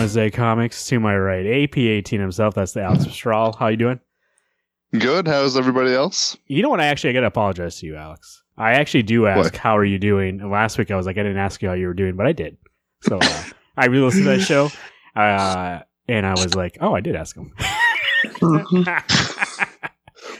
Wednesday 0.00 0.30
Comics. 0.30 0.86
To 0.86 0.98
my 0.98 1.14
right, 1.14 1.44
AP18 1.44 2.18
himself. 2.18 2.54
That's 2.54 2.72
the 2.72 2.80
Alex 2.80 3.04
Strahl. 3.12 3.52
How 3.52 3.66
you 3.66 3.76
doing? 3.76 4.00
Good. 4.98 5.28
How's 5.28 5.58
everybody 5.58 5.92
else? 5.92 6.38
You 6.46 6.62
know 6.62 6.70
what? 6.70 6.80
I 6.80 6.86
actually 6.86 7.10
I 7.10 7.12
got 7.12 7.20
to 7.20 7.26
apologize 7.26 7.76
to 7.80 7.86
you, 7.86 7.96
Alex. 7.96 8.42
I 8.56 8.72
actually 8.72 9.02
do 9.02 9.26
ask, 9.26 9.52
What? 9.52 9.56
"How 9.58 9.76
are 9.76 9.84
you 9.84 9.98
doing?" 9.98 10.40
And 10.40 10.50
last 10.50 10.78
week 10.78 10.90
I 10.90 10.96
was 10.96 11.04
like, 11.04 11.18
I 11.18 11.22
didn't 11.22 11.36
ask 11.36 11.60
you 11.60 11.68
how 11.68 11.74
you 11.74 11.86
were 11.86 11.92
doing, 11.92 12.16
but 12.16 12.26
I 12.26 12.32
did. 12.32 12.56
So 13.02 13.18
uh, 13.20 13.42
I 13.76 13.86
re-listened 13.88 14.24
to 14.24 14.30
that 14.38 14.40
show, 14.40 14.70
uh, 15.16 15.80
and 16.08 16.24
I 16.24 16.30
was 16.30 16.54
like, 16.54 16.78
"Oh, 16.80 16.94
I 16.94 17.00
did 17.00 17.14
ask 17.14 17.36
him." 17.36 17.52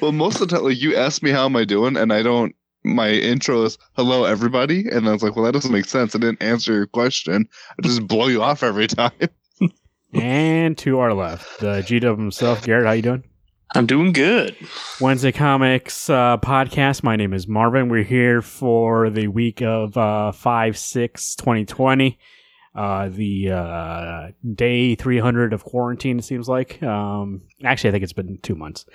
Well, 0.00 0.12
most 0.12 0.40
of 0.40 0.48
the 0.48 0.56
time, 0.56 0.64
like 0.64 0.80
you 0.80 0.96
ask 0.96 1.22
me 1.22 1.30
how 1.32 1.44
am 1.44 1.54
I 1.56 1.66
doing, 1.66 1.98
and 1.98 2.14
I 2.14 2.22
don't. 2.22 2.54
My 2.82 3.10
intro 3.10 3.64
is 3.64 3.76
"Hello, 3.92 4.24
everybody," 4.24 4.88
and 4.88 5.06
I 5.06 5.12
was 5.12 5.22
like, 5.22 5.36
"Well, 5.36 5.44
that 5.44 5.52
doesn't 5.52 5.70
make 5.70 5.84
sense. 5.84 6.16
I 6.16 6.18
didn't 6.18 6.42
answer 6.42 6.72
your 6.72 6.86
question. 6.86 7.46
I 7.78 7.82
just 7.82 8.06
blow 8.08 8.28
you 8.28 8.42
off 8.42 8.62
every 8.62 8.86
time." 9.02 9.12
And 10.12 10.76
to 10.78 10.98
our 10.98 11.14
left, 11.14 11.60
the 11.60 11.82
G 11.82 12.00
Dub 12.00 12.18
himself, 12.18 12.62
Garrett. 12.62 12.86
How 12.86 12.92
you 12.92 13.02
doing? 13.02 13.24
I'm 13.74 13.86
doing 13.86 14.12
good. 14.12 14.56
Wednesday 15.00 15.30
Comics 15.30 16.10
uh, 16.10 16.38
podcast. 16.38 17.04
My 17.04 17.14
name 17.14 17.32
is 17.32 17.46
Marvin. 17.46 17.88
We're 17.88 18.02
here 18.02 18.42
for 18.42 19.10
the 19.10 19.28
week 19.28 19.62
of 19.62 19.96
uh, 19.96 20.32
5 20.32 20.76
6 20.76 21.34
2020. 21.36 22.18
Uh, 22.74 23.08
the 23.10 23.50
uh, 23.50 24.28
day 24.54 24.96
300 24.96 25.52
of 25.52 25.64
quarantine, 25.64 26.18
it 26.18 26.24
seems 26.24 26.48
like. 26.48 26.82
Um, 26.82 27.42
actually, 27.64 27.90
I 27.90 27.92
think 27.92 28.02
it's 28.04 28.12
been 28.12 28.38
two 28.42 28.56
months. 28.56 28.86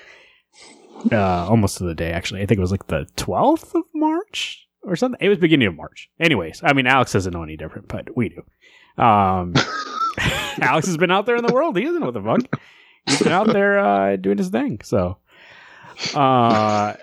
Uh, 1.12 1.48
almost 1.48 1.78
to 1.78 1.86
the 1.86 1.96
day, 1.96 2.12
actually. 2.12 2.42
I 2.42 2.46
think 2.46 2.58
it 2.58 2.62
was 2.62 2.72
like 2.72 2.88
the 2.88 3.06
12th 3.16 3.76
of 3.76 3.84
March 3.94 4.68
or 4.84 4.96
something. 4.96 5.20
It 5.22 5.30
was 5.30 5.38
beginning 5.38 5.68
of 5.68 5.76
March. 5.76 6.10
Anyways, 6.20 6.62
I 6.64 6.74
mean, 6.74 6.88
Alex 6.88 7.14
doesn't 7.14 7.32
know 7.34 7.44
any 7.44 7.56
different, 7.56 7.88
but 7.88 8.16
we 8.16 8.30
do. 8.30 9.02
Um, 9.02 9.54
Alex 10.62 10.88
has 10.88 10.98
been 10.98 11.12
out 11.12 11.26
there 11.26 11.36
in 11.36 11.46
the 11.46 11.54
world. 11.54 11.78
He 11.78 11.84
doesn't 11.84 12.00
know 12.00 12.12
what 12.12 12.14
the 12.14 12.22
fuck. 12.22 12.62
He's 13.06 13.22
been 13.22 13.32
out 13.32 13.48
there 13.48 13.80
uh, 13.80 14.16
doing 14.16 14.38
his 14.38 14.50
thing. 14.50 14.80
So, 14.84 15.18
uh, 16.16 16.94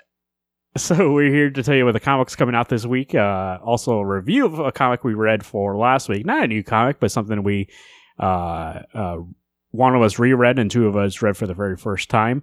so 0.77 1.12
we're 1.12 1.33
here 1.33 1.50
to 1.50 1.62
tell 1.62 1.74
you 1.74 1.84
what 1.84 1.92
the 1.92 2.00
comics 2.00 2.34
coming 2.34 2.55
out 2.55 2.68
this 2.68 2.86
week. 2.86 3.14
Uh, 3.14 3.58
also 3.62 3.98
a 3.98 4.06
review 4.06 4.46
of 4.46 4.58
a 4.58 4.72
comic 4.72 5.05
we 5.05 5.14
read 5.14 5.44
for 5.44 5.77
last 5.77 6.08
week. 6.08 6.27
Not 6.27 6.44
a 6.44 6.48
new 6.48 6.64
comic, 6.64 6.98
but 6.98 7.12
something 7.12 7.42
we 7.42 7.68
uh, 8.18 8.83
uh, 8.94 9.18
one 9.70 9.94
of 9.94 10.02
us 10.02 10.18
reread 10.18 10.58
and 10.58 10.70
two 10.70 10.86
of 10.86 10.96
us 10.96 11.22
read 11.22 11.36
for 11.36 11.46
the 11.46 11.55
very 11.55 11.77
first 11.77 12.08
time. 12.08 12.42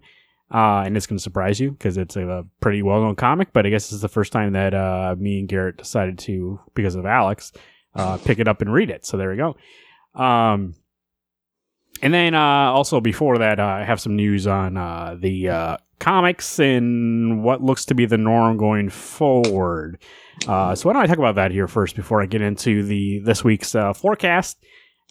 Uh, 0.52 0.82
and 0.84 0.98
it's 0.98 1.06
going 1.06 1.18
to 1.18 1.24
surprise 1.24 1.60
you 1.60 1.72
because 1.72 1.96
it's 1.96 2.16
a, 2.16 2.44
pretty 2.60 2.82
well 2.82 3.02
known 3.02 3.16
comic, 3.16 3.54
but 3.54 3.68
I 3.68 3.70
guess 3.70 3.92
it's 3.92 4.02
the 4.02 4.10
first 4.10 4.32
time 4.32 4.54
that 4.54 4.74
uh, 4.74 5.16
me 5.18 5.40
and 5.40 5.48
Garrett 5.48 5.78
decided 5.78 6.18
to, 6.20 6.60
because 6.74 6.96
of 6.96 7.06
Alex, 7.06 7.52
uh, 7.94 8.18
pick 8.18 8.40
it 8.40 8.48
up 8.48 8.62
and 8.62 8.74
read 8.74 8.90
it. 8.90 9.06
So 9.06 9.16
there 9.16 9.30
we 9.30 9.38
go. 9.38 9.56
Um, 10.16 10.76
and 12.02 12.14
then 12.14 12.34
uh, 12.34 12.40
also 12.40 13.02
before 13.02 13.38
that, 13.40 13.60
uh, 13.60 13.66
I 13.66 13.84
have 13.84 14.00
some 14.00 14.16
news 14.16 14.48
on 14.48 14.78
uh, 14.78 15.18
the 15.20 15.50
uh, 15.50 15.78
comics 16.00 16.60
and 16.60 17.44
what 17.44 17.62
looks 17.62 17.86
to 17.86 17.96
be 17.96 18.06
the 18.06 18.18
norm 18.18 18.58
going 18.58 18.90
forward. 18.90 20.02
Uh, 20.48 20.74
so 20.74 20.88
why 20.88 20.94
don't 20.94 21.02
I 21.04 21.08
talk 21.08 21.18
about 21.18 21.36
that 21.36 21.52
here 21.52 21.68
first 21.68 21.96
before 21.96 22.22
I 22.22 22.26
get 22.26 22.42
into 22.42 22.84
the 22.84 23.20
this 23.20 23.44
week's 23.44 23.76
uh, 23.76 23.94
forecast? 23.94 24.58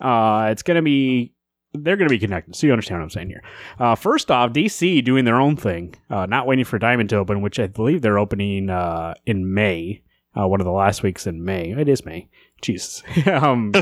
Uh, 0.00 0.48
it's 0.50 0.62
going 0.62 0.76
to 0.76 0.82
be 0.82 1.34
they're 1.74 1.96
going 1.96 2.08
to 2.08 2.14
be 2.14 2.18
connected, 2.18 2.56
so 2.56 2.66
you 2.66 2.72
understand 2.72 3.00
what 3.00 3.04
I'm 3.04 3.10
saying 3.10 3.28
here. 3.28 3.42
Uh, 3.78 3.94
first 3.94 4.30
off, 4.30 4.52
DC 4.52 5.04
doing 5.04 5.26
their 5.26 5.40
own 5.40 5.56
thing, 5.56 5.94
uh, 6.08 6.24
not 6.24 6.46
waiting 6.46 6.64
for 6.64 6.78
Diamond 6.78 7.10
to 7.10 7.16
open, 7.16 7.42
which 7.42 7.60
I 7.60 7.66
believe 7.66 8.00
they're 8.00 8.18
opening 8.18 8.70
uh, 8.70 9.14
in 9.26 9.52
May. 9.52 10.02
Uh, 10.38 10.46
one 10.46 10.60
of 10.60 10.66
the 10.66 10.72
last 10.72 11.02
weeks 11.02 11.26
in 11.26 11.44
May. 11.44 11.70
It 11.72 11.88
is 11.88 12.04
May. 12.04 12.28
Jesus. 12.60 13.02
um, 13.26 13.72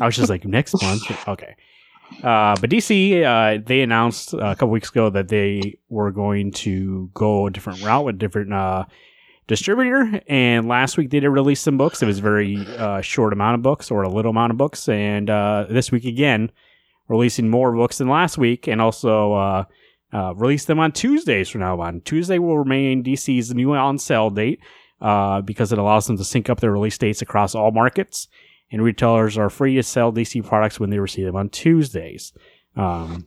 I 0.00 0.06
was 0.06 0.16
just 0.16 0.30
like 0.30 0.44
next 0.44 0.80
month. 0.82 1.28
Okay. 1.28 1.56
Uh, 2.18 2.56
but 2.60 2.70
DC, 2.70 3.22
uh, 3.22 3.62
they 3.64 3.80
announced 3.82 4.34
a 4.34 4.54
couple 4.54 4.70
weeks 4.70 4.90
ago 4.90 5.10
that 5.10 5.28
they 5.28 5.78
were 5.88 6.10
going 6.10 6.52
to 6.52 7.10
go 7.14 7.46
a 7.46 7.50
different 7.50 7.82
route 7.82 8.04
with 8.04 8.18
different 8.18 8.52
uh, 8.52 8.84
distributor. 9.46 10.20
And 10.28 10.68
last 10.68 10.96
week 10.96 11.10
they 11.10 11.20
did 11.20 11.28
release 11.28 11.60
some 11.60 11.78
books. 11.78 12.02
It 12.02 12.06
was 12.06 12.18
a 12.18 12.22
very 12.22 12.56
uh, 12.76 13.00
short 13.00 13.32
amount 13.32 13.54
of 13.54 13.62
books 13.62 13.90
or 13.90 14.02
a 14.02 14.08
little 14.08 14.30
amount 14.30 14.50
of 14.50 14.58
books. 14.58 14.88
And 14.88 15.30
uh, 15.30 15.66
this 15.70 15.92
week 15.92 16.04
again, 16.04 16.50
releasing 17.08 17.48
more 17.48 17.72
books 17.72 17.98
than 17.98 18.08
last 18.08 18.38
week, 18.38 18.68
and 18.68 18.80
also 18.80 19.32
uh, 19.32 19.64
release 20.34 20.64
them 20.64 20.78
on 20.78 20.92
Tuesdays 20.92 21.48
from 21.48 21.62
now 21.62 21.80
on. 21.80 22.00
Tuesday 22.02 22.38
will 22.38 22.58
remain 22.58 23.02
DC's 23.02 23.54
new 23.54 23.72
on 23.74 23.98
sale 23.98 24.30
date 24.30 24.60
uh, 25.00 25.40
because 25.40 25.72
it 25.72 25.78
allows 25.78 26.06
them 26.06 26.16
to 26.16 26.24
sync 26.24 26.50
up 26.50 26.60
their 26.60 26.72
release 26.72 26.98
dates 26.98 27.22
across 27.22 27.54
all 27.54 27.70
markets 27.70 28.28
and 28.70 28.82
retailers 28.82 29.36
are 29.36 29.50
free 29.50 29.74
to 29.76 29.82
sell 29.82 30.12
DC 30.12 30.46
products 30.46 30.78
when 30.78 30.90
they 30.90 30.98
receive 30.98 31.26
them 31.26 31.36
on 31.36 31.48
Tuesdays. 31.48 32.32
Um, 32.76 33.26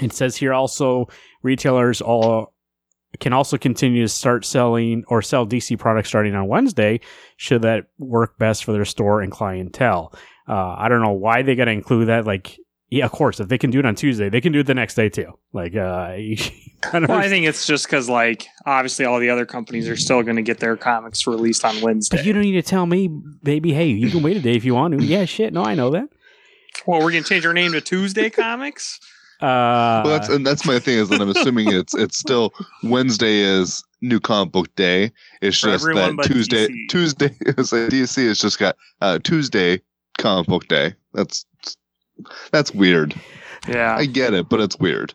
it 0.00 0.12
says 0.12 0.36
here 0.36 0.52
also 0.52 1.08
retailers 1.42 2.00
all 2.00 2.54
can 3.18 3.32
also 3.32 3.58
continue 3.58 4.02
to 4.02 4.08
start 4.08 4.44
selling 4.44 5.02
or 5.08 5.20
sell 5.20 5.44
DC 5.44 5.76
products 5.78 6.08
starting 6.08 6.34
on 6.34 6.46
Wednesday, 6.46 7.00
should 7.36 7.62
that 7.62 7.86
work 7.98 8.38
best 8.38 8.64
for 8.64 8.72
their 8.72 8.84
store 8.84 9.20
and 9.20 9.32
clientele. 9.32 10.14
Uh, 10.48 10.76
I 10.78 10.88
don't 10.88 11.02
know 11.02 11.10
why 11.12 11.42
they 11.42 11.56
got 11.56 11.64
to 11.64 11.72
include 11.72 12.06
that. 12.08 12.24
Like, 12.24 12.56
yeah, 12.90 13.04
of 13.04 13.12
course, 13.12 13.38
if 13.38 13.48
they 13.48 13.56
can 13.56 13.70
do 13.70 13.78
it 13.78 13.86
on 13.86 13.94
Tuesday, 13.94 14.28
they 14.28 14.40
can 14.40 14.52
do 14.52 14.60
it 14.60 14.66
the 14.66 14.74
next 14.74 14.94
day 14.94 15.08
too. 15.08 15.38
Like, 15.52 15.76
uh, 15.76 15.78
I 16.16 16.34
don't 16.92 17.08
Well, 17.08 17.18
I 17.18 17.28
think 17.28 17.46
it's 17.46 17.64
just 17.64 17.86
because, 17.86 18.08
like, 18.08 18.46
obviously 18.66 19.04
all 19.04 19.20
the 19.20 19.30
other 19.30 19.46
companies 19.46 19.88
are 19.88 19.96
still 19.96 20.22
going 20.22 20.36
to 20.36 20.42
get 20.42 20.58
their 20.58 20.76
comics 20.76 21.26
released 21.26 21.64
on 21.64 21.80
Wednesday. 21.80 22.16
But 22.16 22.26
you 22.26 22.32
don't 22.32 22.42
need 22.42 22.52
to 22.52 22.62
tell 22.62 22.86
me, 22.86 23.08
baby. 23.42 23.72
Hey, 23.72 23.86
you 23.86 24.10
can 24.10 24.22
wait 24.22 24.36
a 24.36 24.40
day 24.40 24.56
if 24.56 24.64
you 24.64 24.74
want 24.74 24.98
to. 24.98 25.04
Yeah, 25.04 25.24
shit. 25.24 25.52
No, 25.52 25.62
I 25.62 25.74
know 25.74 25.90
that. 25.90 26.08
well, 26.84 26.98
we're 26.98 27.12
going 27.12 27.22
to 27.22 27.28
change 27.28 27.46
our 27.46 27.54
name 27.54 27.72
to 27.72 27.80
Tuesday 27.80 28.28
Comics. 28.28 28.98
Uh, 29.40 30.02
well, 30.04 30.18
that's 30.18 30.28
and 30.28 30.46
that's 30.46 30.66
my 30.66 30.78
thing 30.78 30.98
is 30.98 31.08
that 31.08 31.18
I'm 31.18 31.30
assuming 31.30 31.72
it's 31.72 31.94
it's 31.94 32.18
still 32.18 32.52
Wednesday 32.82 33.38
is 33.38 33.82
New 34.02 34.20
Comic 34.20 34.52
Book 34.52 34.74
Day. 34.76 35.12
It's 35.40 35.58
just 35.58 35.82
that 35.86 36.14
but 36.14 36.26
Tuesday 36.26 36.68
DC. 36.68 36.88
Tuesday 36.90 37.34
is 37.40 37.72
like 37.72 37.88
DC 37.88 38.26
has 38.26 38.38
just 38.38 38.58
got 38.58 38.76
uh, 39.00 39.18
Tuesday 39.20 39.80
Comic 40.18 40.46
Book 40.46 40.68
Day. 40.68 40.94
That's 41.14 41.46
that's 42.52 42.72
weird. 42.72 43.14
Yeah. 43.68 43.96
I 43.96 44.06
get 44.06 44.34
it, 44.34 44.48
but 44.48 44.60
it's 44.60 44.78
weird. 44.78 45.14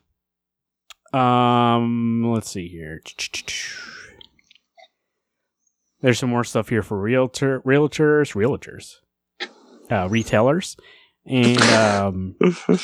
Um, 1.14 2.32
let's 2.34 2.50
see 2.50 2.68
here. 2.68 3.02
There's 6.02 6.20
some 6.20 6.30
more 6.30 6.44
stuff 6.44 6.70
here 6.70 6.84
for 6.84 7.00
realtor, 7.00 7.62
realtors, 7.62 8.36
realtors, 8.36 8.98
uh, 9.90 10.10
retailers, 10.10 10.76
and 11.26 11.62
um, 11.62 12.36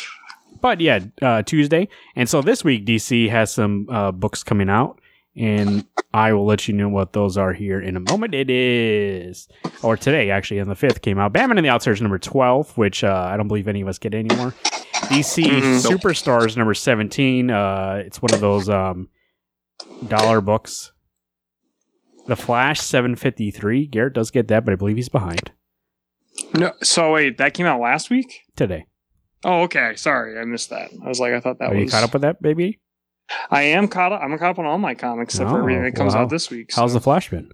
but 0.62 0.80
yeah, 0.80 1.00
uh, 1.22 1.44
Tuesday, 1.44 1.90
and 2.16 2.30
so 2.30 2.42
this 2.42 2.64
week 2.64 2.86
DC 2.86 3.30
has 3.30 3.52
some 3.52 3.88
uh, 3.90 4.12
books 4.12 4.44
coming 4.44 4.70
out, 4.70 5.01
and 5.36 5.86
I 6.14 6.34
will 6.34 6.46
let 6.46 6.68
you 6.68 6.74
know 6.74 6.90
what 6.90 7.14
those 7.14 7.38
are 7.38 7.54
here 7.54 7.80
in 7.80 7.96
a 7.96 8.00
moment. 8.00 8.34
It 8.34 8.50
is, 8.50 9.48
or 9.84 9.96
today 9.98 10.30
actually, 10.32 10.60
on 10.60 10.68
the 10.68 10.76
fifth 10.76 11.02
came 11.02 11.18
out. 11.20 11.34
Batman 11.34 11.58
and 11.58 11.66
the 11.66 11.70
Outsiders 11.70 12.02
number 12.02 12.20
twelve, 12.20 12.78
which 12.78 13.04
uh, 13.04 13.30
I 13.32 13.38
don't 13.38 13.48
believe 13.48 13.68
any 13.68 13.82
of 13.82 13.88
us 13.88 13.98
get 13.98 14.14
anymore. 14.14 14.54
DC 15.10 15.44
Mhm. 15.46 15.82
Superstars 15.82 16.56
number 16.58 16.74
seventeen. 16.74 17.50
Uh, 17.52 18.02
it's 18.06 18.22
one 18.22 18.34
of 18.34 18.40
those 18.42 18.70
um, 18.70 19.10
dollar 20.08 20.42
books. 20.42 20.92
The 22.28 22.36
Flash 22.36 22.80
seven 22.82 23.16
fifty 23.16 23.50
three. 23.52 23.88
Garrett 23.88 24.14
does 24.14 24.32
get 24.32 24.48
that, 24.50 24.64
but 24.66 24.72
I 24.74 24.76
believe 24.76 24.96
he's 24.96 25.10
behind 25.10 25.52
No, 26.54 26.72
so 26.84 27.14
wait, 27.14 27.38
that 27.40 27.54
came 27.54 27.66
out 27.66 27.82
last 27.82 28.10
week? 28.10 28.42
today. 28.56 28.86
Oh, 29.44 29.62
okay. 29.64 29.96
Sorry, 29.96 30.38
I 30.40 30.46
missed 30.46 30.70
that. 30.70 30.92
I 31.04 31.08
was 31.08 31.20
like, 31.20 31.34
I 31.34 31.40
thought 31.40 31.58
that 31.60 31.72
Are 31.72 31.76
was. 31.76 31.84
you 31.86 31.90
caught 31.90 32.04
up 32.04 32.14
with 32.14 32.22
that, 32.22 32.42
baby? 32.44 32.80
I 33.50 33.64
am 33.64 33.88
caught 33.88 34.12
up. 34.12 34.22
I'm 34.22 34.38
caught 34.38 34.52
up 34.52 34.60
on 34.60 34.66
all 34.66 34.78
my 34.78 34.96
comics 34.96 35.34
except 35.36 35.50
for 35.50 35.58
Oh, 35.58 35.60
everything 35.60 35.84
that 35.84 35.96
comes 35.96 36.14
wow. 36.16 36.22
out 36.22 36.30
this 36.30 36.50
week. 36.50 36.72
How's 36.74 36.94
the 36.94 37.02
Flash 37.02 37.30
been? 37.30 37.52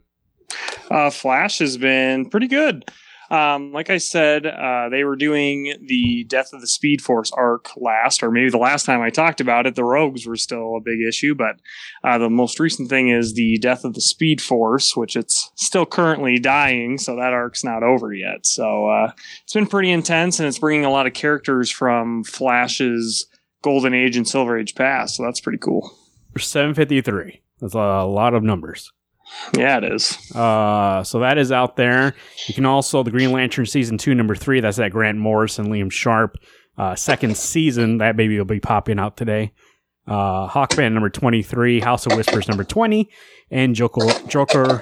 Uh, 0.90 1.10
Flash 1.10 1.60
has 1.60 1.78
been 1.78 2.30
pretty 2.30 2.48
good. 2.48 2.86
Um, 3.30 3.74
like 3.74 3.90
I 3.90 3.98
said, 3.98 4.46
uh, 4.46 4.88
they 4.88 5.04
were 5.04 5.18
doing 5.18 5.74
the 5.86 6.24
Death 6.30 6.54
of 6.54 6.62
the 6.62 6.68
Speed 6.68 7.02
Force 7.02 7.30
arc 7.34 7.68
last, 7.76 8.24
or 8.24 8.32
maybe 8.32 8.50
the 8.50 8.58
last 8.58 8.86
time 8.86 9.02
I 9.02 9.10
talked 9.10 9.42
about 9.42 9.66
it. 9.68 9.76
The 9.76 9.84
Rogues 9.84 10.26
were 10.26 10.38
still 10.38 10.78
a 10.78 10.80
big 10.80 11.02
issue, 11.06 11.36
but 11.36 11.58
uh, 12.06 12.18
the 12.20 12.30
most 12.30 12.58
recent 12.58 12.88
thing 12.90 13.10
is 13.10 13.34
the 13.34 13.58
Death 13.58 13.84
of 13.84 13.96
the 13.96 14.00
Speed 14.02 14.42
Force, 14.42 14.96
which 14.96 15.18
it's 15.18 15.52
still 15.56 15.86
currently 15.86 16.40
dying, 16.40 16.98
so 16.98 17.18
that 17.18 17.34
arc's 17.34 17.66
not 17.66 17.84
over 17.84 18.14
yet. 18.14 18.46
So 18.46 18.88
uh, 18.90 19.12
it's 19.44 19.54
been 19.54 19.68
pretty 19.68 19.92
intense, 19.92 20.40
and 20.40 20.48
it's 20.48 20.60
bringing 20.60 20.86
a 20.86 20.90
lot 20.92 21.06
of 21.06 21.12
characters 21.12 21.70
from 21.70 22.24
Flash's 22.24 23.26
Golden 23.68 23.94
Age 23.94 24.16
and 24.16 24.26
Silver 24.26 24.58
Age 24.58 24.76
past. 24.76 25.18
So 25.18 25.24
that's 25.24 25.42
pretty 25.42 25.58
cool. 25.58 25.94
Seven 26.38 26.74
fifty 26.74 27.02
three. 27.02 27.42
That's 27.60 27.74
a 27.74 28.06
lot 28.06 28.34
of 28.34 28.44
numbers. 28.44 28.94
Yeah, 29.58 29.80
it 29.80 29.84
is. 29.84 30.18
Uh, 30.34 31.04
so 31.04 31.20
that 31.20 31.38
is 31.38 31.52
out 31.52 31.76
there. 31.76 32.16
You 32.48 32.54
can 32.54 32.66
also 32.66 33.04
the 33.04 33.12
Green 33.12 33.34
Lantern 33.34 33.66
season 33.66 33.98
two, 33.98 34.16
number 34.16 34.36
three. 34.36 34.62
That's 34.62 34.78
that 34.78 34.92
Grant 34.92 35.18
Morrison 35.18 35.66
and 35.66 35.74
Liam 35.74 35.92
Sharp 35.92 36.38
uh, 36.78 36.96
second 36.96 37.36
season. 37.36 37.98
That 37.98 38.16
baby 38.16 38.38
will 38.38 38.46
be 38.46 38.62
popping 38.62 39.00
out 39.00 39.18
today. 39.18 39.52
Uh, 40.08 40.48
Hawkman 40.48 40.94
number 40.94 41.10
twenty 41.10 41.44
three, 41.44 41.82
House 41.82 42.06
of 42.06 42.16
Whispers 42.16 42.48
number 42.48 42.64
twenty, 42.64 43.10
and 43.52 43.76
Joker 43.76 44.08
Joker 44.30 44.80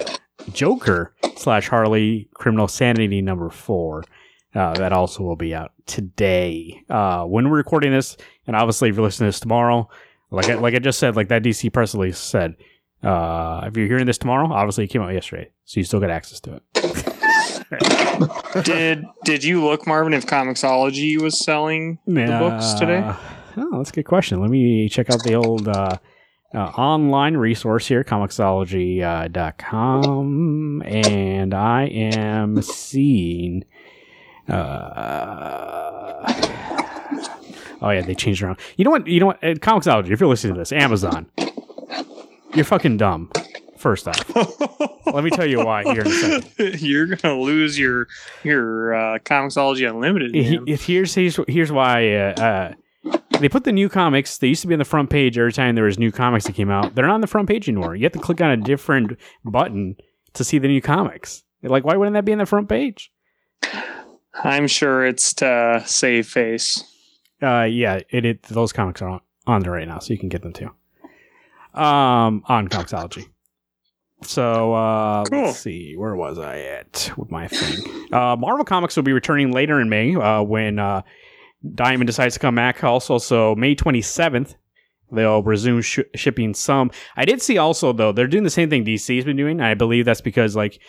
Joker 0.52 1.12
slash 1.34 1.66
Harley 1.66 2.28
Criminal 2.34 2.68
Sanity 2.68 3.20
number 3.20 3.50
four. 3.50 4.04
Uh, 4.54 4.72
that 4.74 4.92
also 4.92 5.22
will 5.22 5.36
be 5.36 5.54
out 5.54 5.72
today. 5.86 6.82
Uh, 6.88 7.24
when 7.24 7.50
we're 7.50 7.58
recording 7.58 7.92
this, 7.92 8.16
and 8.46 8.56
obviously 8.56 8.88
if 8.88 8.96
you're 8.96 9.04
listening 9.04 9.26
to 9.26 9.28
this 9.28 9.40
tomorrow, 9.40 9.88
like 10.30 10.48
I, 10.48 10.54
like 10.54 10.74
I 10.74 10.78
just 10.78 10.98
said, 10.98 11.14
like 11.14 11.28
that 11.28 11.42
DC 11.42 11.70
press 11.72 11.94
release 11.94 12.18
said, 12.18 12.56
uh, 13.02 13.64
if 13.66 13.76
you're 13.76 13.86
hearing 13.86 14.06
this 14.06 14.18
tomorrow, 14.18 14.50
obviously 14.50 14.84
it 14.84 14.88
came 14.88 15.02
out 15.02 15.12
yesterday, 15.12 15.50
so 15.66 15.78
you 15.80 15.84
still 15.84 16.00
get 16.00 16.10
access 16.10 16.40
to 16.40 16.60
it. 16.74 17.06
did 18.64 19.04
did 19.24 19.44
you 19.44 19.62
look, 19.62 19.86
Marvin, 19.86 20.14
if 20.14 20.24
Comixology 20.26 21.20
was 21.20 21.44
selling 21.44 21.98
the 22.06 22.26
books 22.38 22.72
today? 22.74 22.98
Uh, 22.98 23.16
Oh, 23.58 23.78
that's 23.78 23.88
a 23.90 23.94
good 23.94 24.04
question. 24.04 24.40
Let 24.40 24.50
me 24.50 24.86
check 24.88 25.10
out 25.10 25.22
the 25.22 25.34
old 25.34 25.66
uh, 25.66 25.96
uh, 26.54 26.58
online 26.58 27.38
resource 27.38 27.86
here, 27.86 28.04
comixology.com, 28.04 30.82
and 30.82 31.54
I 31.54 31.84
am 31.86 32.60
seeing. 32.60 33.64
Uh, 34.48 36.32
oh 37.82 37.90
yeah, 37.90 38.02
they 38.02 38.14
changed 38.14 38.42
around. 38.42 38.58
You 38.76 38.84
know 38.84 38.90
what? 38.90 39.06
You 39.06 39.20
know 39.20 39.26
what? 39.26 39.42
Uh, 39.42 39.54
Comixology. 39.54 40.10
If 40.10 40.20
you're 40.20 40.28
listening 40.28 40.54
to 40.54 40.58
this, 40.60 40.72
Amazon, 40.72 41.26
you're 42.54 42.64
fucking 42.64 42.96
dumb. 42.96 43.30
First 43.76 44.08
off, 44.08 44.34
let 45.06 45.22
me 45.22 45.30
tell 45.30 45.46
you 45.46 45.64
why 45.64 45.82
here 45.82 46.00
in 46.00 46.06
a 46.06 46.10
second. 46.10 46.80
You're 46.80 47.06
gonna 47.06 47.38
lose 47.38 47.78
your 47.78 48.08
your 48.42 48.94
uh, 48.94 49.18
Comixology 49.18 49.88
Unlimited. 49.88 50.32
If 50.34 50.86
here's 50.86 51.14
here's 51.14 51.38
here's 51.46 51.70
why 51.70 52.14
uh, 52.14 52.72
uh, 53.04 53.18
they 53.38 53.48
put 53.48 53.64
the 53.64 53.72
new 53.72 53.88
comics. 53.88 54.38
They 54.38 54.48
used 54.48 54.62
to 54.62 54.68
be 54.68 54.74
on 54.74 54.78
the 54.78 54.84
front 54.84 55.10
page 55.10 55.38
every 55.38 55.52
time 55.52 55.74
there 55.74 55.84
was 55.84 55.98
new 55.98 56.10
comics 56.10 56.46
that 56.46 56.54
came 56.54 56.70
out. 56.70 56.94
They're 56.94 57.06
not 57.06 57.14
on 57.14 57.20
the 57.20 57.26
front 57.26 57.48
page 57.48 57.68
anymore. 57.68 57.94
You 57.94 58.04
have 58.04 58.12
to 58.12 58.18
click 58.18 58.40
on 58.40 58.50
a 58.50 58.56
different 58.56 59.18
button 59.44 59.96
to 60.34 60.42
see 60.42 60.58
the 60.58 60.68
new 60.68 60.80
comics. 60.80 61.44
Like, 61.62 61.84
why 61.84 61.96
wouldn't 61.96 62.14
that 62.14 62.24
be 62.24 62.32
on 62.32 62.38
the 62.38 62.46
front 62.46 62.68
page? 62.68 63.12
I'm 64.44 64.66
sure 64.66 65.04
it's 65.06 65.32
to 65.34 65.82
save 65.86 66.26
face. 66.28 66.82
Uh, 67.42 67.62
yeah, 67.64 68.00
it, 68.10 68.24
it 68.24 68.42
those 68.44 68.72
comics 68.72 69.02
are 69.02 69.08
on, 69.08 69.20
on 69.46 69.62
there 69.62 69.72
right 69.72 69.86
now, 69.88 69.98
so 69.98 70.12
you 70.12 70.18
can 70.18 70.28
get 70.28 70.42
them 70.42 70.52
too. 70.52 70.70
Um, 71.74 72.42
on 72.46 72.68
Comixology. 72.68 73.26
So 74.22 74.72
uh, 74.72 75.24
Cool. 75.26 75.42
let's 75.42 75.58
see, 75.58 75.94
where 75.96 76.16
was 76.16 76.38
I 76.38 76.58
at 76.58 77.10
with 77.18 77.30
my 77.30 77.48
thing? 77.48 78.08
Uh, 78.12 78.34
Marvel 78.36 78.64
Comics 78.64 78.96
will 78.96 79.02
be 79.02 79.12
returning 79.12 79.52
later 79.52 79.78
in 79.80 79.90
May 79.90 80.14
uh, 80.16 80.42
when 80.42 80.78
uh, 80.78 81.02
Diamond 81.74 82.06
decides 82.06 82.34
to 82.34 82.40
come 82.40 82.54
back. 82.54 82.82
Also, 82.82 83.18
so 83.18 83.54
May 83.56 83.74
twenty 83.74 84.00
seventh, 84.00 84.54
they'll 85.12 85.42
resume 85.42 85.82
sh- 85.82 85.98
shipping 86.14 86.54
some. 86.54 86.90
I 87.16 87.26
did 87.26 87.42
see 87.42 87.58
also 87.58 87.92
though 87.92 88.12
they're 88.12 88.26
doing 88.26 88.44
the 88.44 88.50
same 88.50 88.70
thing 88.70 88.84
DC's 88.86 89.24
been 89.26 89.36
doing. 89.36 89.60
I 89.60 89.74
believe 89.74 90.04
that's 90.06 90.20
because 90.22 90.56
like. 90.56 90.80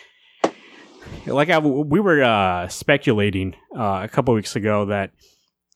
Like 1.26 1.50
I, 1.50 1.58
we 1.58 2.00
were 2.00 2.22
uh, 2.22 2.68
speculating 2.68 3.54
uh, 3.76 4.00
a 4.02 4.08
couple 4.08 4.34
weeks 4.34 4.56
ago 4.56 4.86
that 4.86 5.12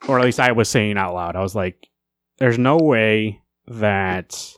or 0.08 0.18
at 0.18 0.24
least 0.24 0.40
I 0.40 0.52
was 0.52 0.68
saying 0.68 0.96
out 0.96 1.14
loud. 1.14 1.36
I 1.36 1.40
was 1.40 1.54
like, 1.54 1.88
"There's 2.38 2.58
no 2.58 2.76
way 2.76 3.42
that 3.66 4.54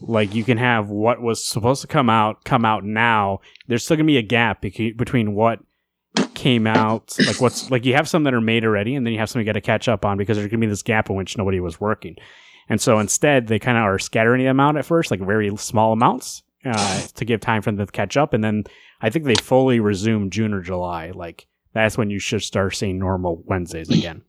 like 0.00 0.34
you 0.34 0.44
can 0.44 0.58
have 0.58 0.88
what 0.88 1.20
was 1.20 1.44
supposed 1.44 1.82
to 1.82 1.88
come 1.88 2.10
out 2.10 2.44
come 2.44 2.64
out 2.64 2.84
now. 2.84 3.40
There's 3.68 3.84
still 3.84 3.96
gonna 3.96 4.06
be 4.06 4.18
a 4.18 4.22
gap 4.22 4.60
between 4.60 5.34
what 5.34 5.60
came 6.34 6.66
out, 6.66 7.14
like 7.26 7.40
what's 7.40 7.70
like 7.70 7.84
you 7.84 7.94
have 7.94 8.08
some 8.08 8.24
that 8.24 8.34
are 8.34 8.40
made 8.40 8.64
already, 8.64 8.94
and 8.94 9.06
then 9.06 9.12
you 9.12 9.18
have 9.18 9.30
some 9.30 9.40
you 9.40 9.46
got 9.46 9.52
to 9.52 9.60
catch 9.60 9.88
up 9.88 10.04
on 10.04 10.18
because 10.18 10.36
there's 10.36 10.50
gonna 10.50 10.60
be 10.60 10.66
this 10.66 10.82
gap 10.82 11.10
in 11.10 11.16
which 11.16 11.36
nobody 11.38 11.60
was 11.60 11.80
working. 11.80 12.16
And 12.68 12.80
so 12.80 12.98
instead, 12.98 13.48
they 13.48 13.58
kind 13.58 13.76
of 13.76 13.84
are 13.84 13.98
scattering 13.98 14.44
them 14.44 14.60
out 14.60 14.76
at 14.76 14.84
first, 14.84 15.10
like 15.10 15.20
very 15.20 15.54
small 15.56 15.92
amounts, 15.92 16.42
uh, 16.64 17.02
to 17.14 17.24
give 17.24 17.40
time 17.40 17.60
for 17.60 17.72
them 17.72 17.84
to 17.84 17.92
catch 17.92 18.16
up. 18.16 18.32
And 18.32 18.42
then 18.42 18.64
I 19.02 19.10
think 19.10 19.24
they 19.24 19.34
fully 19.34 19.80
resume 19.80 20.30
June 20.30 20.54
or 20.54 20.60
July. 20.62 21.10
Like 21.10 21.46
that's 21.74 21.98
when 21.98 22.08
you 22.10 22.18
should 22.18 22.42
start 22.42 22.76
seeing 22.76 22.98
normal 22.98 23.42
Wednesdays 23.46 23.90
again. 23.98 24.22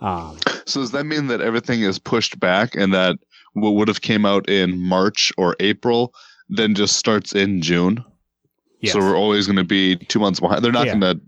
Um, 0.00 0.38
So 0.66 0.80
does 0.80 0.92
that 0.92 1.04
mean 1.04 1.26
that 1.28 1.40
everything 1.40 1.82
is 1.82 1.98
pushed 1.98 2.38
back 2.40 2.74
and 2.74 2.92
that 2.94 3.16
what 3.54 3.70
would 3.74 3.88
have 3.88 4.00
came 4.02 4.26
out 4.26 4.48
in 4.48 4.78
March 4.80 5.32
or 5.38 5.56
April 5.60 6.12
then 6.48 6.74
just 6.74 6.96
starts 6.96 7.34
in 7.34 7.60
June? 7.62 8.04
yes. 8.80 8.92
So 8.92 9.00
we're 9.00 9.16
always 9.16 9.46
going 9.46 9.56
to 9.56 9.64
be 9.64 9.96
two 9.96 10.18
months 10.20 10.38
behind. 10.40 10.64
They're 10.64 10.72
not 10.72 10.86
Yeah. 10.86 10.98
going 10.98 11.18
to 11.18 11.20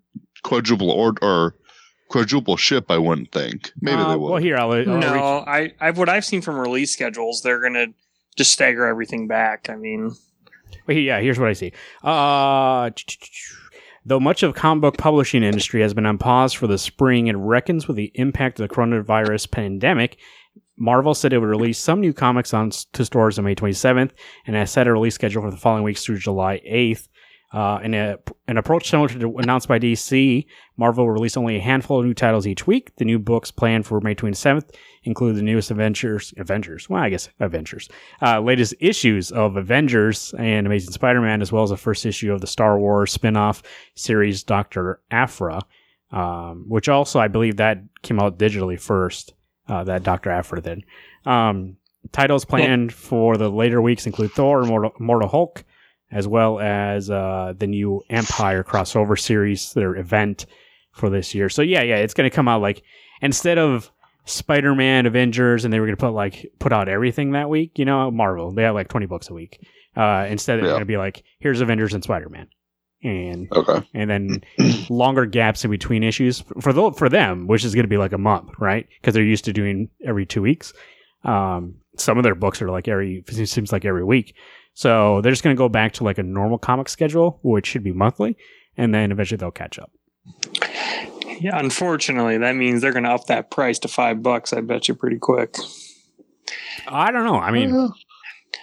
quadruple 0.44 0.90
or 0.90 1.14
or 1.23 1.55
quadruple 2.08 2.56
ship. 2.56 2.90
I 2.90 2.99
wouldn't 2.99 3.32
think. 3.32 3.70
Maybe 3.81 3.96
Uh, 4.00 4.11
they 4.11 4.17
will. 4.17 4.31
Well, 4.32 4.40
here 4.40 4.56
I'll, 4.56 4.73
I'll 4.73 4.85
no, 4.85 4.96
reach- 5.14 5.49
I, 5.49 5.73
I 5.81 5.90
what 5.93 6.08
I've 6.08 6.25
seen 6.25 6.40
from 6.43 6.56
release 6.58 6.93
schedules, 6.93 7.43
they're 7.43 7.61
gonna 7.61 7.87
just 8.37 8.52
stagger 8.52 8.87
everything 8.87 9.26
back. 9.29 9.69
I 9.70 9.76
mean, 9.76 10.12
Yeah, 10.94 11.20
here's 11.20 11.38
what 11.38 11.49
I 11.49 11.52
see. 11.52 11.73
Uh, 12.02 12.90
though 14.05 14.20
much 14.20 14.43
of 14.43 14.55
comic 14.55 14.82
book 14.82 14.96
publishing 14.96 15.43
industry 15.43 15.82
has 15.82 15.94
been 15.94 16.06
on 16.06 16.19
pause 16.19 16.52
for 16.52 16.67
the 16.67 16.79
spring 16.79 17.29
and 17.29 17.49
reckons 17.49 17.87
with 17.87 17.96
the 17.96 18.11
impact 18.14 18.58
of 18.58 18.69
the 18.69 18.75
coronavirus 18.75 19.50
pandemic, 19.50 20.19
Marvel 20.79 21.14
said 21.14 21.32
it 21.32 21.38
would 21.38 21.49
release 21.49 21.79
some 21.79 22.00
new 22.00 22.12
comics 22.12 22.55
on 22.55 22.70
to 22.93 23.05
stores 23.05 23.38
on 23.38 23.44
May 23.44 23.55
27th 23.55 24.12
and 24.46 24.56
has 24.56 24.70
set 24.70 24.87
a 24.87 24.93
release 24.93 25.14
schedule 25.14 25.43
for 25.43 25.50
the 25.50 25.56
following 25.56 25.85
weeks 25.85 26.05
through 26.05 26.19
July 26.19 26.61
8th. 26.67 27.08
Uh, 27.50 27.81
in 27.82 27.94
a, 27.94 28.19
an 28.46 28.58
approach 28.58 28.90
similar 28.90 29.08
to 29.08 29.38
announced 29.38 29.69
by 29.69 29.79
DC, 29.79 30.44
Marvel 30.76 31.06
will 31.06 31.12
release 31.12 31.35
only 31.35 31.56
a 31.56 31.61
handful 31.61 31.99
of 31.99 32.05
new 32.05 32.12
titles 32.12 32.46
each 32.46 32.67
week. 32.67 32.94
The 32.96 33.06
new 33.06 33.19
books 33.19 33.50
planned 33.50 33.87
for 33.87 34.00
May 34.02 34.14
27th 34.14 34.70
include 35.08 35.34
the 35.34 35.43
newest 35.43 35.72
Avengers, 35.72 36.32
Avengers, 36.37 36.88
well, 36.88 37.02
I 37.02 37.10
guess 37.10 37.28
Avengers, 37.40 37.88
uh, 38.22 38.40
latest 38.40 38.75
issues 38.78 39.32
of 39.32 39.56
Avengers 39.56 40.32
and 40.38 40.66
Amazing 40.66 40.93
Spider-Man, 40.93 41.43
as 41.43 41.50
well 41.50 41.64
as 41.64 41.70
the 41.70 41.76
first 41.76 42.06
issue 42.06 42.32
of 42.32 42.40
the 42.40 42.46
Star 42.46 42.78
Wars 42.78 43.12
spin-off 43.12 43.62
series 43.96 44.44
Doctor 44.44 45.00
Aphra, 45.10 45.62
um, 46.12 46.66
which 46.69 46.88
also 46.88 47.19
I 47.19 47.28
believe 47.28 47.56
that 47.56 47.82
came 48.02 48.20
out 48.20 48.38
digitally 48.38 48.78
first. 48.78 49.34
Uh, 49.70 49.84
that 49.84 50.02
Doctor 50.02 50.31
Aphra 50.31 50.62
did. 50.62 50.82
Um, 51.26 51.76
titles 52.11 52.46
planned 52.46 52.90
for 52.90 53.37
the 53.37 53.50
later 53.50 53.82
weeks 53.82 54.06
include 54.06 54.32
Thor, 54.32 54.62
Mortal, 54.64 54.94
Mortal 54.99 55.28
Hulk, 55.28 55.62
as 56.11 56.26
well 56.26 56.58
as 56.58 57.11
uh, 57.11 57.52
the 57.54 57.66
new 57.66 58.02
Empire 58.08 58.64
crossover 58.64 59.20
series, 59.20 59.75
their 59.75 59.94
event 59.94 60.46
for 60.93 61.11
this 61.11 61.34
year. 61.34 61.50
So 61.50 61.61
yeah, 61.61 61.82
yeah, 61.82 61.96
it's 61.96 62.14
going 62.14 62.31
to 62.31 62.34
come 62.34 62.49
out 62.49 62.62
like 62.62 62.82
instead 63.21 63.59
of 63.59 63.92
Spider-Man, 64.28 65.06
Avengers, 65.06 65.64
and 65.64 65.73
they 65.73 65.80
were 65.80 65.87
going 65.87 65.97
to 65.97 66.00
put 66.00 66.12
like 66.12 66.52
put 66.58 66.73
out 66.73 66.88
everything 66.88 67.32
that 67.32 67.49
week. 67.49 67.78
You 67.78 67.85
know, 67.85 68.11
Marvel 68.11 68.52
they 68.52 68.62
had 68.62 68.70
like 68.70 68.88
twenty 68.88 69.06
books 69.06 69.28
a 69.30 69.35
week. 69.35 69.66
Uh, 69.97 70.26
instead, 70.28 70.56
they're 70.58 70.66
Yeah. 70.66 70.70
going 70.73 70.80
to 70.80 70.87
be 70.87 70.97
like, 70.97 71.25
here's 71.40 71.61
Avengers 71.61 71.92
and 71.94 72.04
Spider-Man, 72.04 72.47
and 73.02 73.49
Okay. 73.52 73.87
and 73.94 74.08
then 74.11 74.42
longer 74.88 75.26
gaps 75.26 75.64
in 75.64 75.70
between 75.70 76.02
issues 76.04 76.44
for 76.61 76.73
the, 76.73 76.92
for 76.92 77.08
them, 77.08 77.47
which 77.49 77.64
is 77.64 77.75
going 77.75 77.85
to 77.85 77.88
be 77.88 77.97
like 77.97 78.12
a 78.12 78.18
month, 78.18 78.50
right? 78.61 78.87
Because 79.00 79.14
they're 79.14 79.25
used 79.25 79.47
to 79.47 79.52
doing 79.52 79.88
every 80.06 80.25
two 80.26 80.42
weeks. 80.42 80.73
Um, 81.25 81.76
some 81.97 82.16
of 82.16 82.23
their 82.23 82.37
books 82.37 82.62
are 82.62 82.70
like 82.70 82.87
every 82.87 83.25
it 83.26 83.47
seems 83.49 83.73
like 83.73 83.85
every 83.85 84.04
week, 84.04 84.35
so 84.75 85.20
they're 85.20 85.32
just 85.32 85.42
going 85.42 85.56
to 85.56 85.58
go 85.58 85.68
back 85.68 85.94
to 85.94 86.04
like 86.04 86.18
a 86.18 86.23
normal 86.23 86.58
comic 86.58 86.88
schedule, 86.88 87.40
which 87.42 87.66
should 87.66 87.82
be 87.82 87.92
monthly, 87.92 88.37
and 88.76 88.94
then 88.94 89.11
eventually 89.11 89.37
they'll 89.38 89.50
catch 89.50 89.80
up. 89.80 89.90
Yeah, 91.40 91.59
unfortunately, 91.59 92.38
that 92.38 92.57
means 92.57 92.83
they're 92.83 92.92
gonna 92.92 93.14
up 93.14 93.26
that 93.26 93.50
price 93.50 93.78
to 93.80 93.88
five 93.88 94.23
bucks. 94.23 94.52
I 94.52 94.61
bet 94.61 94.88
you 94.88 94.95
pretty 94.95 95.18
quick. 95.18 95.57
I 96.87 97.11
don't 97.11 97.25
know. 97.25 97.37
I 97.38 97.50
mean, 97.50 97.71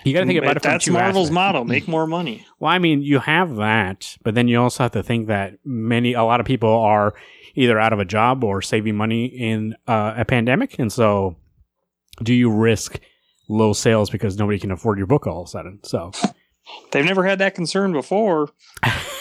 you 0.03 0.13
got 0.13 0.21
to 0.21 0.25
think 0.25 0.39
about 0.39 0.47
But 0.49 0.57
it 0.57 0.63
that's 0.63 0.85
two 0.85 0.93
Marvel's 0.93 1.27
aspects. 1.29 1.31
motto: 1.33 1.63
make 1.63 1.87
more 1.87 2.07
money. 2.07 2.45
Well, 2.59 2.71
I 2.71 2.79
mean, 2.79 3.01
you 3.01 3.19
have 3.19 3.55
that, 3.57 4.17
but 4.23 4.35
then 4.35 4.47
you 4.47 4.61
also 4.61 4.83
have 4.83 4.91
to 4.93 5.03
think 5.03 5.27
that 5.27 5.57
many, 5.63 6.13
a 6.13 6.23
lot 6.23 6.39
of 6.39 6.45
people 6.45 6.69
are 6.69 7.13
either 7.55 7.79
out 7.79 7.93
of 7.93 7.99
a 7.99 8.05
job 8.05 8.43
or 8.43 8.61
saving 8.61 8.95
money 8.95 9.25
in 9.25 9.75
uh, 9.87 10.13
a 10.17 10.25
pandemic, 10.25 10.77
and 10.79 10.91
so 10.91 11.37
do 12.23 12.33
you 12.33 12.49
risk 12.49 12.99
low 13.49 13.73
sales 13.73 14.09
because 14.09 14.37
nobody 14.37 14.59
can 14.59 14.71
afford 14.71 14.97
your 14.97 15.07
book 15.07 15.27
all 15.27 15.41
of 15.41 15.47
a 15.47 15.49
sudden? 15.49 15.79
So, 15.83 16.11
They've 16.91 17.05
never 17.05 17.25
had 17.25 17.39
that 17.39 17.55
concern 17.55 17.91
before. 17.91 18.49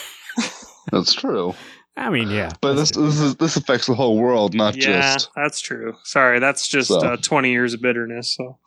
That's 0.92 1.12
true. 1.14 1.54
I 1.96 2.10
mean, 2.10 2.28
yeah, 2.28 2.50
But 2.60 2.74
this 2.74 2.90
this 2.90 3.20
is 3.20 3.36
this 3.36 3.56
affects 3.56 3.86
the 3.86 3.94
whole 3.94 4.18
world, 4.18 4.52
not 4.54 4.74
yeah, 4.76 5.12
just. 5.14 5.30
that's 5.36 5.60
true. 5.60 5.94
Sorry, 6.02 6.40
that's 6.40 6.66
just 6.66 6.88
So. 6.88 6.98
uh, 6.98 7.16
twenty 7.18 7.52
years 7.52 7.72
of 7.74 7.80
bitterness. 7.82 8.34
So 8.36 8.58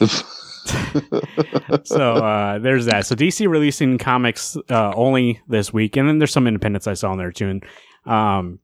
so 1.84 2.14
uh, 2.14 2.58
there's 2.58 2.86
that. 2.86 3.06
So 3.06 3.14
DC 3.14 3.48
releasing 3.48 3.98
comics 3.98 4.56
uh, 4.68 4.92
only 4.94 5.40
this 5.48 5.72
week, 5.72 5.96
and 5.96 6.08
then 6.08 6.18
there's 6.18 6.32
some 6.32 6.46
independents 6.46 6.86
I 6.86 6.94
saw 6.94 7.12
in 7.12 7.18
there 7.18 7.32
too. 7.32 7.48
And 7.48 7.64
um, 8.06 8.58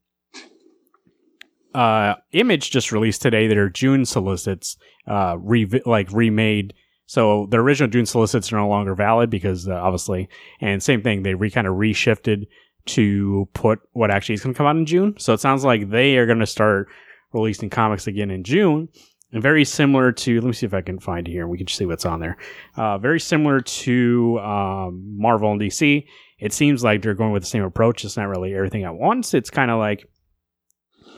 uh, 1.75 2.14
Image 2.33 2.71
just 2.71 2.93
released 2.93 3.23
today 3.23 3.47
their 3.49 3.69
June 3.69 4.05
solicits, 4.05 4.76
uh, 5.07 5.37
re- 5.38 5.83
like 5.85 6.11
remade. 6.12 6.75
So 7.07 7.47
the 7.50 7.59
original 7.59 7.88
June 7.90 8.07
solicits 8.07 8.52
are 8.52 8.57
no 8.57 8.69
longer 8.69 8.95
valid 8.95 9.31
because 9.31 9.69
uh, 9.69 9.75
obviously, 9.75 10.28
and 10.61 10.83
same 10.83 11.02
thing, 11.02 11.23
they 11.23 11.35
re 11.35 11.50
kind 11.50 11.66
of 11.66 11.75
reshifted 11.75 12.47
to 12.87 13.49
put 13.52 13.81
what 13.93 14.11
actually 14.11 14.35
is 14.35 14.43
going 14.43 14.55
to 14.55 14.59
come 14.59 14.66
out 14.66 14.76
in 14.76 14.87
June. 14.87 15.14
So 15.19 15.33
it 15.33 15.40
sounds 15.40 15.64
like 15.64 15.90
they 15.90 16.16
are 16.16 16.26
going 16.26 16.38
to 16.38 16.47
start 16.47 16.88
releasing 17.33 17.71
comics 17.71 18.07
again 18.07 18.31
in 18.31 18.45
June. 18.45 18.88
And 19.33 19.43
very 19.43 19.64
similar 19.64 20.12
to, 20.12 20.40
let 20.40 20.47
me 20.47 20.52
see 20.52 20.66
if 20.66 20.75
I 20.75 20.81
can 20.81 20.99
find 20.99 21.26
here 21.26 21.47
we 21.49 21.59
can 21.59 21.66
see 21.66 21.85
what's 21.85 22.07
on 22.07 22.21
there. 22.21 22.37
Uh, 22.76 22.99
very 22.99 23.21
similar 23.21 23.61
to 23.61 24.38
um, 24.38 25.19
Marvel 25.19 25.50
and 25.50 25.61
DC. 25.61 26.07
it 26.38 26.52
seems 26.52 26.85
like 26.85 27.02
they're 27.02 27.14
going 27.14 27.33
with 27.33 27.43
the 27.43 27.49
same 27.49 27.64
approach. 27.64 28.05
It's 28.05 28.16
not 28.16 28.28
really 28.28 28.55
everything 28.55 28.85
at 28.85 28.95
once. 28.95 29.35
It's 29.35 29.50
kind 29.50 29.71
of 29.71 29.78
like 29.78 30.09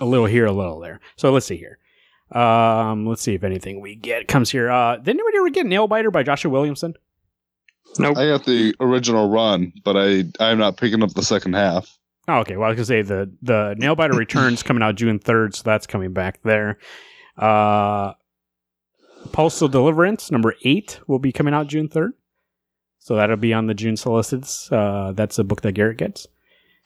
a 0.01 0.05
little 0.05 0.27
here, 0.27 0.47
a 0.47 0.53
little 0.53 0.81
there. 0.81 1.01
So 1.17 1.31
let's 1.33 1.47
see 1.47 1.57
here. 1.57 1.79
Um, 2.31 3.07
let's 3.07 3.23
see 3.23 3.35
if 3.35 3.45
anything 3.45 3.81
we 3.81 3.95
get 3.95 4.29
comes 4.29 4.51
here. 4.51 4.71
Uh, 4.71 4.97
did 4.97 5.09
anybody 5.11 5.39
ever 5.39 5.51
get 5.51 5.67
Nailbiter 5.67 6.13
by 6.13 6.23
Joshua 6.23 6.51
Williamson? 6.51 6.95
Nope. 7.99 8.17
I 8.17 8.27
got 8.27 8.45
the 8.45 8.75
original 8.81 9.29
run, 9.29 9.73
but 9.85 9.97
I 9.97 10.25
I'm 10.41 10.59
not 10.59 10.77
picking 10.77 11.03
up 11.03 11.15
the 11.15 11.23
second 11.23 11.55
half. 11.55 11.99
Oh, 12.29 12.39
okay. 12.41 12.57
Well, 12.57 12.67
I 12.67 12.69
was 12.69 12.77
gonna 12.77 12.85
say 12.87 13.03
the 13.03 13.31
the 13.43 13.75
Nailbiter 13.79 14.15
returns 14.15 14.63
coming 14.63 14.83
out 14.83 14.95
June 14.97 15.19
third, 15.19 15.55
so 15.55 15.63
that's 15.65 15.87
coming 15.87 16.13
back 16.13 16.43
there. 16.43 16.79
Uh, 17.37 18.13
Postal 19.33 19.69
Deliverance 19.69 20.31
number 20.31 20.55
eight 20.65 21.01
will 21.07 21.19
be 21.19 21.33
coming 21.33 21.55
out 21.55 21.67
June 21.67 21.89
third, 21.89 22.13
so 22.99 23.17
that'll 23.17 23.37
be 23.37 23.53
on 23.53 23.67
the 23.67 23.75
June 23.75 23.97
solicits. 23.97 24.71
Uh, 24.71 25.13
that's 25.15 25.39
a 25.39 25.45
book 25.45 25.63
that 25.63 25.73
Garrett 25.73 25.99
gets. 25.99 26.27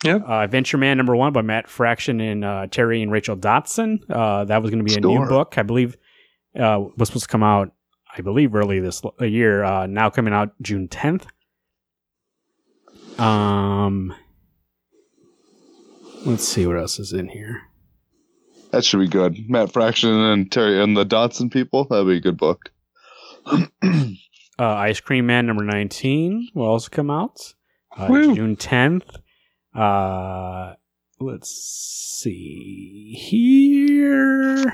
Yep. 0.05 0.29
Uh, 0.29 0.33
Adventure 0.41 0.79
Man 0.79 0.97
number 0.97 1.15
one 1.15 1.33
by 1.33 1.43
Matt 1.43 1.69
Fraction 1.69 2.21
and 2.21 2.45
uh, 2.45 2.67
Terry 2.69 3.03
and 3.03 3.13
Rachel 3.13 3.37
Dodson. 3.37 4.01
Uh, 4.11 4.45
that 4.47 4.61
was 4.61 4.71
going 4.71 4.85
to 4.85 4.85
be 4.85 4.97
a 4.97 5.01
new 5.01 5.27
book, 5.29 5.59
I 5.59 5.63
believe. 5.63 5.97
Uh, 6.59 6.85
was 6.97 7.09
supposed 7.09 7.25
to 7.27 7.29
come 7.29 7.43
out, 7.43 7.73
I 8.17 8.21
believe, 8.21 8.55
early 8.55 8.81
this 8.81 9.03
year. 9.21 9.65
Uh, 9.65 9.87
now 9.87 10.11
coming 10.11 10.35
out 10.35 10.53
June 10.61 10.89
tenth. 10.89 11.27
Um, 13.19 14.15
let's 16.25 16.47
see 16.47 16.67
what 16.67 16.77
else 16.77 16.99
is 16.99 17.13
in 17.13 17.29
here. 17.29 17.63
That 18.71 18.85
should 18.85 19.01
be 19.01 19.09
good. 19.09 19.37
Matt 19.49 19.73
Fraction 19.73 20.11
and 20.11 20.51
Terry 20.51 20.83
and 20.83 20.97
the 20.97 21.05
Dodson 21.05 21.51
people. 21.51 21.85
That'd 21.85 22.07
be 22.07 22.17
a 22.17 22.21
good 22.21 22.39
book. 22.39 22.71
Uh, 24.59 24.75
Ice 24.75 25.01
Cream 25.01 25.27
Man 25.27 25.47
number 25.47 25.65
19 25.65 26.51
will 26.55 26.67
also 26.67 26.89
come 26.91 27.11
out 27.11 27.55
uh, 27.97 28.07
June 28.07 28.55
10th. 28.55 29.17
Uh, 29.75 30.75
let's 31.19 31.51
see 31.51 33.15
here. 33.19 34.73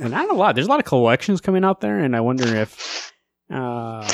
Not 0.00 0.30
a 0.30 0.34
lot. 0.34 0.54
There's 0.54 0.66
a 0.66 0.70
lot 0.70 0.80
of 0.80 0.86
collections 0.86 1.40
coming 1.40 1.64
out 1.64 1.80
there, 1.80 1.98
and 1.98 2.14
I 2.14 2.20
wonder 2.20 2.46
if 2.56 3.12
uh, 3.50 4.08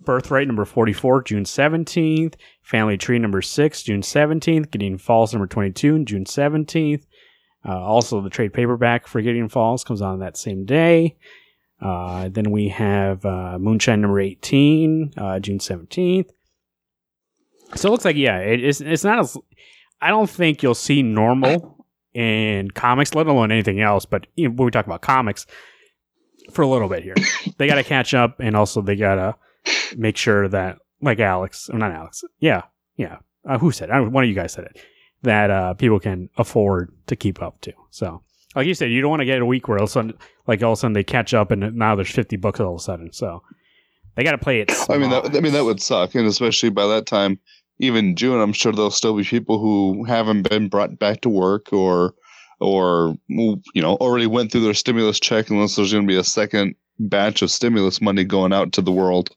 Birthright 0.00 0.46
number 0.46 0.64
44, 0.64 1.22
June 1.22 1.44
17th. 1.44 2.34
Family 2.62 2.96
Tree 2.96 3.18
number 3.18 3.42
6, 3.42 3.82
June 3.82 4.00
17th. 4.00 4.70
Gideon 4.70 4.98
Falls 4.98 5.32
number 5.32 5.46
22, 5.46 6.04
June 6.04 6.24
17th. 6.24 7.04
Uh, 7.66 7.78
also, 7.78 8.20
the 8.20 8.30
trade 8.30 8.52
paperback 8.52 9.06
for 9.06 9.20
Gideon 9.20 9.48
Falls 9.48 9.84
comes 9.84 10.00
on 10.00 10.20
that 10.20 10.36
same 10.36 10.64
day. 10.64 11.16
Uh, 11.80 12.28
then 12.30 12.50
we 12.50 12.68
have 12.68 13.24
uh, 13.24 13.58
Moonshine 13.58 14.00
number 14.00 14.20
18, 14.20 15.12
uh, 15.16 15.38
June 15.40 15.58
17th. 15.58 16.30
So 17.74 17.88
it 17.88 17.92
looks 17.92 18.04
like, 18.04 18.16
yeah, 18.16 18.38
it, 18.38 18.64
it's, 18.64 18.80
it's 18.80 19.04
not 19.04 19.18
as. 19.18 19.36
I 20.00 20.08
don't 20.08 20.30
think 20.30 20.62
you'll 20.62 20.74
see 20.74 21.02
normal 21.02 21.77
in 22.18 22.70
comics, 22.72 23.14
let 23.14 23.26
alone 23.28 23.52
anything 23.52 23.80
else. 23.80 24.04
But 24.04 24.26
you 24.34 24.48
know, 24.48 24.54
when 24.54 24.66
we 24.66 24.70
talk 24.70 24.86
about 24.86 25.02
comics 25.02 25.46
for 26.52 26.62
a 26.62 26.66
little 26.66 26.88
bit 26.88 27.02
here, 27.04 27.14
they 27.58 27.66
got 27.66 27.76
to 27.76 27.84
catch 27.84 28.14
up 28.14 28.40
and 28.40 28.56
also 28.56 28.82
they 28.82 28.96
got 28.96 29.14
to 29.14 29.34
make 29.96 30.16
sure 30.16 30.48
that, 30.48 30.78
like 31.00 31.20
Alex, 31.20 31.70
or 31.72 31.78
not 31.78 31.92
Alex, 31.92 32.24
yeah, 32.40 32.62
yeah, 32.96 33.18
uh, 33.48 33.58
who 33.58 33.70
said 33.70 33.88
it? 33.88 33.92
I 33.92 33.98
don't- 33.98 34.12
One 34.12 34.24
of 34.24 34.28
you 34.30 34.34
guys 34.34 34.52
said 34.52 34.64
it. 34.64 34.78
That 35.22 35.50
uh, 35.50 35.74
people 35.74 35.98
can 36.00 36.28
afford 36.36 36.92
to 37.08 37.16
keep 37.16 37.42
up 37.42 37.60
to. 37.62 37.72
So, 37.90 38.22
like 38.54 38.66
you 38.66 38.74
said, 38.74 38.90
you 38.90 39.00
don't 39.00 39.10
want 39.10 39.20
to 39.20 39.26
get 39.26 39.40
a 39.40 39.46
week 39.46 39.66
where 39.68 39.78
all 39.78 39.84
of 39.84 39.90
a 39.90 39.92
sudden 39.92 40.14
like 40.46 40.62
all 40.62 40.72
of 40.72 40.78
a 40.78 40.80
sudden 40.80 40.92
they 40.94 41.04
catch 41.04 41.34
up 41.34 41.50
and 41.50 41.74
now 41.76 41.94
there's 41.94 42.10
50 42.10 42.36
books 42.36 42.58
all 42.60 42.74
of 42.74 42.80
a 42.80 42.82
sudden 42.82 43.12
so 43.12 43.42
they 44.14 44.24
got 44.24 44.30
to 44.32 44.38
play 44.38 44.60
it 44.60 44.72
I 44.88 44.96
mean, 44.96 45.10
that, 45.10 45.36
I 45.36 45.40
mean 45.40 45.52
that 45.52 45.64
would 45.64 45.82
suck, 45.82 46.14
and 46.14 46.26
especially 46.26 46.70
by 46.70 46.86
that 46.86 47.06
time, 47.06 47.38
even 47.80 48.16
June, 48.16 48.40
I'm 48.40 48.52
sure 48.52 48.72
there'll 48.72 48.90
still 48.90 49.16
be 49.16 49.24
people 49.24 49.58
who 49.58 50.04
haven't 50.04 50.48
been 50.48 50.68
brought 50.68 50.98
back 50.98 51.20
to 51.22 51.28
work 51.28 51.72
or, 51.72 52.14
or 52.60 53.16
you 53.28 53.60
know, 53.76 53.94
already 53.96 54.26
went 54.26 54.50
through 54.52 54.62
their 54.62 54.74
stimulus 54.74 55.20
check, 55.20 55.48
unless 55.50 55.76
there's 55.76 55.92
going 55.92 56.04
to 56.04 56.08
be 56.12 56.18
a 56.18 56.24
second 56.24 56.74
batch 56.98 57.42
of 57.42 57.50
stimulus 57.50 58.00
money 58.00 58.24
going 58.24 58.52
out 58.52 58.72
to 58.72 58.82
the 58.82 58.92
world. 58.92 59.30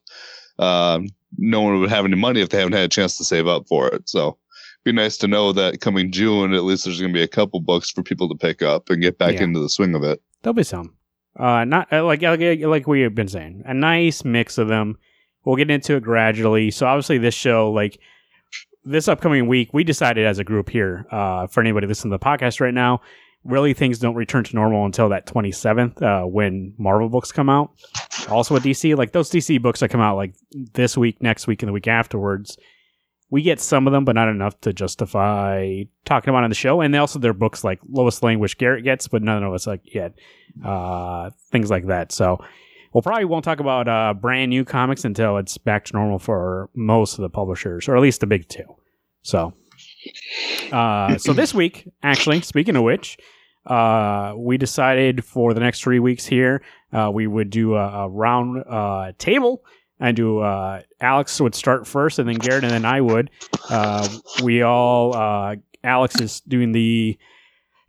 Um, 0.59 1.07
no 1.37 1.61
one 1.61 1.79
would 1.79 1.89
have 1.89 2.05
any 2.05 2.15
money 2.15 2.41
if 2.41 2.49
they 2.49 2.57
haven't 2.57 2.73
had 2.73 2.83
a 2.85 2.89
chance 2.89 3.17
to 3.17 3.23
save 3.23 3.47
up 3.47 3.67
for 3.67 3.87
it. 3.87 4.09
So, 4.09 4.37
it'd 4.83 4.83
be 4.83 4.91
nice 4.91 5.17
to 5.17 5.27
know 5.27 5.53
that 5.53 5.79
coming 5.81 6.11
June, 6.11 6.53
at 6.53 6.63
least 6.63 6.85
there's 6.85 6.99
going 6.99 7.13
to 7.13 7.17
be 7.17 7.23
a 7.23 7.27
couple 7.27 7.59
books 7.59 7.89
for 7.91 8.01
people 8.03 8.27
to 8.29 8.35
pick 8.35 8.61
up 8.63 8.89
and 8.89 9.01
get 9.01 9.17
back 9.19 9.35
Yeah. 9.35 9.43
into 9.43 9.59
the 9.59 9.69
swing 9.69 9.93
of 9.95 10.03
it. 10.03 10.21
there'll 10.41 10.55
be 10.55 10.63
some 10.63 10.95
uh 11.39 11.63
not 11.63 11.87
uh, 11.93 12.03
like 12.03 12.21
like 12.23 12.41
like 12.61 12.87
we 12.87 12.99
have 13.01 13.15
been 13.15 13.27
saying 13.29 13.63
a 13.65 13.73
nice 13.73 14.25
mix 14.25 14.57
of 14.57 14.67
them 14.67 14.97
we'll 15.45 15.55
get 15.55 15.71
into 15.71 15.95
it 15.95 16.03
gradually 16.03 16.69
so 16.69 16.85
obviously 16.85 17.17
this 17.17 17.33
show 17.33 17.71
like 17.71 17.97
this 18.83 19.07
upcoming 19.07 19.47
week 19.47 19.69
we 19.73 19.83
decided 19.83 20.25
as 20.25 20.39
a 20.39 20.43
group 20.43 20.69
here 20.69 21.05
uh 21.11 21.47
for 21.47 21.61
anybody 21.61 21.87
listening 21.87 22.11
to 22.11 22.17
the 22.17 22.23
podcast 22.23 22.59
right 22.59 22.73
now 22.73 22.99
really 23.43 23.73
things 23.73 23.99
don't 23.99 24.15
return 24.15 24.43
to 24.43 24.55
normal 24.55 24.85
until 24.85 25.09
that 25.09 25.25
27th 25.25 26.01
uh 26.01 26.25
when 26.25 26.73
marvel 26.77 27.09
books 27.09 27.31
come 27.31 27.49
out 27.49 27.71
also 28.29 28.53
with 28.53 28.63
dc 28.63 28.95
like 28.97 29.11
those 29.11 29.29
dc 29.29 29.61
books 29.61 29.79
that 29.79 29.89
come 29.89 30.01
out 30.01 30.15
like 30.15 30.33
this 30.73 30.97
week 30.97 31.21
next 31.21 31.47
week 31.47 31.61
and 31.61 31.67
the 31.67 31.73
week 31.73 31.87
afterwards 31.87 32.57
we 33.29 33.41
get 33.41 33.59
some 33.61 33.87
of 33.87 33.93
them 33.93 34.03
but 34.03 34.15
not 34.15 34.27
enough 34.27 34.59
to 34.61 34.73
justify 34.73 35.81
talking 36.05 36.29
about 36.29 36.43
on 36.43 36.49
the 36.49 36.55
show 36.55 36.81
and 36.81 36.93
they 36.93 36.97
also 36.97 37.19
their 37.19 37.33
books 37.33 37.63
like 37.63 37.79
lois 37.89 38.21
lane 38.21 38.39
which 38.39 38.57
garrett 38.57 38.83
gets 38.83 39.07
but 39.07 39.21
none 39.23 39.43
of 39.43 39.53
us 39.53 39.65
like 39.65 39.81
yet 39.93 40.13
uh, 40.63 41.29
things 41.51 41.69
like 41.69 41.87
that. 41.87 42.11
So 42.11 42.43
we'll 42.93 43.01
probably 43.01 43.25
won't 43.25 43.45
talk 43.45 43.59
about 43.59 43.87
uh, 43.87 44.13
brand 44.13 44.49
new 44.49 44.65
comics 44.65 45.05
until 45.05 45.37
it's 45.37 45.57
back 45.57 45.85
to 45.85 45.93
normal 45.93 46.19
for 46.19 46.69
most 46.75 47.17
of 47.17 47.21
the 47.21 47.29
publishers, 47.29 47.87
or 47.87 47.95
at 47.95 48.01
least 48.01 48.21
the 48.21 48.27
big 48.27 48.47
two. 48.47 48.75
So, 49.23 49.53
uh, 50.71 51.17
so 51.17 51.33
this 51.33 51.53
week, 51.53 51.89
actually, 52.03 52.41
speaking 52.41 52.75
of 52.75 52.83
which, 52.83 53.17
uh, 53.65 54.33
we 54.35 54.57
decided 54.57 55.23
for 55.23 55.53
the 55.53 55.59
next 55.59 55.81
three 55.81 55.99
weeks 55.99 56.25
here, 56.25 56.63
uh, 56.91 57.11
we 57.13 57.27
would 57.27 57.49
do 57.49 57.75
a, 57.75 58.05
a 58.05 58.09
round 58.09 58.63
uh, 58.67 59.11
table. 59.17 59.63
And 60.03 60.17
do 60.17 60.39
uh, 60.39 60.81
Alex 60.99 61.39
would 61.39 61.53
start 61.53 61.85
first, 61.85 62.17
and 62.17 62.27
then 62.27 62.37
Garrett, 62.37 62.63
and 62.63 62.73
then 62.73 62.85
I 62.85 63.01
would. 63.01 63.29
Uh, 63.69 64.07
we 64.41 64.63
all 64.63 65.15
uh, 65.15 65.57
Alex 65.83 66.19
is 66.19 66.41
doing 66.41 66.71
the 66.71 67.19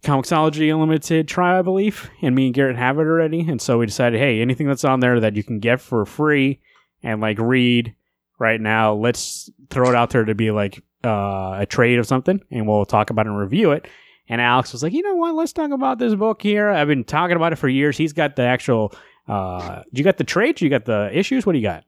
Comixology 0.02 0.72
Unlimited 0.72 1.28
try, 1.28 1.58
I 1.58 1.62
believe, 1.62 2.10
and 2.22 2.34
me 2.34 2.46
and 2.46 2.54
Garrett 2.54 2.76
have 2.76 2.98
it 2.98 3.02
already. 3.02 3.40
And 3.48 3.60
so 3.60 3.78
we 3.78 3.86
decided, 3.86 4.18
hey, 4.18 4.40
anything 4.40 4.66
that's 4.66 4.84
on 4.84 5.00
there 5.00 5.20
that 5.20 5.36
you 5.36 5.44
can 5.44 5.60
get 5.60 5.80
for 5.80 6.04
free 6.04 6.60
and 7.02 7.20
like 7.20 7.38
read 7.38 7.94
right 8.38 8.60
now, 8.60 8.94
let's 8.94 9.48
throw 9.70 9.90
it 9.90 9.94
out 9.94 10.10
there 10.10 10.24
to 10.24 10.34
be 10.34 10.50
like 10.50 10.82
uh, 11.04 11.58
a 11.60 11.66
trade 11.66 11.98
of 11.98 12.06
something, 12.06 12.40
and 12.50 12.66
we'll 12.66 12.84
talk 12.84 13.10
about 13.10 13.26
it 13.26 13.30
and 13.30 13.38
review 13.38 13.70
it. 13.72 13.86
And 14.28 14.40
Alex 14.40 14.72
was 14.72 14.82
like, 14.82 14.92
you 14.92 15.02
know 15.02 15.14
what? 15.14 15.34
Let's 15.34 15.52
talk 15.52 15.70
about 15.70 15.98
this 15.98 16.14
book 16.14 16.42
here. 16.42 16.68
I've 16.68 16.88
been 16.88 17.04
talking 17.04 17.36
about 17.36 17.52
it 17.52 17.56
for 17.56 17.68
years. 17.68 17.96
He's 17.96 18.12
got 18.12 18.36
the 18.36 18.42
actual. 18.42 18.94
Uh, 19.28 19.82
do 19.92 20.00
you 20.00 20.04
got 20.04 20.16
the 20.16 20.24
trades? 20.24 20.62
You 20.62 20.68
got 20.68 20.84
the 20.84 21.10
issues? 21.12 21.46
What 21.46 21.52
do 21.52 21.58
you 21.58 21.64
got? 21.64 21.84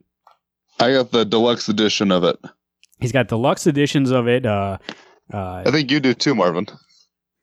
I 0.80 0.92
got 0.92 1.11
the 1.11 1.25
deluxe 1.25 1.68
edition 1.68 2.11
of 2.12 2.25
it. 2.25 2.38
He's 3.00 3.12
got 3.12 3.28
deluxe 3.28 3.66
editions 3.66 4.11
of 4.11 4.28
it. 4.28 4.47
Uh, 4.47 4.78
uh, 5.33 5.62
I 5.66 5.71
think 5.71 5.90
you 5.90 6.00
do 6.00 6.14
too, 6.14 6.35
Marvin, 6.35 6.66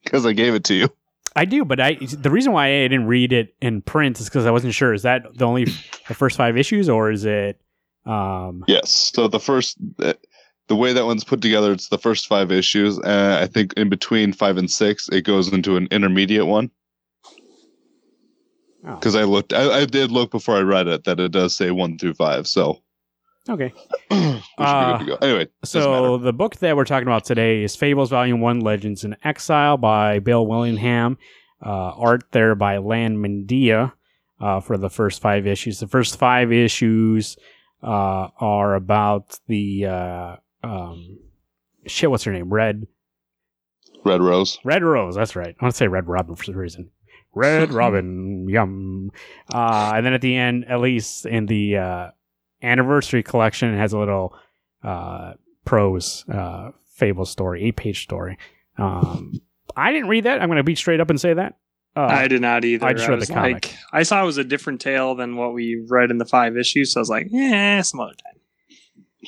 because 0.03 0.25
I 0.25 0.33
gave 0.33 0.53
it 0.53 0.63
to 0.65 0.73
you. 0.73 0.89
I 1.35 1.45
do, 1.45 1.63
but 1.63 1.79
I 1.79 1.93
the 1.93 2.29
reason 2.29 2.51
why 2.51 2.67
I 2.67 2.87
didn't 2.87 3.07
read 3.07 3.31
it 3.31 3.55
in 3.61 3.81
print 3.81 4.19
is 4.19 4.27
because 4.27 4.45
I 4.45 4.51
wasn't 4.51 4.73
sure. 4.73 4.93
Is 4.93 5.03
that 5.03 5.37
the 5.37 5.45
only 5.45 5.65
the 6.07 6.13
first 6.13 6.35
five 6.35 6.57
issues, 6.57 6.89
or 6.89 7.09
is 7.09 7.23
it? 7.23 7.61
Um, 8.05 8.65
Yes. 8.67 9.11
So 9.13 9.27
the 9.27 9.39
first, 9.39 9.77
the 9.97 10.75
way 10.75 10.91
that 10.93 11.05
one's 11.05 11.23
put 11.23 11.41
together, 11.41 11.71
it's 11.71 11.89
the 11.89 11.97
first 11.97 12.27
five 12.27 12.51
issues. 12.51 12.99
Uh, 12.99 13.39
I 13.41 13.47
think 13.47 13.73
in 13.73 13.89
between 13.89 14.33
five 14.33 14.57
and 14.57 14.69
six, 14.69 15.07
it 15.09 15.21
goes 15.21 15.51
into 15.53 15.77
an 15.77 15.87
intermediate 15.91 16.47
one. 16.47 16.71
Oh. 18.85 18.95
Because 18.95 19.15
I 19.15 19.23
looked, 19.23 19.53
I, 19.53 19.81
I 19.81 19.85
did 19.85 20.11
look 20.11 20.31
before 20.31 20.57
I 20.57 20.61
read 20.61 20.87
it 20.87 21.03
that 21.03 21.19
it 21.19 21.31
does 21.31 21.55
say 21.55 21.71
one 21.71 21.97
through 21.97 22.15
five. 22.15 22.47
So 22.47 22.81
okay. 23.49 23.73
we 24.11 24.17
should 24.17 24.39
be 24.49 24.57
good 24.57 24.99
to 24.99 25.05
go. 25.05 25.15
Anyway, 25.21 25.47
So 25.63 26.17
the 26.17 26.33
book 26.33 26.57
that 26.57 26.75
we're 26.75 26.85
talking 26.85 27.07
about 27.07 27.25
today 27.25 27.63
is 27.63 27.75
Fables 27.75 28.09
Volume 28.09 28.41
One: 28.41 28.59
Legends 28.59 29.03
in 29.03 29.15
Exile 29.23 29.77
by 29.77 30.19
Bill 30.19 30.45
Willingham. 30.45 31.17
Uh, 31.63 31.93
art 31.95 32.23
there 32.31 32.55
by 32.55 32.77
Lan 32.77 33.21
Medina 33.21 33.93
uh, 34.39 34.59
for 34.59 34.77
the 34.77 34.89
first 34.89 35.21
five 35.21 35.45
issues. 35.45 35.79
The 35.79 35.87
first 35.87 36.17
five 36.17 36.51
issues 36.51 37.37
uh, 37.83 38.29
are 38.39 38.75
about 38.75 39.39
the 39.47 39.85
uh, 39.85 40.35
um, 40.63 41.19
shit. 41.85 42.09
What's 42.09 42.23
her 42.23 42.33
name? 42.33 42.51
Red 42.51 42.87
Red 44.03 44.21
Rose. 44.21 44.59
Red 44.63 44.83
Rose. 44.83 45.15
That's 45.15 45.35
right. 45.35 45.55
I 45.59 45.63
want 45.63 45.73
to 45.73 45.77
say 45.77 45.87
Red 45.87 46.07
Robin 46.07 46.35
for 46.35 46.43
some 46.43 46.55
reason. 46.55 46.89
Red 47.33 47.71
Robin. 47.73 48.47
Yum. 48.49 49.11
Uh, 49.53 49.93
and 49.95 50.05
then 50.05 50.13
at 50.13 50.21
the 50.21 50.35
end, 50.35 50.65
at 50.67 50.79
least 50.79 51.25
in 51.25 51.45
the 51.45 51.77
uh, 51.77 52.07
anniversary 52.61 53.23
collection, 53.23 53.73
it 53.73 53.77
has 53.77 53.93
a 53.93 53.99
little 53.99 54.35
uh, 54.83 55.33
prose 55.65 56.25
uh, 56.29 56.71
fable 56.93 57.25
story, 57.25 57.63
eight 57.63 57.75
page 57.75 58.03
story. 58.03 58.37
Um, 58.77 59.41
I 59.75 59.91
didn't 59.91 60.09
read 60.09 60.25
that. 60.25 60.41
I'm 60.41 60.47
going 60.47 60.57
to 60.57 60.63
be 60.63 60.75
straight 60.75 60.99
up 60.99 61.09
and 61.09 61.19
say 61.19 61.33
that. 61.33 61.57
Uh, 61.95 62.01
I 62.01 62.27
did 62.27 62.41
not 62.41 62.63
either. 62.63 62.85
I 62.85 62.93
just 62.93 63.07
read 63.07 63.19
the 63.19 63.27
comic. 63.27 63.53
Like, 63.53 63.75
I 63.91 64.03
saw 64.03 64.23
it 64.23 64.25
was 64.25 64.37
a 64.37 64.43
different 64.45 64.79
tale 64.79 65.13
than 65.13 65.35
what 65.35 65.53
we 65.53 65.85
read 65.89 66.09
in 66.09 66.19
the 66.19 66.25
five 66.25 66.55
issues, 66.57 66.93
so 66.93 66.99
I 66.99 67.01
was 67.01 67.09
like, 67.09 67.27
yeah, 67.29 67.81
some 67.81 67.99
other 67.99 68.13
time. 68.13 68.41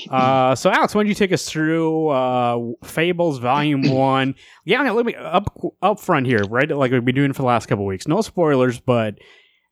Uh, 0.10 0.56
so 0.56 0.72
Alex, 0.72 0.96
why 0.96 1.04
don't 1.04 1.10
you 1.10 1.14
take 1.14 1.32
us 1.32 1.48
through 1.48 2.08
uh, 2.08 2.60
Fables 2.84 3.38
Volume 3.40 3.84
One? 3.92 4.36
Yeah, 4.66 4.90
let 4.92 5.06
me 5.06 5.14
up 5.16 5.56
up 5.82 6.00
front 6.00 6.26
here, 6.26 6.44
right? 6.50 6.70
Like 6.70 6.92
we've 6.92 7.06
been 7.06 7.16
doing 7.16 7.34
for 7.34 7.44
the 7.44 7.48
last 7.48 7.68
couple 7.68 7.86
weeks. 7.86 8.08
No 8.08 8.22
spoilers, 8.22 8.80
but 8.80 9.20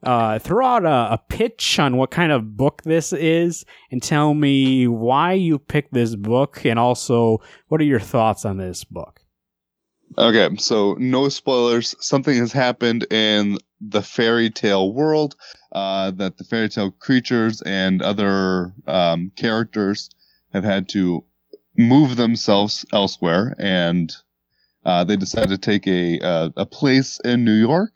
uh, 0.03 0.39
throw 0.39 0.65
out 0.65 0.85
a, 0.85 1.13
a 1.13 1.21
pitch 1.29 1.79
on 1.79 1.97
what 1.97 2.11
kind 2.11 2.31
of 2.31 2.57
book 2.57 2.81
this 2.83 3.13
is, 3.13 3.65
and 3.91 4.01
tell 4.01 4.33
me 4.33 4.87
why 4.87 5.33
you 5.33 5.59
picked 5.59 5.93
this 5.93 6.15
book, 6.15 6.65
and 6.65 6.79
also 6.79 7.39
what 7.67 7.81
are 7.81 7.85
your 7.85 7.99
thoughts 7.99 8.45
on 8.45 8.57
this 8.57 8.83
book. 8.83 9.21
Okay, 10.17 10.49
so 10.57 10.95
no 10.99 11.29
spoilers. 11.29 11.95
Something 11.99 12.37
has 12.37 12.51
happened 12.51 13.11
in 13.11 13.57
the 13.79 14.01
fairy 14.01 14.49
tale 14.49 14.93
world 14.93 15.35
uh, 15.71 16.11
that 16.11 16.37
the 16.37 16.43
fairy 16.43 16.67
tale 16.69 16.91
creatures 16.91 17.61
and 17.61 18.01
other 18.01 18.73
um, 18.87 19.31
characters 19.37 20.09
have 20.53 20.63
had 20.65 20.89
to 20.89 21.23
move 21.77 22.17
themselves 22.17 22.85
elsewhere, 22.91 23.55
and 23.57 24.13
uh, 24.83 25.03
they 25.05 25.15
decided 25.15 25.49
to 25.49 25.57
take 25.57 25.87
a, 25.87 26.19
a 26.19 26.53
a 26.57 26.65
place 26.65 27.19
in 27.23 27.45
New 27.45 27.53
York, 27.53 27.95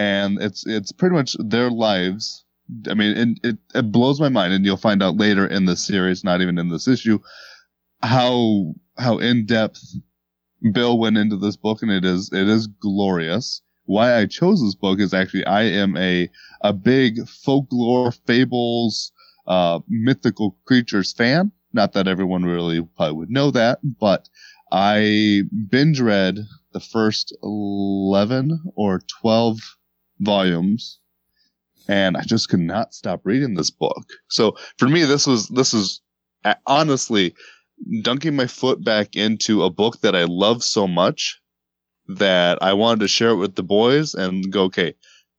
and 0.00 0.40
it's 0.40 0.66
it's 0.66 0.92
pretty 0.92 1.14
much 1.14 1.36
their 1.38 1.70
lives. 1.70 2.46
I 2.88 2.94
mean, 2.94 3.16
it, 3.16 3.48
it 3.50 3.58
it 3.74 3.92
blows 3.92 4.18
my 4.18 4.30
mind, 4.30 4.54
and 4.54 4.64
you'll 4.64 4.78
find 4.78 5.02
out 5.02 5.18
later 5.18 5.46
in 5.46 5.66
the 5.66 5.76
series, 5.76 6.24
not 6.24 6.40
even 6.40 6.58
in 6.58 6.70
this 6.70 6.88
issue, 6.88 7.18
how 8.02 8.72
how 8.96 9.18
in 9.18 9.44
depth 9.44 9.82
Bill 10.72 10.98
went 10.98 11.18
into 11.18 11.36
this 11.36 11.56
book, 11.56 11.82
and 11.82 11.90
it 11.90 12.06
is 12.06 12.30
it 12.32 12.48
is 12.48 12.66
glorious. 12.66 13.60
Why 13.84 14.16
I 14.16 14.24
chose 14.24 14.62
this 14.62 14.74
book 14.74 15.00
is 15.00 15.12
actually 15.12 15.44
I 15.44 15.64
am 15.64 15.98
a 15.98 16.30
a 16.62 16.72
big 16.72 17.28
folklore, 17.28 18.12
fables, 18.12 19.12
uh, 19.46 19.80
mythical 19.88 20.56
creatures 20.64 21.12
fan. 21.12 21.52
Not 21.74 21.92
that 21.92 22.08
everyone 22.08 22.44
really 22.44 22.80
probably 22.96 23.16
would 23.16 23.30
know 23.30 23.50
that, 23.50 23.80
but 24.00 24.30
I 24.72 25.42
binge 25.68 26.00
read 26.00 26.38
the 26.72 26.80
first 26.80 27.36
eleven 27.42 28.60
or 28.76 29.00
twelve 29.20 29.58
volumes, 30.20 30.98
and 31.88 32.16
I 32.16 32.22
just 32.22 32.48
could 32.48 32.60
not 32.60 32.94
stop 32.94 33.20
reading 33.24 33.54
this 33.54 33.70
book. 33.70 34.06
So 34.28 34.56
for 34.78 34.88
me, 34.88 35.04
this 35.04 35.26
was 35.26 35.48
this 35.48 35.74
is 35.74 36.00
uh, 36.44 36.54
honestly 36.66 37.34
dunking 38.02 38.36
my 38.36 38.46
foot 38.46 38.84
back 38.84 39.16
into 39.16 39.62
a 39.62 39.70
book 39.70 40.00
that 40.00 40.14
I 40.14 40.24
love 40.24 40.62
so 40.62 40.86
much 40.86 41.40
that 42.06 42.58
I 42.62 42.72
wanted 42.72 43.00
to 43.00 43.08
share 43.08 43.30
it 43.30 43.36
with 43.36 43.54
the 43.54 43.62
boys 43.62 44.14
and 44.14 44.50
go, 44.52 44.64
okay, 44.64 44.94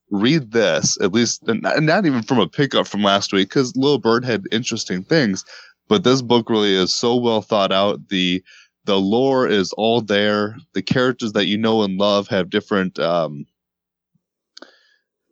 read 0.10 0.52
this 0.52 0.98
at 1.02 1.14
least, 1.14 1.44
and 1.48 1.62
not 1.62 2.06
even 2.06 2.22
from 2.22 2.40
a 2.40 2.48
pickup 2.48 2.88
from 2.88 3.04
last 3.04 3.34
week 3.34 3.50
because 3.50 3.76
Little 3.76 4.00
Bird 4.00 4.26
had 4.26 4.46
interesting 4.52 5.04
things, 5.04 5.46
but 5.88 6.04
this 6.04 6.22
book 6.22 6.50
really 6.50 6.76
is 6.76 6.94
so 6.94 7.16
well 7.16 7.42
thought 7.42 7.72
out. 7.72 8.10
The 8.10 8.44
the 8.86 9.00
lore 9.00 9.48
is 9.48 9.74
all 9.74 10.02
there. 10.02 10.58
The 10.74 10.82
characters 10.82 11.34
that 11.34 11.46
you 11.46 11.58
know 11.58 11.84
and 11.84 11.98
love 11.98 12.28
have 12.30 12.50
different. 12.50 13.00
Um, 13.00 13.46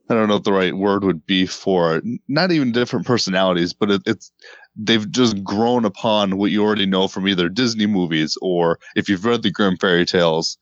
I 0.09 0.15
don't 0.15 0.27
know 0.27 0.35
what 0.35 0.43
the 0.43 0.53
right 0.53 0.75
word 0.75 1.03
would 1.03 1.25
be 1.25 1.45
for. 1.45 2.01
Not 2.27 2.51
even 2.51 2.71
different 2.71 3.05
personalities, 3.05 3.73
but 3.73 3.91
it, 3.91 4.01
it's 4.05 4.31
they've 4.75 5.09
just 5.11 5.43
grown 5.43 5.85
upon 5.85 6.37
what 6.37 6.51
you 6.51 6.63
already 6.63 6.85
know 6.85 7.07
from 7.07 7.27
either 7.27 7.49
Disney 7.49 7.85
movies 7.85 8.37
or 8.41 8.79
if 8.95 9.07
you've 9.07 9.25
read 9.25 9.43
the 9.43 9.51
Grimm 9.51 9.77
fairy 9.77 10.05
tales. 10.05 10.57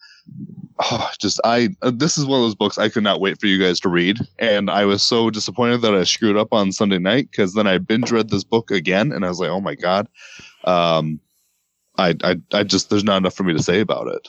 Oh, 0.80 1.10
just 1.20 1.40
I 1.46 1.70
uh, 1.82 1.92
this 1.96 2.18
is 2.18 2.26
one 2.26 2.40
of 2.40 2.46
those 2.46 2.56
books 2.56 2.78
I 2.78 2.90
could 2.90 3.04
not 3.04 3.22
wait 3.22 3.40
for 3.40 3.48
you 3.48 3.58
guys 3.58 3.80
to 3.80 3.90
read, 3.90 4.20
and 4.38 4.70
I 4.70 4.84
was 4.86 5.02
so 5.02 5.30
disappointed 5.30 5.82
that 5.82 5.96
I 5.96 6.04
screwed 6.04 6.36
up 6.36 6.50
on 6.52 6.74
Sunday 6.74 7.00
night 7.00 7.30
because 7.32 7.54
then 7.54 7.66
I 7.66 7.78
binge 7.78 8.12
read 8.12 8.30
this 8.30 8.44
book 8.44 8.70
again, 8.70 9.14
and 9.14 9.26
I 9.26 9.30
was 9.30 9.40
like, 9.40 9.50
oh 9.50 9.62
my 9.62 9.76
god, 9.76 10.10
um, 10.66 11.20
I 11.98 12.16
I 12.24 12.36
I 12.54 12.64
just 12.64 12.90
there's 12.90 13.06
not 13.06 13.18
enough 13.18 13.36
for 13.36 13.44
me 13.44 13.54
to 13.54 13.64
say 13.64 13.80
about 13.80 14.08
it. 14.08 14.28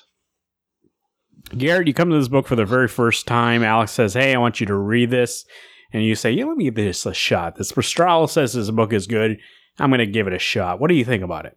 Garrett, 1.56 1.88
you 1.88 1.94
come 1.94 2.11
to 2.11 2.16
this 2.18 2.28
book 2.28 2.46
for 2.46 2.56
the 2.56 2.64
very 2.64 2.88
first 2.88 3.26
time. 3.26 3.62
Alex 3.62 3.92
says, 3.92 4.14
"Hey, 4.14 4.34
I 4.34 4.38
want 4.38 4.61
you 4.61 4.66
to 4.66 4.74
read 4.74 5.11
this," 5.11 5.44
and 5.92 6.04
you 6.04 6.14
say, 6.14 6.30
"Yeah, 6.30 6.44
let 6.44 6.56
me 6.56 6.64
give 6.64 6.74
this 6.74 7.06
a 7.06 7.14
shot." 7.14 7.56
This 7.56 7.72
Strahl 7.80 8.28
says 8.28 8.52
this 8.52 8.70
book 8.70 8.92
is 8.92 9.06
good. 9.06 9.38
I'm 9.78 9.90
going 9.90 9.98
to 9.98 10.06
give 10.06 10.26
it 10.26 10.32
a 10.32 10.38
shot. 10.38 10.80
What 10.80 10.88
do 10.88 10.94
you 10.94 11.04
think 11.04 11.22
about 11.22 11.46
it? 11.46 11.56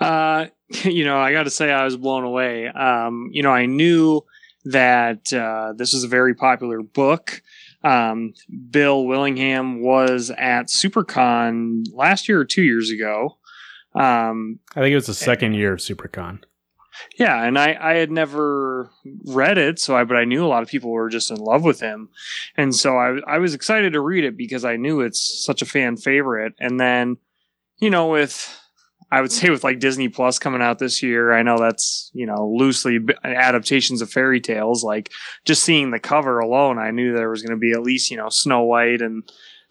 Uh, 0.00 0.46
you 0.84 1.04
know, 1.04 1.18
I 1.18 1.32
got 1.32 1.44
to 1.44 1.50
say, 1.50 1.70
I 1.70 1.84
was 1.84 1.96
blown 1.96 2.24
away. 2.24 2.68
Um, 2.68 3.28
you 3.32 3.42
know, 3.42 3.50
I 3.50 3.66
knew 3.66 4.22
that 4.64 5.32
uh, 5.32 5.74
this 5.76 5.92
was 5.92 6.04
a 6.04 6.08
very 6.08 6.34
popular 6.34 6.82
book. 6.82 7.42
Um, 7.82 8.32
Bill 8.70 9.04
Willingham 9.04 9.82
was 9.82 10.30
at 10.30 10.68
SuperCon 10.68 11.84
last 11.92 12.28
year 12.28 12.40
or 12.40 12.44
two 12.44 12.62
years 12.62 12.90
ago. 12.90 13.36
Um, 13.94 14.58
I 14.74 14.80
think 14.80 14.92
it 14.92 14.96
was 14.96 15.06
the 15.06 15.14
second 15.14 15.54
year 15.54 15.74
of 15.74 15.80
SuperCon. 15.80 16.40
Yeah, 17.18 17.42
and 17.42 17.58
I, 17.58 17.76
I 17.80 17.94
had 17.94 18.10
never 18.10 18.90
read 19.26 19.58
it, 19.58 19.78
so 19.78 19.96
I 19.96 20.04
but 20.04 20.16
I 20.16 20.24
knew 20.24 20.44
a 20.44 20.48
lot 20.48 20.62
of 20.62 20.68
people 20.68 20.90
were 20.90 21.08
just 21.08 21.30
in 21.30 21.36
love 21.36 21.64
with 21.64 21.80
him, 21.80 22.08
and 22.56 22.74
so 22.74 22.96
I 22.96 23.18
I 23.26 23.38
was 23.38 23.54
excited 23.54 23.92
to 23.92 24.00
read 24.00 24.24
it 24.24 24.36
because 24.36 24.64
I 24.64 24.76
knew 24.76 25.00
it's 25.00 25.44
such 25.44 25.62
a 25.62 25.66
fan 25.66 25.96
favorite. 25.96 26.54
And 26.58 26.78
then, 26.78 27.16
you 27.78 27.90
know, 27.90 28.08
with 28.08 28.60
I 29.10 29.20
would 29.20 29.32
say 29.32 29.50
with 29.50 29.64
like 29.64 29.78
Disney 29.78 30.08
Plus 30.08 30.38
coming 30.38 30.62
out 30.62 30.78
this 30.78 31.02
year, 31.02 31.32
I 31.32 31.42
know 31.42 31.58
that's 31.58 32.10
you 32.14 32.26
know 32.26 32.48
loosely 32.48 32.98
adaptations 33.24 34.02
of 34.02 34.10
fairy 34.10 34.40
tales. 34.40 34.84
Like 34.84 35.10
just 35.44 35.62
seeing 35.62 35.90
the 35.90 36.00
cover 36.00 36.38
alone, 36.38 36.78
I 36.78 36.90
knew 36.90 37.12
there 37.12 37.30
was 37.30 37.42
going 37.42 37.56
to 37.56 37.60
be 37.60 37.72
at 37.72 37.82
least 37.82 38.10
you 38.10 38.16
know 38.16 38.28
Snow 38.28 38.62
White 38.62 39.02
and 39.02 39.22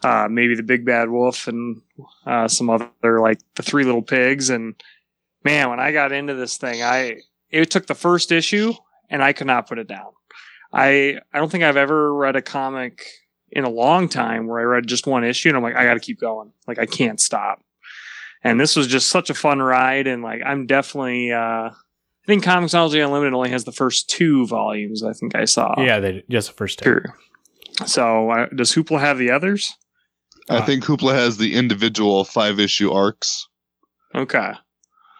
uh, 0.02 0.28
maybe 0.30 0.54
the 0.54 0.62
Big 0.62 0.84
Bad 0.84 1.10
Wolf 1.10 1.48
and 1.48 1.80
uh, 2.26 2.48
some 2.48 2.70
other 2.70 3.20
like 3.20 3.38
the 3.54 3.62
Three 3.62 3.84
Little 3.84 4.02
Pigs 4.02 4.50
and 4.50 4.74
man, 5.44 5.70
when 5.70 5.80
I 5.80 5.92
got 5.92 6.12
into 6.12 6.34
this 6.34 6.56
thing, 6.56 6.82
I 6.82 7.20
it 7.50 7.70
took 7.70 7.86
the 7.86 7.94
first 7.94 8.32
issue 8.32 8.72
and 9.10 9.22
I 9.22 9.32
could 9.32 9.46
not 9.46 9.68
put 9.68 9.78
it 9.78 9.86
down. 9.86 10.12
I 10.72 11.18
I 11.32 11.38
don't 11.38 11.50
think 11.50 11.64
I've 11.64 11.76
ever 11.76 12.12
read 12.14 12.36
a 12.36 12.42
comic 12.42 13.06
in 13.50 13.64
a 13.64 13.70
long 13.70 14.08
time 14.08 14.46
where 14.46 14.60
I 14.60 14.64
read 14.64 14.86
just 14.86 15.06
one 15.06 15.24
issue 15.24 15.48
and 15.48 15.56
I'm 15.56 15.62
like, 15.62 15.76
I 15.76 15.84
got 15.84 15.94
to 15.94 16.00
keep 16.00 16.20
going. 16.20 16.52
Like 16.66 16.78
I 16.78 16.86
can't 16.86 17.20
stop. 17.20 17.60
And 18.42 18.60
this 18.60 18.76
was 18.76 18.86
just 18.86 19.08
such 19.08 19.30
a 19.30 19.34
fun 19.34 19.60
ride, 19.60 20.06
and 20.06 20.22
like 20.22 20.42
I'm 20.44 20.66
definitely. 20.66 21.32
uh 21.32 21.70
I 21.70 22.26
think 22.26 22.42
Comixology 22.42 23.04
Unlimited 23.04 23.34
only 23.34 23.50
has 23.50 23.64
the 23.64 23.72
first 23.72 24.08
two 24.08 24.46
volumes. 24.46 25.02
I 25.02 25.12
think 25.12 25.34
I 25.34 25.44
saw. 25.44 25.74
Yeah, 25.76 26.00
they, 26.00 26.24
just 26.30 26.48
the 26.48 26.54
first 26.54 26.78
two. 26.78 26.84
Sure. 26.84 27.18
So 27.86 28.30
uh, 28.30 28.46
does 28.54 28.72
Hoopla 28.72 28.98
have 29.00 29.18
the 29.18 29.30
others? 29.30 29.74
I 30.48 30.62
think 30.62 30.84
Hoopla 30.84 31.12
has 31.14 31.36
the 31.36 31.54
individual 31.54 32.24
five 32.24 32.58
issue 32.58 32.90
arcs. 32.90 33.46
Okay. 34.14 34.52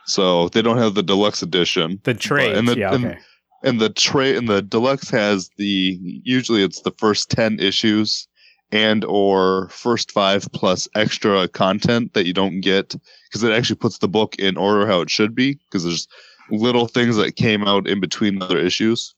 So 0.07 0.49
they 0.51 0.62
don't 0.62 0.79
have 0.79 0.95
the 0.95 1.03
deluxe 1.03 1.43
edition. 1.43 2.01
The 2.05 2.14
trade, 2.14 2.57
and 2.57 2.69
the, 2.69 2.79
yeah, 2.79 2.95
and- 2.95 3.05
okay. 3.07 3.19
and 3.62 3.81
the 3.81 3.88
tray 3.90 4.37
and 4.37 4.49
the 4.49 4.61
deluxe 4.62 5.09
has 5.11 5.51
the 5.57 5.99
usually 6.25 6.62
it's 6.62 6.83
the 6.83 6.93
first 6.99 7.31
10 7.31 7.59
issues 7.61 8.29
and 8.73 9.05
or 9.05 9.69
first 9.71 10.11
five 10.12 10.47
plus 10.53 10.88
extra 10.95 11.49
content 11.49 12.12
that 12.14 12.27
you 12.27 12.33
don't 12.33 12.61
get 12.61 12.95
because 13.29 13.43
it 13.43 13.53
actually 13.53 13.77
puts 13.77 13.99
the 13.99 14.09
book 14.09 14.35
in 14.37 14.57
order 14.57 14.87
how 14.87 15.01
it 15.01 15.09
should 15.11 15.35
be 15.35 15.55
because 15.55 15.85
there's 15.85 16.07
little 16.51 16.87
things 16.87 17.17
that 17.17 17.37
came 17.37 17.64
out 17.67 17.87
in 17.87 18.01
between 18.01 18.43
other 18.43 18.59
issues 18.59 19.14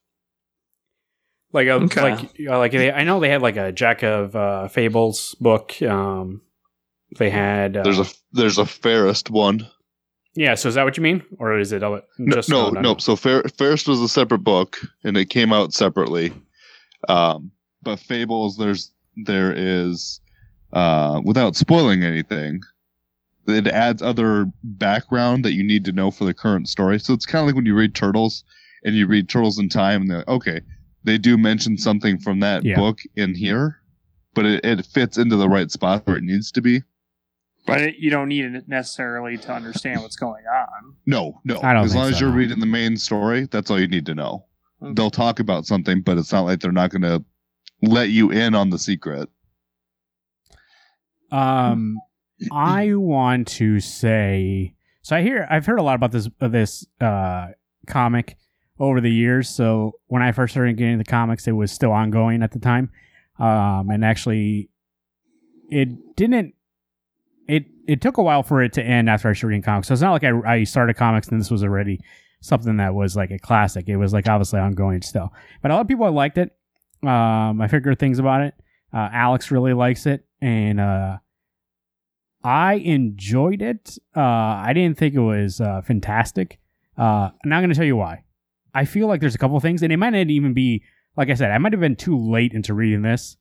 Like 1.52 1.68
a, 1.68 1.72
Okay. 1.74 2.02
like 2.02 2.20
uh, 2.48 2.58
like 2.58 2.72
they, 2.72 2.92
I 2.92 3.02
know 3.04 3.18
they 3.18 3.30
had 3.30 3.42
like 3.42 3.56
a 3.56 3.72
Jack 3.72 4.02
of 4.02 4.36
uh, 4.36 4.68
Fables 4.68 5.34
book. 5.40 5.80
Um, 5.82 6.42
they 7.18 7.30
had 7.30 7.76
uh, 7.76 7.82
there's 7.82 7.98
a 8.00 8.06
there's 8.32 8.58
a 8.58 8.66
fairest 8.66 9.30
one 9.30 9.66
yeah. 10.36 10.54
So 10.54 10.68
is 10.68 10.74
that 10.76 10.84
what 10.84 10.96
you 10.96 11.02
mean, 11.02 11.22
or 11.38 11.58
is 11.58 11.72
it 11.72 11.82
all- 11.82 12.00
no 12.18 12.36
just 12.36 12.48
no, 12.48 12.70
no 12.70 12.96
so 12.98 13.16
Fair, 13.16 13.42
fairest 13.58 13.88
was 13.88 14.00
a 14.00 14.08
separate 14.08 14.44
book 14.44 14.78
and 15.04 15.16
it 15.16 15.30
came 15.30 15.52
out 15.52 15.72
separately 15.72 16.32
um 17.08 17.50
but 17.82 17.98
fables 17.98 18.56
there's 18.56 18.92
there 19.24 19.52
is 19.56 20.20
uh 20.72 21.20
without 21.24 21.54
spoiling 21.56 22.02
anything 22.02 22.60
it 23.48 23.66
adds 23.68 24.02
other 24.02 24.50
background 24.64 25.44
that 25.44 25.52
you 25.52 25.62
need 25.62 25.84
to 25.84 25.92
know 25.92 26.10
for 26.10 26.24
the 26.24 26.34
current 26.34 26.68
story 26.68 26.98
so 26.98 27.12
it's 27.14 27.26
kind 27.26 27.40
of 27.42 27.46
like 27.46 27.54
when 27.54 27.66
you 27.66 27.74
read 27.74 27.94
turtles 27.94 28.42
and 28.84 28.94
you 28.96 29.06
read 29.06 29.28
turtles 29.28 29.58
in 29.58 29.68
time 29.68 30.02
and 30.02 30.10
they're 30.10 30.18
like, 30.18 30.28
okay 30.28 30.60
they 31.04 31.16
do 31.18 31.36
mention 31.38 31.78
something 31.78 32.18
from 32.18 32.40
that 32.40 32.64
Yeah. 32.64 32.76
book 32.76 33.00
in 33.14 33.34
here 33.34 33.78
but 34.34 34.44
it, 34.44 34.64
it 34.64 34.84
fits 34.86 35.16
into 35.16 35.36
the 35.36 35.48
right 35.48 35.70
spot 35.70 36.06
where 36.06 36.16
it 36.16 36.24
needs 36.24 36.50
to 36.52 36.60
be 36.60 36.82
But 37.66 37.80
it, 37.82 37.96
you 37.98 38.10
don't 38.10 38.28
need 38.28 38.44
it 38.44 38.68
necessarily 38.68 39.36
to 39.38 39.52
understand 39.52 40.02
what's 40.02 40.16
going 40.16 40.44
on. 40.46 40.94
no 41.06 41.40
no 41.44 41.60
I 41.62 41.72
don't 41.72 41.84
as 41.84 41.92
think 41.92 42.02
long 42.02 42.12
as 42.12 42.20
you're 42.20 42.30
reading 42.30 42.60
the 42.60 42.66
main 42.66 42.96
story 42.96 43.48
that's 43.50 43.70
all 43.70 43.80
you 43.80 43.88
need 43.88 44.06
to 44.06 44.14
know 44.14 44.44
Okay. 44.82 44.92
they'll 44.94 45.10
talk 45.10 45.40
about 45.40 45.64
something, 45.64 46.02
but 46.02 46.18
it's 46.18 46.30
not 46.32 46.42
like 46.42 46.60
they're 46.60 46.70
not 46.70 46.90
going 46.90 47.00
to 47.00 47.24
let 47.82 48.10
you 48.10 48.30
in 48.30 48.54
on 48.54 48.68
the 48.68 48.78
secret. 48.78 49.30
Um, 51.32 51.96
I 52.52 52.94
want 52.94 53.48
to 53.48 53.80
say 53.80 54.74
so. 55.02 55.16
I 55.16 55.22
hear 55.22 55.46
I've 55.50 55.64
heard 55.64 55.78
a 55.78 55.82
lot 55.82 55.94
about 55.94 56.12
this 56.12 56.28
uh, 56.40 56.48
this 56.48 56.86
uh 57.00 57.48
comic 57.86 58.36
over 58.78 59.00
the 59.00 59.10
years. 59.10 59.48
So 59.48 59.92
when 60.08 60.20
I 60.22 60.32
first 60.32 60.52
started 60.52 60.76
getting 60.76 60.92
into 60.94 61.04
the 61.04 61.10
comics, 61.10 61.46
it 61.48 61.52
was 61.52 61.72
still 61.72 61.92
ongoing 61.92 62.42
at 62.42 62.52
the 62.52 62.58
time. 62.58 62.90
Um, 63.38 63.88
and 63.90 64.04
actually, 64.04 64.68
it 65.70 66.16
didn't. 66.16 66.54
It 67.48 67.66
it 67.86 68.00
took 68.00 68.16
a 68.16 68.22
while 68.22 68.42
for 68.42 68.62
it 68.62 68.72
to 68.74 68.82
end 68.82 69.08
after 69.08 69.28
I 69.28 69.32
started 69.32 69.48
reading 69.48 69.62
comics. 69.62 69.88
So 69.88 69.92
it's 69.94 70.02
not 70.02 70.12
like 70.12 70.24
I, 70.24 70.54
I 70.54 70.64
started 70.64 70.96
comics 70.96 71.28
and 71.28 71.40
this 71.40 71.50
was 71.50 71.62
already 71.62 72.00
something 72.40 72.76
that 72.78 72.94
was 72.94 73.16
like 73.16 73.30
a 73.30 73.38
classic. 73.38 73.88
It 73.88 73.96
was 73.96 74.12
like 74.12 74.28
obviously 74.28 74.60
ongoing 74.60 75.02
still. 75.02 75.32
But 75.62 75.70
a 75.70 75.74
lot 75.74 75.80
of 75.80 75.88
people 75.88 76.10
liked 76.10 76.38
it. 76.38 76.50
Um, 77.02 77.60
I 77.60 77.68
figured 77.68 77.98
things 77.98 78.18
about 78.18 78.42
it. 78.42 78.54
Uh, 78.92 79.08
Alex 79.12 79.50
really 79.50 79.74
likes 79.74 80.06
it, 80.06 80.24
and 80.40 80.80
uh, 80.80 81.18
I 82.42 82.74
enjoyed 82.74 83.60
it. 83.60 83.98
Uh, 84.16 84.20
I 84.20 84.72
didn't 84.72 84.96
think 84.96 85.14
it 85.14 85.20
was 85.20 85.60
uh, 85.60 85.82
fantastic. 85.82 86.58
Uh, 86.96 87.30
I'm 87.44 87.50
going 87.50 87.68
to 87.68 87.74
tell 87.74 87.84
you 87.84 87.96
why. 87.96 88.22
I 88.72 88.84
feel 88.84 89.06
like 89.06 89.20
there's 89.20 89.34
a 89.34 89.38
couple 89.38 89.58
things, 89.60 89.82
and 89.82 89.92
it 89.92 89.98
might 89.98 90.10
not 90.10 90.30
even 90.30 90.54
be 90.54 90.82
like 91.16 91.30
I 91.30 91.34
said. 91.34 91.50
I 91.50 91.58
might 91.58 91.72
have 91.72 91.80
been 91.80 91.96
too 91.96 92.16
late 92.16 92.52
into 92.52 92.74
reading 92.74 93.02
this 93.02 93.36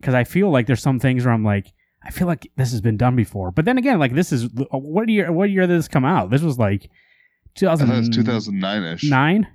because 0.00 0.14
I 0.14 0.24
feel 0.24 0.50
like 0.50 0.66
there's 0.66 0.82
some 0.82 0.98
things 0.98 1.24
where 1.24 1.34
I'm 1.34 1.44
like, 1.44 1.72
I 2.04 2.10
feel 2.10 2.26
like 2.26 2.50
this 2.56 2.72
has 2.72 2.80
been 2.80 2.96
done 2.96 3.16
before. 3.16 3.50
But 3.50 3.64
then 3.64 3.78
again, 3.78 3.98
like 3.98 4.14
this 4.14 4.32
is 4.32 4.48
what 4.70 5.08
year? 5.08 5.30
What 5.32 5.50
year 5.50 5.66
did 5.66 5.78
this 5.78 5.88
come 5.88 6.04
out? 6.04 6.30
This 6.30 6.42
was 6.42 6.58
like 6.58 6.90
I 7.56 7.76
thought 7.76 7.88
it 7.88 7.96
was 7.96 8.08
2009. 8.08 8.24
2009 8.24 8.94
ish. 8.94 9.04
Nine. 9.04 9.46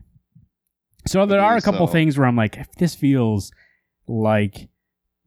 So 1.08 1.26
there 1.26 1.42
are 1.42 1.58
a 1.58 1.62
couple 1.62 1.88
so. 1.88 1.94
things 1.94 2.18
where 2.18 2.28
I'm 2.28 2.36
like, 2.36 2.58
if 2.58 2.72
this 2.74 2.94
feels 2.94 3.52
like 4.08 4.70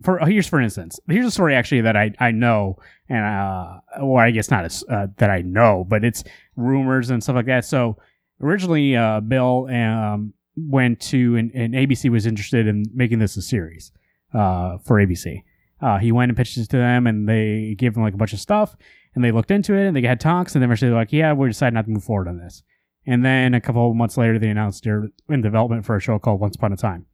for 0.03 0.23
oh, 0.23 0.27
here's 0.27 0.47
for 0.47 0.61
instance, 0.61 1.01
here's 1.09 1.27
a 1.27 1.31
story 1.31 1.55
actually 1.55 1.83
that 1.83 1.97
I 1.97 2.13
I 2.19 2.31
know 2.31 2.77
and 3.09 3.25
uh, 3.25 3.81
or 4.01 4.23
I 4.23 4.31
guess 4.31 4.51
not 4.51 4.65
as 4.65 4.85
uh, 4.89 5.09
that 5.19 5.31
I 5.31 5.43
know, 5.43 5.85
but 5.89 6.05
it's 6.05 6.25
rumors 6.57 7.11
and 7.11 7.23
stuff 7.23 7.37
like 7.37 7.47
that. 7.47 7.65
So 7.65 7.97
originally, 8.41 8.97
uh, 8.97 9.21
Bill 9.21 9.67
um, 9.71 10.33
went 10.57 11.01
to 11.01 11.37
and, 11.37 11.51
and 11.55 11.75
ABC 11.75 12.11
was 12.11 12.27
interested 12.27 12.67
in 12.67 12.85
making 12.95 13.19
this 13.19 13.37
a 13.37 13.43
series 13.43 13.93
uh, 14.33 14.79
for 14.79 14.97
ABC. 14.97 15.43
Uh, 15.81 15.99
he 15.99 16.13
went 16.13 16.31
and 16.31 16.37
pitched 16.37 16.57
it 16.59 16.69
to 16.69 16.77
them, 16.77 17.07
and 17.07 17.29
they 17.29 17.75
gave 17.79 17.97
him 17.97 18.03
like 18.03 18.15
a 18.15 18.19
bunch 18.19 18.33
of 18.33 18.41
stuff, 18.41 18.77
and 19.15 19.25
they 19.25 19.33
looked 19.33 19.51
into 19.51 19.75
it, 19.75 19.87
and 19.87 19.97
they 19.97 20.03
had 20.03 20.21
talks, 20.21 20.55
and 20.55 20.63
then 20.63 20.69
eventually 20.69 20.91
they're 20.91 20.99
like, 20.99 21.13
"Yeah, 21.13 21.33
we 21.33 21.49
decided 21.49 21.75
not 21.75 21.87
to 21.87 21.91
move 21.91 22.05
forward 22.05 22.29
on 22.29 22.39
this." 22.39 22.63
And 23.07 23.25
then 23.25 23.55
a 23.55 23.61
couple 23.61 23.91
of 23.91 23.97
months 23.97 24.17
later, 24.19 24.39
they 24.39 24.51
announced 24.51 24.85
they're 24.85 25.09
in 25.31 25.41
development 25.41 25.87
for 25.87 25.97
a 25.97 26.01
show 26.01 26.19
called 26.19 26.41
Once 26.41 26.57
Upon 26.57 26.73
a 26.73 26.77
Time, 26.77 27.07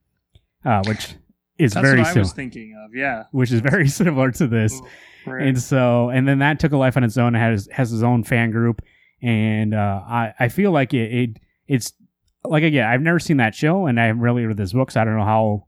uh, 0.65 0.83
which 0.85 1.15
is 1.57 1.73
That's 1.73 1.87
very 1.87 1.99
what 1.99 2.07
I 2.07 2.09
similar, 2.09 2.21
was 2.23 2.33
thinking 2.33 2.75
of. 2.85 2.93
Yeah. 2.93 3.23
which 3.31 3.51
is 3.51 3.61
very 3.61 3.87
similar 4.01 4.31
to 4.31 4.47
this. 4.47 4.79
Right. 5.25 5.47
And 5.47 5.61
so, 5.61 6.09
and 6.09 6.27
then 6.27 6.39
that 6.39 6.59
took 6.59 6.71
a 6.73 6.77
life 6.77 6.97
on 6.97 7.03
its 7.03 7.17
own. 7.17 7.35
It 7.35 7.39
has 7.39 7.67
has 7.71 7.91
its 7.93 8.03
own 8.03 8.23
fan 8.23 8.51
group, 8.51 8.81
and 9.21 9.73
uh, 9.73 10.01
I 10.05 10.33
I 10.39 10.47
feel 10.49 10.71
like 10.71 10.93
it, 10.93 11.11
it 11.13 11.29
it's 11.67 11.93
like 12.43 12.63
again 12.63 12.85
I've 12.85 13.01
never 13.01 13.19
seen 13.19 13.37
that 13.37 13.55
show, 13.55 13.87
and 13.87 13.99
I 13.99 14.05
haven't 14.07 14.21
really 14.21 14.45
read 14.45 14.57
this 14.57 14.73
book, 14.73 14.91
so 14.91 15.01
I 15.01 15.05
don't 15.05 15.17
know 15.17 15.25
how 15.25 15.65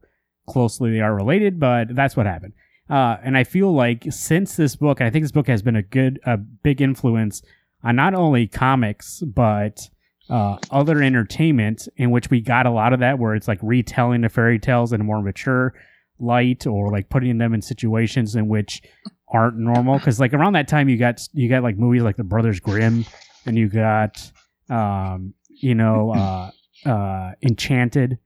closely 0.48 0.90
they 0.92 1.00
are 1.00 1.14
related, 1.14 1.58
but 1.60 1.94
that's 1.94 2.16
what 2.16 2.26
happened. 2.26 2.52
Uh, 2.90 3.16
and 3.22 3.36
I 3.36 3.44
feel 3.44 3.72
like 3.72 4.06
since 4.10 4.56
this 4.56 4.74
book, 4.74 5.00
I 5.00 5.10
think 5.10 5.22
this 5.22 5.32
book 5.32 5.46
has 5.46 5.62
been 5.62 5.76
a 5.76 5.82
good, 5.82 6.18
a 6.26 6.36
big 6.36 6.80
influence 6.80 7.40
on 7.84 7.96
not 7.96 8.14
only 8.14 8.48
comics 8.48 9.20
but 9.20 9.88
uh, 10.28 10.58
other 10.70 11.02
entertainment, 11.02 11.88
in 11.96 12.10
which 12.10 12.30
we 12.30 12.40
got 12.40 12.66
a 12.66 12.70
lot 12.70 12.92
of 12.92 13.00
that, 13.00 13.18
where 13.18 13.34
it's 13.34 13.48
like 13.48 13.58
retelling 13.62 14.20
the 14.20 14.28
fairy 14.28 14.58
tales 14.58 14.92
in 14.92 15.00
a 15.00 15.04
more 15.04 15.20
mature 15.20 15.74
light, 16.18 16.66
or 16.66 16.90
like 16.90 17.08
putting 17.08 17.38
them 17.38 17.52
in 17.52 17.62
situations 17.62 18.36
in 18.36 18.46
which 18.48 18.82
aren't 19.28 19.56
normal. 19.56 19.98
Because 19.98 20.20
like 20.20 20.32
around 20.32 20.52
that 20.52 20.68
time, 20.68 20.88
you 20.88 20.96
got 20.96 21.20
you 21.32 21.48
got 21.48 21.62
like 21.62 21.76
movies 21.76 22.02
like 22.02 22.16
The 22.16 22.24
Brothers 22.24 22.60
Grimm, 22.60 23.04
and 23.44 23.58
you 23.58 23.68
got 23.68 24.30
um, 24.68 25.34
you 25.48 25.74
know 25.74 26.12
uh, 26.14 26.50
uh, 26.88 27.32
Enchanted, 27.42 28.18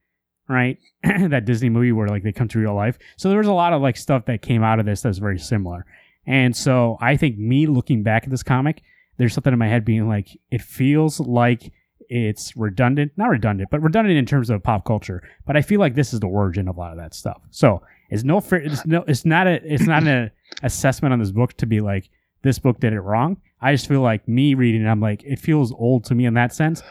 right? 0.48 0.78
that 1.02 1.44
Disney 1.44 1.68
movie 1.68 1.92
where 1.92 2.08
like 2.08 2.22
they 2.22 2.32
come 2.32 2.48
to 2.48 2.58
real 2.58 2.74
life. 2.74 2.98
So 3.16 3.28
there 3.28 3.38
was 3.38 3.46
a 3.46 3.52
lot 3.52 3.72
of 3.72 3.82
like 3.82 3.96
stuff 3.96 4.26
that 4.26 4.42
came 4.42 4.62
out 4.62 4.78
of 4.78 4.86
this 4.86 5.02
that's 5.02 5.18
very 5.18 5.38
similar. 5.38 5.86
And 6.26 6.56
so 6.56 6.96
I 7.00 7.16
think 7.16 7.38
me 7.38 7.66
looking 7.66 8.02
back 8.02 8.24
at 8.24 8.30
this 8.30 8.42
comic, 8.42 8.82
there's 9.16 9.34
something 9.34 9.52
in 9.52 9.58
my 9.58 9.68
head 9.68 9.84
being 9.84 10.08
like, 10.08 10.28
it 10.50 10.62
feels 10.62 11.20
like 11.20 11.72
it's 12.08 12.56
redundant, 12.56 13.12
not 13.16 13.28
redundant, 13.28 13.70
but 13.70 13.82
redundant 13.82 14.16
in 14.18 14.26
terms 14.26 14.50
of 14.50 14.62
pop 14.62 14.84
culture. 14.84 15.22
But 15.46 15.56
I 15.56 15.62
feel 15.62 15.80
like 15.80 15.94
this 15.94 16.12
is 16.12 16.20
the 16.20 16.26
origin 16.26 16.68
of 16.68 16.76
a 16.76 16.80
lot 16.80 16.92
of 16.92 16.98
that 16.98 17.14
stuff. 17.14 17.40
So 17.50 17.82
it's 18.10 18.24
no, 18.24 18.40
fair, 18.40 18.60
it's 18.60 18.84
no, 18.86 19.04
it's 19.06 19.24
not 19.24 19.46
a, 19.46 19.60
it's 19.64 19.86
not 19.86 20.06
an 20.06 20.30
assessment 20.62 21.12
on 21.12 21.18
this 21.18 21.30
book 21.30 21.54
to 21.58 21.66
be 21.66 21.80
like 21.80 22.10
this 22.42 22.58
book 22.58 22.80
did 22.80 22.92
it 22.92 23.00
wrong. 23.00 23.38
I 23.60 23.72
just 23.72 23.88
feel 23.88 24.02
like 24.02 24.28
me 24.28 24.54
reading 24.54 24.82
it, 24.82 24.88
I'm 24.88 25.00
like 25.00 25.22
it 25.24 25.38
feels 25.38 25.72
old 25.72 26.04
to 26.06 26.14
me 26.14 26.26
in 26.26 26.34
that 26.34 26.54
sense, 26.54 26.82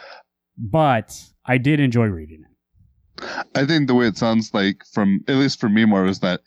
but 0.58 1.20
I 1.46 1.58
did 1.58 1.80
enjoy 1.80 2.06
reading 2.06 2.42
it. 2.42 2.53
I 3.56 3.66
think 3.66 3.88
the 3.88 3.96
way 3.96 4.08
it 4.08 4.18
sounds 4.18 4.54
like 4.54 4.84
from 4.92 5.24
at 5.28 5.36
least 5.36 5.60
for 5.60 5.70
me 5.70 5.86
more 5.86 6.06
is 6.06 6.20
that 6.20 6.42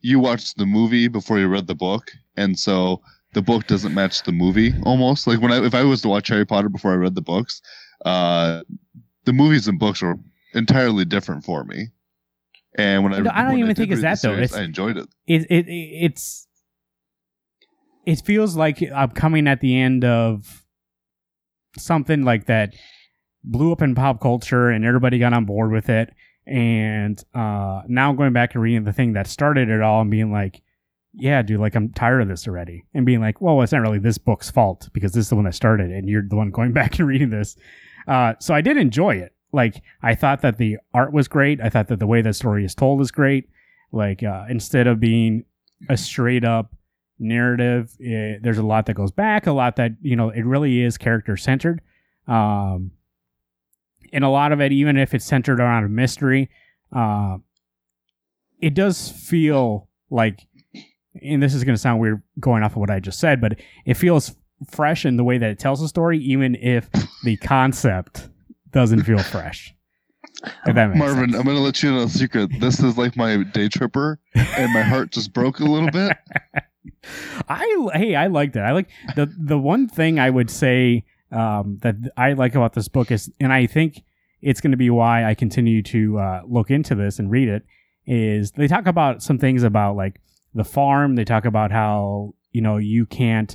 you 0.00 0.18
watched 0.18 0.56
the 0.58 0.66
movie 0.66 1.08
before 1.08 1.38
you 1.38 1.48
read 1.48 1.66
the 1.66 1.74
book, 1.74 2.10
and 2.36 2.58
so 2.58 3.02
the 3.34 3.42
book 3.42 3.66
doesn't 3.66 3.94
match 3.94 4.22
the 4.22 4.32
movie 4.32 4.72
almost. 4.84 5.26
Like 5.26 5.40
when 5.40 5.52
I 5.52 5.64
if 5.64 5.74
I 5.74 5.82
was 5.84 6.02
to 6.02 6.08
watch 6.08 6.28
Harry 6.28 6.46
Potter 6.46 6.68
before 6.68 6.92
I 6.92 6.96
read 6.96 7.14
the 7.14 7.22
books, 7.22 7.60
uh, 8.04 8.62
the 9.24 9.32
movies 9.32 9.68
and 9.68 9.78
books 9.78 10.00
were 10.02 10.16
entirely 10.54 11.04
different 11.04 11.44
for 11.44 11.64
me. 11.64 11.88
And 12.78 13.02
when 13.04 13.12
I 13.14 13.18
No, 13.20 13.30
I 13.32 13.42
don't 13.42 13.58
even 13.58 13.68
did 13.68 13.76
think 13.76 13.92
it's 13.92 14.02
that, 14.02 14.20
though. 14.22 14.34
series, 14.34 14.50
It's- 14.52 14.60
I 14.60 14.64
enjoyed 14.64 14.96
it. 14.96 15.08
it, 15.26 15.42
it 15.50 15.66
it's 15.68 16.46
it 18.06 18.22
feels 18.24 18.56
like 18.56 18.82
I'm 18.94 19.10
coming 19.10 19.48
at 19.48 19.60
the 19.60 19.78
end 19.78 20.04
of 20.04 20.64
something 21.76 22.22
like 22.22 22.46
that 22.46 22.74
blew 23.46 23.72
up 23.72 23.80
in 23.80 23.94
pop 23.94 24.20
culture 24.20 24.68
and 24.68 24.84
everybody 24.84 25.18
got 25.18 25.32
on 25.32 25.44
board 25.44 25.70
with 25.70 25.88
it. 25.88 26.12
And 26.46 27.22
uh 27.34 27.82
now 27.88 28.12
going 28.12 28.32
back 28.32 28.54
and 28.54 28.62
reading 28.62 28.84
the 28.84 28.92
thing 28.92 29.14
that 29.14 29.26
started 29.26 29.68
it 29.68 29.80
all 29.80 30.02
and 30.02 30.10
being 30.10 30.30
like 30.30 30.62
yeah 31.12 31.42
dude 31.42 31.58
like 31.58 31.74
I'm 31.74 31.92
tired 31.92 32.20
of 32.20 32.28
this 32.28 32.46
already. 32.46 32.84
And 32.92 33.06
being 33.06 33.20
like 33.20 33.40
well 33.40 33.62
it's 33.62 33.72
not 33.72 33.80
really 33.82 33.98
this 33.98 34.18
book's 34.18 34.50
fault 34.50 34.88
because 34.92 35.12
this 35.12 35.24
is 35.24 35.28
the 35.30 35.36
one 35.36 35.44
that 35.46 35.54
started 35.54 35.90
it 35.90 35.96
and 35.96 36.08
you're 36.08 36.22
the 36.28 36.36
one 36.36 36.50
going 36.50 36.72
back 36.74 36.98
and 36.98 37.08
reading 37.08 37.30
this. 37.30 37.56
Uh 38.06 38.34
so 38.40 38.52
I 38.54 38.60
did 38.60 38.76
enjoy 38.76 39.16
it. 39.16 39.32
Like 39.52 39.82
I 40.02 40.14
thought 40.14 40.42
that 40.42 40.58
the 40.58 40.78
art 40.92 41.12
was 41.12 41.28
great. 41.28 41.60
I 41.60 41.68
thought 41.68 41.88
that 41.88 41.98
the 41.98 42.06
way 42.06 42.22
the 42.22 42.32
story 42.32 42.64
is 42.64 42.74
told 42.74 43.00
is 43.00 43.10
great. 43.10 43.48
Like 43.92 44.22
uh, 44.22 44.44
instead 44.50 44.86
of 44.86 45.00
being 45.00 45.44
a 45.88 45.96
straight 45.96 46.44
up 46.44 46.74
narrative 47.18 47.96
eh, 48.04 48.36
there's 48.42 48.58
a 48.58 48.62
lot 48.62 48.84
that 48.86 48.94
goes 48.94 49.10
back 49.10 49.46
a 49.46 49.52
lot 49.52 49.76
that 49.76 49.92
you 50.02 50.14
know 50.14 50.28
it 50.28 50.44
really 50.44 50.82
is 50.82 50.98
character 50.98 51.36
centered. 51.36 51.80
Um 52.28 52.90
and 54.12 54.24
a 54.24 54.28
lot 54.28 54.52
of 54.52 54.60
it 54.60 54.72
even 54.72 54.96
if 54.96 55.14
it's 55.14 55.24
centered 55.24 55.60
around 55.60 55.84
a 55.84 55.88
mystery 55.88 56.50
uh 56.92 57.36
it 58.60 58.74
does 58.74 59.10
feel 59.10 59.88
like 60.10 60.46
and 61.22 61.42
this 61.42 61.54
is 61.54 61.64
going 61.64 61.74
to 61.74 61.80
sound 61.80 62.00
weird 62.00 62.22
going 62.40 62.62
off 62.62 62.72
of 62.72 62.78
what 62.78 62.90
i 62.90 63.00
just 63.00 63.18
said 63.18 63.40
but 63.40 63.58
it 63.84 63.94
feels 63.94 64.36
fresh 64.70 65.04
in 65.04 65.16
the 65.16 65.24
way 65.24 65.38
that 65.38 65.50
it 65.50 65.58
tells 65.58 65.80
the 65.80 65.88
story 65.88 66.18
even 66.18 66.54
if 66.56 66.88
the 67.24 67.36
concept 67.38 68.28
doesn't 68.70 69.02
feel 69.02 69.18
fresh 69.18 69.74
if 70.66 70.74
that 70.74 70.88
makes 70.88 70.98
Marvin, 70.98 71.30
sense. 71.30 71.36
I'm 71.36 71.46
gonna 71.46 71.60
let 71.60 71.82
you 71.82 71.92
know 71.92 72.02
a 72.02 72.08
secret. 72.08 72.50
This 72.60 72.80
is 72.80 72.98
like 72.98 73.16
my 73.16 73.42
day 73.42 73.68
tripper, 73.68 74.18
and 74.34 74.72
my 74.72 74.82
heart 74.82 75.10
just 75.10 75.32
broke 75.32 75.60
a 75.60 75.64
little 75.64 75.90
bit. 75.90 76.12
I 77.48 77.88
hey, 77.94 78.14
I 78.14 78.26
liked 78.26 78.56
it. 78.56 78.60
I 78.60 78.72
like 78.72 78.88
the 79.14 79.32
the 79.38 79.58
one 79.58 79.88
thing 79.88 80.18
I 80.18 80.30
would 80.30 80.50
say 80.50 81.04
um, 81.32 81.78
that 81.82 81.96
I 82.16 82.32
like 82.34 82.54
about 82.54 82.72
this 82.74 82.88
book 82.88 83.10
is, 83.10 83.30
and 83.40 83.52
I 83.52 83.66
think 83.66 84.02
it's 84.42 84.60
going 84.60 84.70
to 84.72 84.76
be 84.76 84.90
why 84.90 85.24
I 85.24 85.34
continue 85.34 85.82
to 85.84 86.18
uh, 86.18 86.42
look 86.46 86.70
into 86.70 86.94
this 86.94 87.18
and 87.18 87.30
read 87.30 87.48
it. 87.48 87.64
Is 88.06 88.52
they 88.52 88.68
talk 88.68 88.86
about 88.86 89.22
some 89.22 89.38
things 89.38 89.62
about 89.64 89.96
like 89.96 90.20
the 90.54 90.64
farm. 90.64 91.16
They 91.16 91.24
talk 91.24 91.44
about 91.44 91.72
how 91.72 92.34
you 92.52 92.60
know 92.60 92.76
you 92.76 93.04
can't 93.06 93.54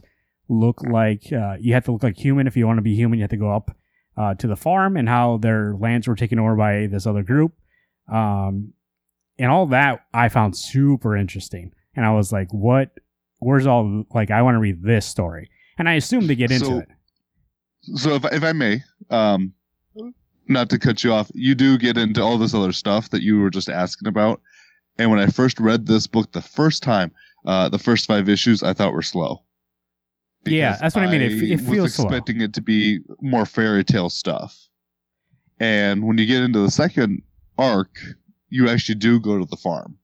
look 0.49 0.81
like 0.83 1.31
uh, 1.31 1.55
you 1.59 1.73
have 1.73 1.85
to 1.85 1.91
look 1.93 2.03
like 2.03 2.17
human 2.17 2.47
if 2.47 2.57
you 2.57 2.67
want 2.67 2.77
to 2.77 2.81
be 2.83 2.95
human. 2.95 3.19
You 3.19 3.23
have 3.23 3.29
to 3.29 3.37
go 3.37 3.51
up 3.51 3.75
uh, 4.17 4.33
to 4.35 4.47
the 4.47 4.57
farm, 4.57 4.97
and 4.97 5.07
how 5.07 5.37
their 5.37 5.73
lands 5.75 6.07
were 6.07 6.15
taken 6.17 6.37
over 6.39 6.55
by 6.55 6.87
this 6.87 7.07
other 7.07 7.23
group. 7.23 7.53
Um, 8.11 8.73
and 9.39 9.49
all 9.49 9.67
that 9.67 10.05
I 10.13 10.27
found 10.29 10.57
super 10.57 11.15
interesting. 11.15 11.71
And 11.95 12.05
I 12.05 12.11
was 12.11 12.31
like, 12.33 12.51
what 12.51 12.91
where's 13.39 13.65
all 13.65 14.03
like 14.13 14.29
I 14.31 14.41
want 14.41 14.55
to 14.55 14.59
read 14.59 14.83
this 14.83 15.05
story, 15.05 15.49
and 15.77 15.87
I 15.87 15.93
assume 15.93 16.27
to 16.27 16.35
get 16.35 16.51
into 16.51 16.65
So- 16.65 16.79
it. 16.79 16.89
So 17.83 18.15
if 18.15 18.25
if 18.31 18.43
I 18.43 18.53
may, 18.53 18.83
um, 19.09 19.53
not 20.47 20.69
to 20.69 20.79
cut 20.79 21.03
you 21.03 21.13
off, 21.13 21.31
you 21.33 21.55
do 21.55 21.77
get 21.77 21.97
into 21.97 22.21
all 22.21 22.37
this 22.37 22.53
other 22.53 22.71
stuff 22.71 23.09
that 23.09 23.21
you 23.21 23.39
were 23.39 23.49
just 23.49 23.69
asking 23.69 24.07
about. 24.07 24.41
And 24.97 25.09
when 25.09 25.19
I 25.19 25.27
first 25.27 25.59
read 25.59 25.87
this 25.87 26.05
book 26.07 26.31
the 26.31 26.41
first 26.41 26.83
time, 26.83 27.11
uh, 27.45 27.69
the 27.69 27.79
first 27.79 28.05
five 28.05 28.29
issues 28.29 28.61
I 28.61 28.73
thought 28.73 28.93
were 28.93 29.01
slow. 29.01 29.43
Yeah, 30.45 30.77
that's 30.81 30.95
what 30.95 31.05
I 31.05 31.11
mean. 31.11 31.21
It 31.21 31.31
it 31.43 31.61
was 31.61 31.69
feels 31.69 31.93
slow. 31.95 32.05
expecting 32.05 32.41
it 32.41 32.53
to 32.53 32.61
be 32.61 32.99
more 33.21 33.45
fairy 33.45 33.83
tale 33.83 34.09
stuff. 34.09 34.57
And 35.59 36.05
when 36.07 36.17
you 36.17 36.25
get 36.25 36.41
into 36.41 36.59
the 36.59 36.71
second 36.71 37.21
arc, 37.57 37.95
you 38.49 38.67
actually 38.67 38.95
do 38.95 39.19
go 39.19 39.37
to 39.37 39.45
the 39.45 39.55
farm, 39.55 39.97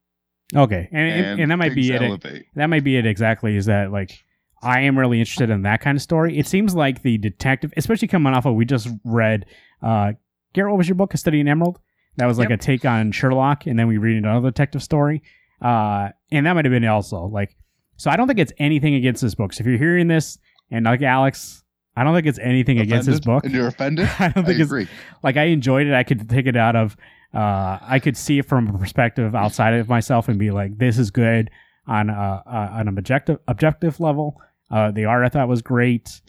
Okay, 0.55 0.87
and 0.91 1.25
and, 1.25 1.41
and 1.41 1.51
that 1.51 1.57
might 1.57 1.73
be 1.75 1.89
things 1.89 2.01
it. 2.01 2.05
Elevate. 2.05 2.45
That 2.55 2.67
might 2.67 2.83
be 2.83 2.97
it 2.97 3.05
exactly. 3.05 3.55
Is 3.57 3.65
that 3.65 3.91
like 3.91 4.23
I 4.61 4.81
am 4.81 4.97
really 4.97 5.19
interested 5.19 5.49
in 5.49 5.61
that 5.63 5.81
kind 5.81 5.95
of 5.95 6.01
story. 6.01 6.37
It 6.37 6.47
seems 6.47 6.73
like 6.75 7.03
the 7.03 7.17
detective, 7.17 7.71
especially 7.77 8.07
coming 8.07 8.33
off 8.33 8.45
of 8.45 8.55
we 8.55 8.65
just 8.65 8.89
read. 9.03 9.45
uh 9.81 10.13
Garrett, 10.53 10.71
what 10.71 10.77
was 10.77 10.87
your 10.87 10.95
book, 10.95 11.13
A 11.13 11.17
Study 11.17 11.39
in 11.39 11.47
Emerald? 11.47 11.79
That 12.15 12.25
was 12.25 12.39
like 12.39 12.49
Yep. 12.49 12.59
a 12.59 12.63
take 12.63 12.85
on 12.85 13.11
Sherlock, 13.11 13.67
and 13.67 13.77
then 13.77 13.87
we 13.87 13.97
read 13.97 14.17
another 14.17 14.49
detective 14.49 14.81
story. 14.81 15.21
Uh, 15.61 16.09
and 16.31 16.45
that 16.45 16.53
might 16.53 16.65
have 16.65 16.71
been 16.71 16.85
also 16.85 17.25
like 17.25 17.55
So 17.97 18.09
I 18.11 18.15
don't 18.15 18.27
think 18.27 18.39
it's 18.39 18.53
anything 18.59 18.93
against 18.95 19.21
this 19.21 19.35
book. 19.35 19.53
So 19.53 19.61
if 19.61 19.67
you're 19.67 19.77
hearing 19.77 20.07
this 20.07 20.37
and 20.71 20.85
like 20.85 21.01
Alex, 21.01 21.63
I 21.95 22.03
don't 22.03 22.13
think 22.15 22.27
it's 22.27 22.39
anything 22.39 22.79
against 22.79 23.07
this 23.07 23.19
book. 23.19 23.43
And 23.43 23.53
you're 23.53 23.67
offended? 23.67 24.07
I 24.19 24.29
don't 24.29 24.43
I 24.43 24.47
think 24.47 24.59
it's 24.59 24.69
agree. 24.69 24.87
like 25.23 25.35
I 25.37 25.43
enjoyed 25.45 25.87
it. 25.87 25.93
I 25.93 26.03
could 26.03 26.29
take 26.29 26.45
it 26.47 26.55
out 26.55 26.75
of. 26.75 26.95
Uh, 27.33 27.77
I 27.81 27.99
could 27.99 28.15
see 28.15 28.39
it 28.39 28.45
from 28.45 28.67
a 28.73 28.77
perspective 28.77 29.35
outside 29.35 29.73
of 29.75 29.89
myself 29.89 30.29
and 30.29 30.39
be 30.39 30.49
like, 30.51 30.77
"This 30.77 30.97
is 30.97 31.11
good 31.11 31.49
on 31.87 32.09
a, 32.09 32.43
uh, 32.45 32.69
on 32.73 32.87
an 32.87 32.97
objective 32.97 33.39
objective 33.47 33.99
level." 33.99 34.39
Uh, 34.69 34.91
the 34.91 35.05
art 35.05 35.25
I 35.25 35.29
thought 35.29 35.47
was 35.47 35.61
great. 35.61 36.21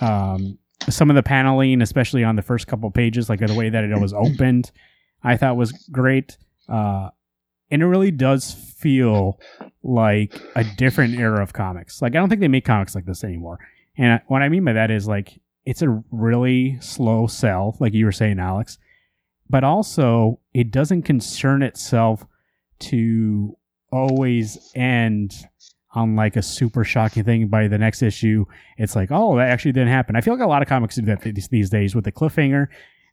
Um, 0.00 0.58
some 0.88 1.10
of 1.10 1.16
the 1.16 1.22
paneling, 1.22 1.82
especially 1.82 2.24
on 2.24 2.36
the 2.36 2.42
first 2.42 2.66
couple 2.66 2.90
pages, 2.90 3.28
like 3.28 3.40
the 3.40 3.54
way 3.54 3.68
that 3.68 3.84
it 3.84 4.00
was 4.00 4.12
opened, 4.12 4.70
I 5.22 5.36
thought 5.36 5.56
was 5.56 5.72
great. 5.90 6.36
Uh, 6.68 7.10
and 7.70 7.82
it 7.82 7.86
really 7.86 8.10
does 8.10 8.52
feel 8.52 9.40
like 9.82 10.40
a 10.56 10.64
different 10.76 11.18
era 11.18 11.42
of 11.42 11.52
comics. 11.52 12.02
Like 12.02 12.12
I 12.12 12.18
don't 12.18 12.28
think 12.28 12.40
they 12.40 12.48
make 12.48 12.64
comics 12.64 12.94
like 12.94 13.06
this 13.06 13.24
anymore. 13.24 13.58
And 13.96 14.20
what 14.26 14.42
I 14.42 14.48
mean 14.48 14.64
by 14.64 14.72
that 14.72 14.90
is 14.90 15.06
like 15.06 15.40
it's 15.64 15.82
a 15.82 16.02
really 16.10 16.78
slow 16.80 17.26
sell, 17.26 17.76
like 17.78 17.94
you 17.94 18.04
were 18.04 18.12
saying, 18.12 18.38
Alex. 18.38 18.78
But 19.48 19.64
also, 19.64 20.40
it 20.54 20.70
doesn't 20.70 21.02
concern 21.02 21.62
itself 21.62 22.26
to 22.80 23.56
always 23.90 24.72
end 24.74 25.34
on 25.94 26.16
like 26.16 26.36
a 26.36 26.42
super 26.42 26.84
shocking 26.84 27.24
thing 27.24 27.48
by 27.48 27.68
the 27.68 27.78
next 27.78 28.02
issue. 28.02 28.44
It's 28.78 28.96
like, 28.96 29.10
oh, 29.10 29.36
that 29.36 29.50
actually 29.50 29.72
didn't 29.72 29.88
happen. 29.88 30.16
I 30.16 30.20
feel 30.20 30.34
like 30.34 30.42
a 30.42 30.48
lot 30.48 30.62
of 30.62 30.68
comics 30.68 30.96
do 30.96 31.02
that 31.02 31.22
these, 31.22 31.48
these 31.48 31.70
days 31.70 31.94
with 31.94 32.04
the 32.04 32.12
cliffhanger 32.12 32.68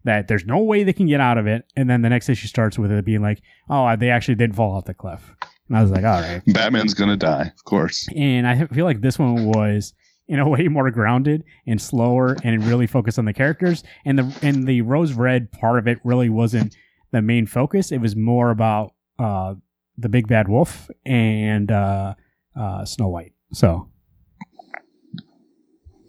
that 0.06 0.28
there's 0.28 0.46
no 0.46 0.60
way 0.60 0.84
they 0.84 0.94
can 0.94 1.08
get 1.08 1.20
out 1.20 1.38
of 1.38 1.46
it. 1.46 1.66
And 1.76 1.90
then 1.90 2.02
the 2.02 2.10
next 2.10 2.30
issue 2.30 2.48
starts 2.48 2.80
with 2.80 2.92
it 2.92 3.04
being 3.04 3.22
like, 3.22 3.42
oh, 3.70 3.96
they 3.96 4.10
actually 4.10 4.36
did 4.36 4.56
fall 4.56 4.76
off 4.76 4.86
the 4.86 4.94
cliff. 4.94 5.36
And 5.68 5.78
I 5.78 5.82
was 5.82 5.92
like, 5.92 6.04
all 6.04 6.22
right. 6.22 6.42
Batman's 6.48 6.94
gonna 6.94 7.18
die, 7.18 7.52
of 7.56 7.64
course. 7.66 8.08
And 8.16 8.48
I 8.48 8.66
feel 8.68 8.86
like 8.86 9.02
this 9.02 9.20
one 9.20 9.46
was 9.46 9.94
in 10.28 10.40
a 10.40 10.48
way 10.48 10.68
more 10.68 10.90
grounded 10.90 11.44
and 11.68 11.82
slower 11.82 12.38
and 12.44 12.64
really 12.64 12.88
focused 12.88 13.20
on 13.20 13.26
the 13.26 13.34
characters. 13.34 13.84
And 14.06 14.18
the 14.18 14.40
and 14.42 14.66
the 14.66 14.82
rose 14.82 15.14
red 15.14 15.52
part 15.52 15.80
of 15.80 15.88
it 15.88 16.00
really 16.04 16.30
wasn't 16.30 16.76
the 17.12 17.22
main 17.22 17.46
focus. 17.46 17.92
It 17.92 18.00
was 18.00 18.16
more 18.16 18.52
about 18.52 18.94
uh, 19.18 19.56
the 19.98 20.10
big 20.10 20.28
bad 20.28 20.48
wolf 20.48 20.90
and 21.06 21.72
uh, 21.72 22.16
uh, 22.56 22.86
Snow 22.86 23.08
White. 23.10 23.34
So. 23.54 23.90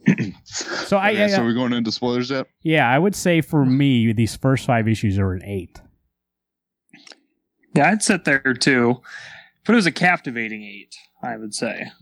So 0.44 0.96
I, 0.96 1.10
Okay, 1.12 1.24
I 1.24 1.28
so 1.28 1.44
we're 1.44 1.52
going 1.54 1.72
into 1.72 1.92
spoilers 1.92 2.30
yet? 2.30 2.46
yeah 2.62 2.88
I 2.90 2.98
would 2.98 3.14
say 3.14 3.40
for 3.40 3.64
me 3.64 4.12
these 4.12 4.34
first 4.34 4.66
five 4.66 4.88
issues 4.88 5.18
are 5.18 5.32
an 5.32 5.44
eight. 5.44 5.80
Yeah, 7.76 7.90
I'd 7.90 8.02
sit 8.02 8.24
there 8.24 8.54
too. 8.54 9.00
But 9.64 9.74
it 9.74 9.76
was 9.76 9.86
a 9.86 9.92
captivating 9.92 10.64
eight, 10.64 10.96
I 11.22 11.36
would 11.36 11.54
say. 11.54 11.92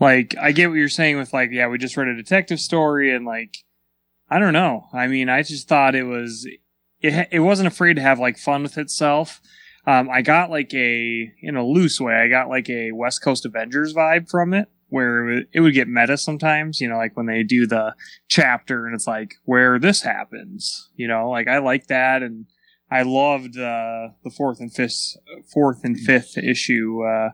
Like, 0.00 0.34
I 0.38 0.52
get 0.52 0.68
what 0.68 0.74
you're 0.76 0.88
saying 0.90 1.16
with, 1.16 1.32
like, 1.32 1.50
yeah, 1.52 1.68
we 1.68 1.78
just 1.78 1.96
read 1.96 2.08
a 2.08 2.16
detective 2.16 2.60
story 2.60 3.14
and, 3.14 3.24
like, 3.24 3.56
I 4.28 4.38
don't 4.38 4.52
know. 4.52 4.86
I 4.92 5.06
mean, 5.06 5.28
I 5.30 5.42
just 5.42 5.68
thought 5.68 5.94
it 5.94 6.02
was, 6.04 6.46
it, 7.00 7.28
it 7.30 7.40
wasn't 7.40 7.68
afraid 7.68 7.94
to 7.94 8.02
have, 8.02 8.18
like, 8.18 8.36
fun 8.38 8.62
with 8.62 8.76
itself. 8.76 9.40
Um, 9.90 10.08
I 10.10 10.22
got, 10.22 10.50
like, 10.50 10.72
a, 10.74 11.32
in 11.40 11.56
a 11.56 11.66
loose 11.66 12.00
way, 12.00 12.14
I 12.14 12.28
got, 12.28 12.48
like, 12.48 12.68
a 12.70 12.92
West 12.92 13.22
Coast 13.22 13.44
Avengers 13.46 13.94
vibe 13.94 14.30
from 14.30 14.54
it, 14.54 14.68
where 14.88 15.18
it 15.18 15.34
would, 15.34 15.48
it 15.52 15.60
would 15.60 15.74
get 15.74 15.88
meta 15.88 16.16
sometimes, 16.16 16.80
you 16.80 16.88
know, 16.88 16.96
like 16.96 17.16
when 17.16 17.26
they 17.26 17.42
do 17.42 17.66
the 17.66 17.94
chapter 18.28 18.86
and 18.86 18.94
it's 18.94 19.06
like, 19.06 19.34
where 19.44 19.78
this 19.78 20.02
happens, 20.02 20.90
you 20.96 21.08
know, 21.08 21.28
like, 21.28 21.48
I 21.48 21.58
like 21.58 21.86
that. 21.88 22.22
And, 22.22 22.46
I 22.92 23.02
loved 23.02 23.56
uh, 23.56 24.08
the 24.24 24.30
fourth 24.36 24.58
and 24.58 24.72
fifth, 24.72 25.16
fourth 25.52 25.84
and 25.84 25.96
fifth 25.96 26.36
issue, 26.36 27.04
uh, 27.04 27.30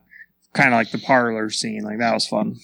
kind 0.53 0.69
of 0.69 0.75
like 0.75 0.91
the 0.91 0.99
parlor 0.99 1.49
scene. 1.49 1.83
Like 1.83 1.99
that 1.99 2.13
was 2.13 2.27
fun. 2.27 2.57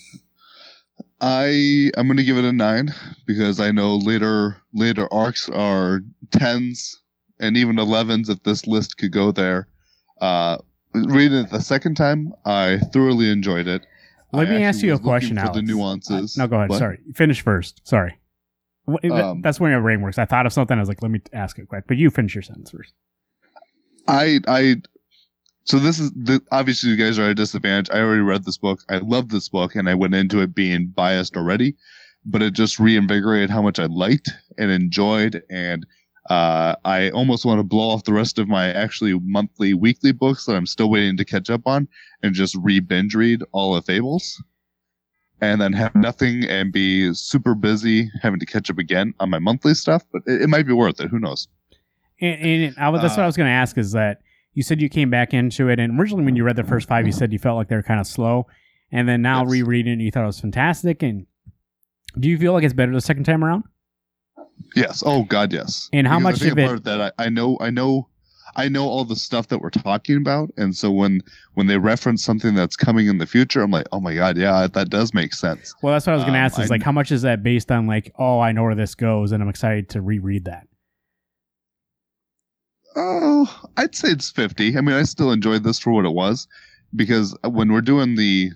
I 1.21 1.91
I'm 1.97 2.07
gonna 2.07 2.23
give 2.23 2.37
it 2.37 2.45
a 2.45 2.53
nine 2.53 2.93
because 3.27 3.61
I 3.61 3.71
know 3.71 3.97
later 3.97 4.59
later 4.75 5.09
arcs 5.11 5.49
are 5.49 6.01
tens 6.33 7.01
and 7.41 7.57
even 7.57 7.79
elevens 7.79 8.29
if 8.29 8.43
this 8.43 8.67
list 8.67 8.99
could 8.99 9.13
go 9.13 9.33
there. 9.33 9.69
Uh, 10.23 10.57
reading 10.95 11.39
it 11.39 11.51
the 11.51 11.61
second 11.61 11.97
time, 11.97 12.33
I 12.45 12.79
thoroughly 12.93 13.29
enjoyed 13.29 13.67
it. 13.67 13.85
Let 14.33 14.49
I 14.49 14.51
me 14.51 14.65
ask 14.65 14.83
you 14.83 14.95
a 14.95 14.99
question, 14.99 15.37
for 15.37 15.43
Alex. 15.43 15.57
the 15.57 15.63
nuances. 15.63 16.39
No, 16.39 16.47
go 16.47 16.57
ahead. 16.57 16.71
What? 16.71 16.79
Sorry, 16.79 16.99
finish 17.15 17.43
first. 17.43 17.87
Sorry. 17.87 18.19
Um, 19.11 19.43
That's 19.43 19.61
where 19.61 19.77
my 19.77 19.83
brain 19.83 20.01
works. 20.01 20.19
I 20.19 20.25
thought 20.25 20.47
of 20.47 20.53
something. 20.53 20.77
I 20.77 20.81
was 20.81 20.89
like, 20.89 21.03
let 21.03 21.11
me 21.11 21.21
ask 21.33 21.59
it 21.59 21.69
quick. 21.69 21.85
But 21.87 21.97
you 21.99 22.09
finish 22.09 22.35
your 22.35 22.43
sentence 22.43 22.71
first. 22.71 22.95
I 24.09 24.41
I 24.49 24.77
so 25.65 25.79
this 25.79 25.99
is 25.99 26.11
the 26.13 26.41
obviously 26.51 26.91
you 26.91 26.97
guys 26.97 27.19
are 27.19 27.25
at 27.25 27.31
a 27.31 27.35
disadvantage. 27.35 27.91
I 27.91 28.01
already 28.01 28.23
read 28.23 28.45
this 28.45 28.59
book. 28.59 28.81
I 28.89 28.99
love 28.99 29.29
this 29.29 29.49
book 29.49 29.75
and 29.77 29.89
I 29.89 29.95
went 29.95 30.15
into 30.15 30.41
it 30.41 30.55
being 30.55 30.89
biased 30.89 31.37
already, 31.37 31.77
but 32.25 32.43
it 32.43 32.53
just 32.55 32.81
reinvigorated 32.81 33.51
how 33.51 33.63
much 33.63 33.79
I 33.79 33.87
liked 33.87 34.31
and 34.59 34.71
enjoyed 34.71 35.43
and 35.51 35.87
uh, 36.31 36.77
I 36.85 37.11
almost 37.11 37.45
want 37.45 37.59
to 37.59 37.65
blow 37.65 37.91
off 37.91 38.05
the 38.05 38.13
rest 38.13 38.39
of 38.39 38.49
my 38.49 38.73
actually 38.73 39.19
monthly, 39.21 39.75
weekly 39.75 40.13
books 40.13 40.47
that 40.47 40.55
I'm 40.55 40.67
still 40.67 40.89
waiting 40.91 41.17
to 41.17 41.25
catch 41.25 41.51
up 41.51 41.63
on 41.67 41.89
and 42.23 42.35
just 42.35 42.57
re 42.61 42.79
binge 42.81 43.15
read 43.15 43.43
all 43.53 43.75
of 43.75 43.85
Fables 43.85 44.43
and 45.41 45.61
then 45.61 45.73
have 45.73 45.95
nothing 45.97 46.45
and 46.45 46.73
be 46.73 47.13
super 47.15 47.55
busy 47.57 48.09
having 48.23 48.39
to 48.39 48.47
catch 48.47 48.71
up 48.71 48.79
again 48.79 49.13
on 49.19 49.31
my 49.31 49.41
monthly 49.41 49.75
stuff. 49.75 50.05
But 50.13 50.23
it, 50.27 50.43
it 50.43 50.49
might 50.49 50.67
be 50.67 50.73
worth 50.73 51.01
it. 51.01 51.09
Who 51.11 51.19
knows? 51.19 51.49
And, 52.21 52.41
and 52.65 52.79
I, 52.79 52.89
was- 52.89 53.03
that's 53.03 53.17
what 53.17 53.23
I 53.23 53.25
Uh, 53.25 53.29
was 53.29 53.37
going 53.37 53.49
to 53.49 53.53
ask 53.53 53.77
is 53.77 53.91
that 53.93 54.21
you 54.55 54.63
said 54.63 54.81
you 54.81 54.89
came 54.89 55.11
back 55.11 55.35
into 55.35 55.69
it, 55.71 55.81
and 55.81 55.99
originally 55.99 56.25
when 56.25 56.37
you 56.37 56.45
read 56.45 56.57
the 56.57 56.63
first 56.63 56.87
five, 56.87 57.07
you 57.07 57.13
said 57.13 57.33
you 57.33 57.39
felt 57.41 57.57
like 57.57 57.69
they 57.69 57.75
were 57.75 57.83
kind 57.83 57.99
of 57.99 58.07
slow, 58.07 58.47
and 58.93 59.09
then 59.09 59.23
now 59.23 59.43
Yes. 59.43 59.51
rereading 59.51 59.99
it, 60.01 60.05
you 60.05 60.11
thought 60.13 60.23
it 60.25 60.27
was 60.27 60.39
fantastic. 60.41 61.03
And 61.03 61.27
do 62.21 62.29
you 62.29 62.39
feel 62.39 62.53
like 62.53 62.63
it's 62.63 62.75
better 62.75 62.93
the 62.93 63.01
second 63.01 63.25
time 63.25 63.43
around? 63.43 63.65
Yes. 64.77 65.03
Oh 65.05 65.25
God, 65.25 65.53
yes. 65.53 65.89
And 65.93 66.07
how 66.07 66.19
Because 66.19 66.41
much 66.43 66.51
of 66.53 66.59
it- 66.59 66.85
that 66.85 67.01
I, 67.19 67.27
I 67.27 67.29
know 67.29 67.57
I 67.61 67.71
know 67.71 68.09
I 68.55 68.69
know 68.69 68.85
all 68.85 69.05
the 69.07 69.17
stuff 69.17 69.49
that 69.49 69.61
we're 69.61 69.71
talking 69.71 70.17
about, 70.19 70.51
and 70.59 70.77
so 70.77 70.91
when 70.91 71.23
when 71.55 71.69
they 71.69 71.79
reference 71.79 72.23
something 72.23 72.55
that's 72.55 72.77
coming 72.77 73.07
in 73.07 73.17
the 73.19 73.27
future, 73.27 73.63
I'm 73.63 73.71
like, 73.71 73.87
oh 73.93 74.01
my 74.01 74.15
God, 74.15 74.37
yeah, 74.37 74.67
that 74.67 74.91
does 74.91 75.15
make 75.15 75.33
sense. 75.33 75.75
Well, 75.83 75.95
that's 75.95 76.07
what 76.07 76.13
I 76.13 76.17
was 76.17 76.25
going 76.25 76.35
to 76.35 76.39
Um, 76.39 76.45
ask. 76.45 76.59
Is 76.59 76.71
I- 76.71 76.75
like, 76.75 76.83
how 76.83 76.93
much 76.93 77.11
is 77.13 77.23
that 77.23 77.43
based 77.43 77.73
on 77.73 77.87
like, 77.87 78.13
oh, 78.19 78.41
I 78.41 78.53
know 78.53 78.63
where 78.65 78.75
this 78.75 78.95
goes, 78.95 79.33
and 79.33 79.43
I'm 79.43 79.49
excited 79.49 79.89
to 79.91 80.03
reread 80.03 80.45
that. 80.45 80.67
Oh, 82.95 83.63
I'd 83.79 83.95
say 83.95 84.09
it's 84.09 84.31
fifty. 84.31 84.77
I 84.77 84.83
mean, 84.83 84.95
I 84.97 85.05
still 85.05 85.33
enjoyed 85.33 85.65
this 85.65 85.79
for 85.79 85.93
what 85.93 86.05
it 86.05 86.13
was, 86.13 86.47
because 86.95 87.35
when 87.45 87.73
we're 87.73 87.81
doing 87.81 88.17
the, 88.17 88.51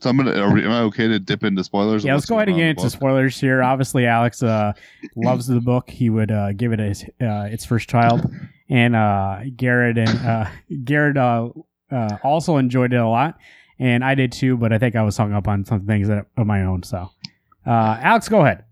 so 0.00 0.08
I'm 0.08 0.16
gonna. 0.16 0.32
Are 0.32 0.56
am 0.56 0.70
I 0.70 0.80
okay 0.82 1.08
to 1.08 1.18
dip 1.18 1.44
into 1.44 1.62
spoilers? 1.62 2.04
Yeah, 2.04 2.14
let's 2.14 2.26
go 2.26 2.36
ahead 2.36 2.48
and 2.48 2.56
get 2.56 2.68
into 2.68 2.88
spoilers. 2.88 3.38
here. 3.38 3.62
Obviously, 3.62 4.06
Alex 4.06 4.42
uh, 4.42 4.72
loves 5.14 5.46
the 5.46 5.60
book. 5.60 5.90
He 5.90 6.08
would 6.08 6.30
uh, 6.30 6.52
give 6.52 6.72
it 6.72 6.78
his 6.78 7.04
uh, 7.20 7.48
its 7.50 7.66
first 7.66 7.88
child, 7.88 8.22
and 8.70 8.96
uh, 8.96 9.40
Garrett 9.56 9.98
and 9.98 10.26
uh, 10.26 10.46
Garrett 10.84 11.18
uh, 11.18 11.50
uh, 11.90 12.16
also 12.22 12.56
enjoyed 12.56 12.94
it 12.94 12.96
a 12.96 13.08
lot, 13.08 13.38
and 13.78 14.02
I 14.02 14.14
did 14.14 14.32
too. 14.32 14.56
But 14.56 14.72
I 14.72 14.78
think 14.78 14.96
I 14.96 15.02
was 15.02 15.18
hung 15.18 15.34
up 15.34 15.46
on 15.46 15.66
some 15.66 15.86
things 15.86 16.08
that, 16.08 16.26
of 16.38 16.46
my 16.46 16.62
own. 16.62 16.82
So, 16.82 17.10
uh, 17.66 17.98
Alex, 18.00 18.28
go 18.28 18.40
ahead. 18.40 18.64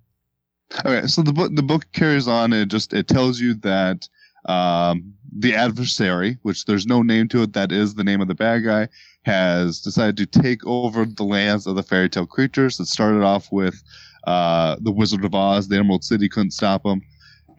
Okay, 0.85 1.07
so 1.07 1.23
the 1.23 1.33
book 1.33 1.55
the 1.55 1.63
book 1.63 1.87
carries 1.93 2.27
on. 2.27 2.55
It 2.55 2.67
just 2.67 2.95
it 2.95 3.07
tells 3.07 3.39
you 3.39 3.53
that 3.57 4.09
um, 4.47 5.15
the 5.37 5.55
adversary, 5.55 6.39
which 6.43 6.65
there's 6.65 6.87
no 6.87 7.03
name 7.03 7.29
to 7.29 7.43
it, 7.43 7.53
that 7.53 7.73
is 7.73 7.95
the 7.95 8.05
name 8.05 8.21
of 8.21 8.29
the 8.29 8.35
bad 8.35 8.65
guy, 8.65 8.89
has 9.23 9.81
decided 9.81 10.17
to 10.17 10.41
take 10.41 10.65
over 10.67 11.05
the 11.05 11.25
lands 11.25 11.67
of 11.67 11.77
the 11.77 11.83
fairy 11.83 12.09
tale 12.09 12.27
creatures. 12.27 12.81
It 12.81 12.87
started 12.87 13.23
off 13.23 13.53
with 13.53 13.83
uh, 14.27 14.77
the 14.81 14.93
Wizard 14.93 15.25
of 15.25 15.35
Oz. 15.35 15.69
The 15.69 15.77
Emerald 15.77 16.05
City 16.05 16.29
couldn't 16.29 16.53
stop 16.53 16.85
him, 16.87 17.03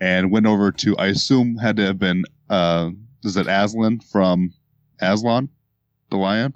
and 0.02 0.32
went 0.32 0.46
over 0.46 0.72
to 0.72 0.98
I 0.98 1.08
assume 1.08 1.58
had 1.58 1.76
to 1.78 1.86
have 1.86 2.00
been 2.00 2.26
uh, 2.50 2.92
is 3.24 3.38
it 3.38 3.48
Aslan 3.48 4.00
from 4.00 4.54
Aslan, 5.02 5.50
the 6.10 6.18
lion? 6.18 6.56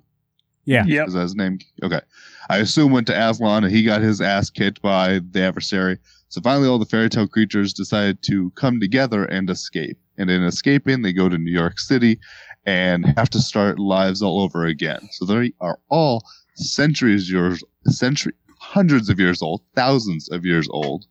Yeah. 0.65 0.85
Yep. 0.85 1.07
Is 1.07 1.13
that 1.13 1.21
his 1.21 1.35
name? 1.35 1.59
Okay. 1.83 2.01
I 2.49 2.57
assume 2.57 2.91
went 2.91 3.07
to 3.07 3.29
Aslan 3.29 3.65
and 3.65 3.73
he 3.73 3.83
got 3.83 4.01
his 4.01 4.21
ass 4.21 4.49
kicked 4.49 4.81
by 4.81 5.19
the 5.31 5.41
adversary. 5.41 5.99
So 6.29 6.41
finally, 6.41 6.67
all 6.67 6.79
the 6.79 6.85
fairy 6.85 7.09
tale 7.09 7.27
creatures 7.27 7.73
decided 7.73 8.23
to 8.23 8.49
come 8.51 8.79
together 8.79 9.25
and 9.25 9.49
escape. 9.49 9.97
And 10.17 10.29
in 10.29 10.43
escaping, 10.43 11.01
they 11.01 11.13
go 11.13 11.29
to 11.29 11.37
New 11.37 11.51
York 11.51 11.79
City 11.79 12.19
and 12.65 13.05
have 13.17 13.29
to 13.31 13.41
start 13.41 13.79
lives 13.79 14.21
all 14.21 14.41
over 14.41 14.65
again. 14.65 15.09
So 15.11 15.25
they 15.25 15.53
are 15.59 15.79
all 15.89 16.23
centuries 16.55 17.31
years, 17.31 17.63
century, 17.87 18.33
hundreds 18.59 19.09
of 19.09 19.19
years 19.19 19.41
old, 19.41 19.61
thousands 19.75 20.29
of 20.29 20.45
years 20.45 20.67
old. 20.69 21.05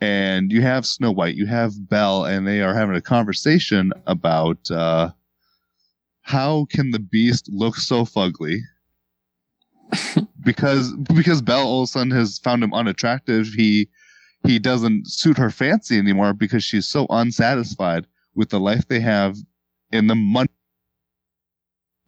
And 0.00 0.52
you 0.52 0.62
have 0.62 0.86
Snow 0.86 1.10
White, 1.10 1.34
you 1.34 1.46
have 1.46 1.88
Belle, 1.88 2.24
and 2.24 2.46
they 2.46 2.60
are 2.60 2.74
having 2.74 2.94
a 2.94 3.00
conversation 3.00 3.92
about 4.06 4.70
uh, 4.70 5.10
how 6.22 6.66
can 6.70 6.92
the 6.92 7.00
Beast 7.00 7.48
look 7.50 7.76
so 7.76 8.04
fugly? 8.04 8.60
because 10.44 10.92
because 11.14 11.42
Belle 11.42 11.66
all 11.66 11.82
of 11.82 11.88
a 11.88 11.90
sudden 11.90 12.12
has 12.12 12.38
found 12.38 12.62
him 12.62 12.74
unattractive. 12.74 13.48
He 13.48 13.88
he 14.44 14.60
doesn't 14.60 15.10
suit 15.10 15.36
her 15.36 15.50
fancy 15.50 15.98
anymore 15.98 16.32
because 16.32 16.62
she's 16.62 16.86
so 16.86 17.06
unsatisfied 17.10 18.06
with 18.38 18.50
the 18.50 18.60
life 18.60 18.86
they 18.88 19.00
have 19.00 19.36
in 19.90 20.06
the 20.06 20.14
mun- 20.14 20.46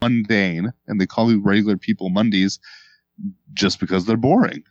mundane, 0.00 0.72
and 0.86 1.00
they 1.00 1.06
call 1.06 1.30
you 1.30 1.42
regular 1.42 1.76
people 1.76 2.08
Mondays 2.08 2.58
just 3.52 3.80
because 3.80 4.06
they're 4.06 4.16
boring. 4.16 4.62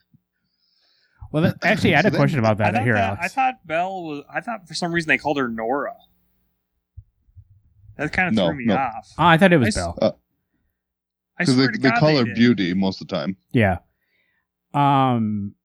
Well, 1.31 1.43
that, 1.43 1.57
actually, 1.63 1.93
I 1.93 1.97
had 1.97 2.05
a 2.07 2.11
So 2.11 2.17
question 2.17 2.39
about 2.39 2.53
I 2.61 2.63
that 2.71 2.73
thought, 2.75 2.83
here, 2.83 2.93
that- 2.95 3.19
Alex. 3.19 3.25
I 3.25 3.27
thought 3.27 3.55
Belle 3.67 4.03
was. 4.03 4.23
I 4.33 4.41
thought 4.41 4.67
for 4.67 4.73
some 4.73 4.91
reason 4.91 5.09
they 5.09 5.17
called 5.17 5.37
her 5.37 5.47
Nora. 5.49 5.93
That 7.97 8.13
kind 8.13 8.29
of 8.29 8.33
No, 8.33 8.47
threw 8.47 8.55
me 8.57 8.65
no. 8.65 8.75
off. 8.77 9.07
oh, 9.17 9.25
I 9.25 9.37
thought 9.37 9.51
it 9.53 9.57
was 9.57 9.67
s- 9.67 9.75
Bell. 9.75 9.97
I 10.01 10.13
Because 11.43 11.55
swear 11.55 11.67
they, 11.67 11.77
they 11.77 11.89
God 11.89 11.99
call 11.99 12.17
her 12.17 12.23
did. 12.23 12.35
Beauty 12.35 12.73
most 12.73 13.01
of 13.01 13.07
the 13.09 13.15
time. 13.15 13.35
Yeah. 13.51 13.79
Um, 14.73 15.55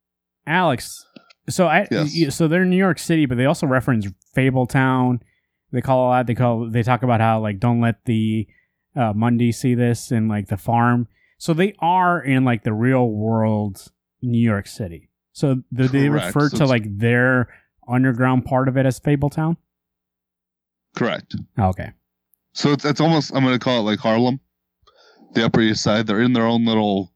Alex. 0.47 1.07
So 1.49 1.67
I 1.69 1.87
Yes. 1.91 2.35
so 2.35 2.49
they're 2.49 2.63
in 2.63 2.71
New 2.71 2.77
York 2.77 2.99
City, 2.99 3.27
but 3.27 3.37
they 3.39 3.45
also 3.45 3.67
reference 3.67 4.07
Fabletown. 4.37 5.21
They 5.75 5.81
call 5.81 6.07
a 6.07 6.09
lot. 6.09 6.27
They 6.29 6.37
call. 6.37 6.71
They 6.71 6.85
talk 6.85 7.03
about 7.03 7.21
how 7.21 7.41
like 7.41 7.59
don't 7.59 7.81
let 7.81 8.05
the 8.05 8.47
uh, 8.95 9.13
Mundy 9.13 9.51
see 9.51 9.75
this 9.75 10.13
and 10.13 10.29
like 10.29 10.47
the 10.47 10.57
farm. 10.57 11.09
So 11.37 11.53
they 11.53 11.75
are 11.81 12.23
in 12.23 12.45
like 12.45 12.63
the 12.63 12.73
real 12.73 13.11
world 13.11 13.91
New 14.23 14.39
York 14.39 14.69
City. 14.69 15.11
So 15.33 15.65
they 15.73 16.09
refer 16.09 16.49
So 16.49 16.59
to 16.59 16.67
like 16.67 16.85
their 16.99 17.53
underground 17.89 18.45
part 18.45 18.69
of 18.69 18.77
it 18.77 18.87
as 18.87 19.01
Fabletown? 19.01 19.57
Correct. 20.95 21.35
Oh, 21.59 21.71
okay. 21.71 21.91
So 22.53 22.71
it's 22.71 22.85
it's 22.85 23.01
almost 23.01 23.35
I'm 23.35 23.43
gonna 23.43 23.59
call 23.59 23.81
it 23.81 23.91
like 23.91 23.99
Harlem, 23.99 24.39
the 25.33 25.45
Upper 25.45 25.61
East 25.61 25.83
Side. 25.83 26.07
They're 26.07 26.23
in 26.23 26.35
their 26.35 26.47
own 26.47 26.65
little 26.65 27.13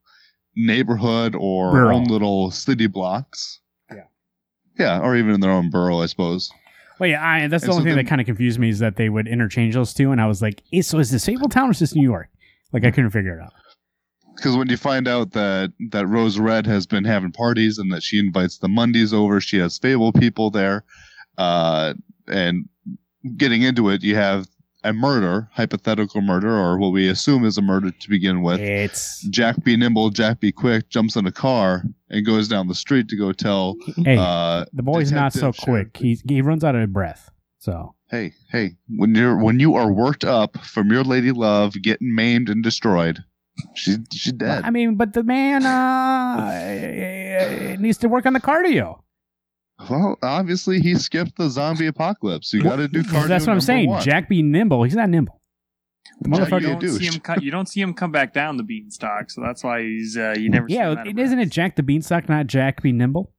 neighborhood 0.57 1.37
or 1.37 1.71
Borough. 1.71 1.95
own 1.95 2.05
little 2.07 2.51
city 2.51 2.89
blocks. 2.89 3.61
Yeah. 3.89 4.07
Yeah, 4.77 4.99
or 4.99 5.15
even 5.17 5.33
in 5.35 5.39
their 5.41 5.53
own 5.53 5.71
borough, 5.71 6.01
I 6.01 6.07
suppose. 6.07 6.51
Well, 6.99 7.09
yeah, 7.11 7.25
I, 7.27 7.47
that's 7.47 7.65
the 7.65 7.71
only 7.71 7.81
so 7.81 7.85
thing 7.85 7.97
then- 7.97 8.05
that 8.05 8.09
kind 8.09 8.21
of 8.21 8.27
confused 8.27 8.59
me 8.59 8.69
is 8.71 8.79
that 8.81 8.97
they 8.97 9.09
would 9.09 9.29
interchange 9.29 9.75
those 9.75 9.95
two, 9.95 10.11
and 10.13 10.21
I 10.21 10.27
was 10.27 10.43
like, 10.43 10.63
is, 10.73 10.87
so 10.87 10.99
is 10.99 11.11
this 11.11 11.27
Fabletown 11.27 11.69
or 11.69 11.71
is 11.71 11.79
this 11.79 11.95
New 11.95 12.03
York? 12.03 12.29
Like, 12.73 12.85
I 12.85 12.91
couldn't 12.91 13.11
figure 13.11 13.39
it 13.39 13.43
out. 13.43 13.53
Because 14.37 14.57
when 14.57 14.69
you 14.69 14.77
find 14.77 15.09
out 15.09 15.33
that 15.33 15.73
that 15.91 16.07
Rose 16.07 16.39
Red 16.39 16.65
has 16.67 16.87
been 16.87 17.05
having 17.05 17.33
parties 17.33 17.79
and 17.79 17.93
that 17.93 18.03
she 18.05 18.19
invites 18.21 18.59
the 18.59 18.69
Mundies 18.69 19.13
over, 19.13 19.41
she 19.41 19.59
has 19.59 19.79
Fable 19.79 20.13
people 20.13 20.51
there, 20.51 20.85
uh, 21.39 21.95
and 22.29 22.69
getting 23.37 23.63
into 23.63 23.89
it, 23.89 24.03
you 24.05 24.15
have 24.15 24.47
a 24.85 24.93
murder, 24.93 25.49
hypothetical 25.53 26.21
murder, 26.21 26.55
or 26.55 26.79
what 26.79 26.93
we 26.93 27.09
assume 27.09 27.45
is 27.45 27.59
a 27.59 27.63
murder 27.63 27.91
to 27.91 28.09
begin 28.09 28.43
with. 28.43 28.61
It's 28.61 29.23
Jack 29.29 29.63
be 29.65 29.77
nimble, 29.77 30.11
Jack 30.11 30.39
be 30.41 30.53
quick, 30.53 30.89
jumps 30.89 31.17
in 31.17 31.27
a 31.27 31.33
car 31.33 31.83
and 32.11 32.25
goes 32.25 32.49
down 32.49 32.69
the 32.69 32.75
street 32.75 33.09
to 33.09 33.17
go 33.17 33.33
tell, 33.33 33.77
hey, 34.05 34.17
uh, 34.19 34.65
the 34.73 34.83
boy's 34.83 35.13
not 35.13 35.33
so 35.33 35.53
quick. 35.53 35.97
He 35.97 36.19
he 36.27 36.43
runs 36.43 36.65
out 36.65 36.77
of 36.77 36.93
breath. 36.93 37.31
So 37.59 37.95
hey, 38.11 38.33
hey, 38.51 38.77
when 38.89 39.15
you're 39.15 39.37
when 39.37 39.61
you 39.61 39.75
are 39.75 39.93
worked 39.93 40.25
up 40.25 40.59
from 40.65 40.91
your 40.93 41.03
lady 41.03 41.33
love 41.33 41.75
getting 41.83 42.15
maimed 42.15 42.49
and 42.49 42.63
destroyed, 42.63 43.25
she's 43.75 43.99
she's 44.13 44.33
dead. 44.33 44.65
I 44.65 44.71
mean, 44.71 44.95
but 44.95 45.13
the 45.13 45.25
man 45.25 45.67
uh 45.67 47.77
needs 47.81 47.99
to 47.99 48.09
work 48.09 48.27
on 48.27 48.33
the 48.33 48.41
cardio. 48.41 49.01
Well, 49.89 50.19
obviously 50.23 50.81
he 50.81 50.97
skipped 50.97 51.37
the 51.37 51.49
zombie 51.49 51.87
apocalypse. 51.87 52.53
You 52.53 52.63
got 52.63 52.77
to 52.77 52.89
do 52.89 53.03
cardio. 53.05 53.29
That's 53.29 53.47
what 53.47 53.53
I'm 53.53 53.61
saying. 53.61 53.89
one. 53.89 54.03
Jack 54.03 54.29
be 54.29 54.43
nimble. 54.43 54.83
He's 54.83 54.97
not 54.97 55.09
nimble. 55.09 55.41
You 56.25 56.31
motherfucker. 56.33 56.63
you 56.63 56.67
don't 56.69 56.89
see 56.99 57.07
him. 57.07 57.21
Cut, 57.21 57.43
you 57.43 57.51
don't 57.53 57.69
see 57.69 57.81
him 57.81 57.95
come 57.95 58.11
back 58.11 58.33
down 58.35 58.57
the 58.57 58.65
beanstalk, 58.65 59.31
so 59.31 59.41
that's 59.41 59.63
why 59.63 59.83
he's. 59.83 60.17
Uh, 60.17 60.35
you 60.37 60.51
never. 60.51 60.69
see 60.69 60.75
Yeah, 60.75 61.05
it, 61.07 61.17
isn't 61.19 61.39
it. 61.39 61.51
Jack 61.51 61.77
the 61.77 61.83
Beanstalk, 61.85 62.29
not 62.29 62.49
Jack 62.49 62.83
be 62.83 62.91
nimble? 62.93 63.33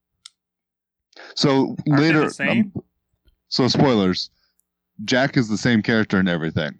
So 1.35 1.75
they 1.85 1.91
later, 1.97 2.25
the 2.25 2.29
same? 2.31 2.71
um, 2.75 2.83
so 3.49 3.67
spoilers. 3.67 4.29
Jack 5.03 5.35
is 5.37 5.49
the 5.49 5.57
same 5.57 5.81
character 5.81 6.19
in 6.19 6.27
everything. 6.27 6.77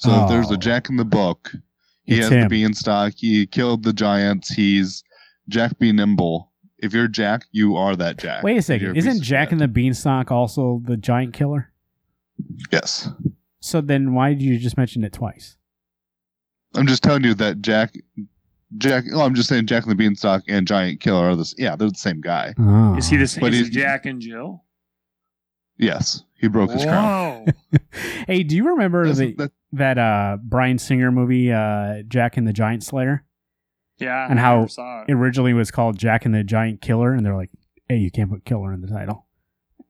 So 0.00 0.22
if 0.22 0.28
there's 0.28 0.50
Oh. 0.50 0.54
a 0.54 0.56
Jack 0.56 0.88
in 0.88 0.96
the 0.96 1.04
book, 1.04 1.52
he 2.04 2.14
It's 2.16 2.24
has 2.28 2.32
him. 2.32 2.40
the 2.42 2.48
beanstalk. 2.48 3.14
He 3.16 3.46
killed 3.46 3.82
the 3.82 3.92
giants. 3.92 4.50
He's 4.50 5.02
Jack 5.48 5.78
be 5.78 5.90
nimble. 5.92 6.49
If 6.82 6.92
you're 6.94 7.08
Jack, 7.08 7.44
you 7.52 7.76
are 7.76 7.94
that 7.96 8.16
Jack. 8.18 8.42
Wait 8.42 8.52
a 8.52 8.54
You're 8.54 8.62
second. 8.62 8.96
Isn't 8.96 9.16
of 9.18 9.22
Jack 9.22 9.48
shit. 9.48 9.52
in 9.54 9.58
the 9.58 9.68
Beanstalk 9.68 10.30
also 10.30 10.80
the 10.84 10.96
giant 10.96 11.34
killer? 11.34 11.72
Yes, 12.72 13.08
So 13.60 13.80
then 13.82 14.14
why 14.14 14.30
did 14.30 14.42
you 14.42 14.58
just 14.58 14.76
mention 14.78 15.04
it 15.04 15.12
twice? 15.12 15.56
I'm 16.74 16.86
just 16.86 17.02
telling 17.02 17.24
you 17.24 17.34
that 17.34 17.60
Jack. 17.60 17.94
Jack. 18.78 19.04
Oh, 19.12 19.20
I'm 19.22 19.34
just 19.34 19.48
saying 19.48 19.66
Jack 19.66 19.82
and 19.82 19.90
the 19.90 19.96
Beanstalk 19.96 20.44
and 20.48 20.66
Giant 20.66 21.00
Killer 21.00 21.30
are 21.30 21.34
the 21.36 21.40
s- 21.42 21.54
yeah 21.58 21.74
they're 21.76 21.88
the 21.90 21.94
same 21.96 22.20
guy. 22.20 22.54
Oh. 22.58 22.96
Is 22.96 23.08
he 23.08 23.16
the 23.16 23.26
same? 23.26 23.40
But 23.40 23.52
Is 23.52 23.66
he's- 23.66 23.70
Jack 23.70 24.06
and 24.06 24.20
Jill? 24.20 24.64
Yes, 25.76 26.22
he 26.38 26.46
broke 26.48 26.70
his 26.70 26.84
crown. 26.84 27.46
Hey, 28.26 28.42
do 28.44 28.54
you 28.56 28.68
remember 28.68 29.06
That's- 29.08 29.18
the, 29.18 29.32
that- 29.34 29.52
that 29.72 29.98
uh 29.98 30.38
Bryan 30.42 30.78
Singer 30.78 31.10
movie, 31.12 31.52
uh 31.52 32.02
Jack 32.08 32.36
and 32.36 32.46
the 32.46 32.52
Giant 32.52 32.84
Slayer? 32.84 33.24
Yeah, 34.00 34.26
And 34.30 34.38
how 34.38 34.66
never 34.66 35.04
It 35.08 35.12
it. 35.12 35.14
originally 35.14 35.52
was 35.52 35.70
called 35.70 35.98
Jack 35.98 36.24
and 36.24 36.34
the 36.34 36.42
Giant 36.44 36.80
Killer, 36.80 37.12
and 37.12 37.24
they're 37.24 37.36
like, 37.36 37.50
"Hey, 37.88 37.96
you 37.98 38.10
can't 38.10 38.30
put 38.30 38.44
killer 38.44 38.72
in 38.72 38.80
the 38.80 38.88
title." 38.88 39.26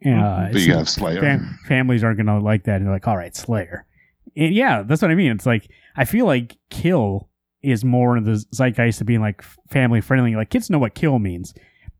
And, 0.02 0.20
uh, 0.20 0.48
but 0.52 0.60
you 0.62 0.72
have 0.74 0.88
Slayer. 0.88 1.20
fam- 1.20 1.58
families 1.66 2.02
aren't 2.02 2.16
gonna 2.16 2.40
like 2.40 2.64
that, 2.64 2.76
and 2.76 2.86
they're 2.86 2.92
like, 2.94 3.06
"All 3.08 3.16
right, 3.16 3.34
Slayer." 3.36 3.86
And 4.36 4.54
yeah, 4.54 4.82
that's 4.82 5.02
what 5.02 5.10
I 5.10 5.14
mean. 5.14 5.32
It's 5.32 5.46
like 5.46 5.68
I 5.96 6.04
feel 6.04 6.24
like 6.26 6.56
kill 6.70 7.28
is 7.62 7.84
more 7.84 8.16
in 8.16 8.24
the 8.24 8.42
zeitgeist 8.54 9.00
of 9.02 9.06
being 9.06 9.20
like 9.20 9.42
family 9.70 10.00
friendly. 10.00 10.34
Like 10.36 10.48
kids 10.50 10.70
know 10.70 10.78
what 10.78 10.94
kill 10.94 11.18
means, 11.18 11.52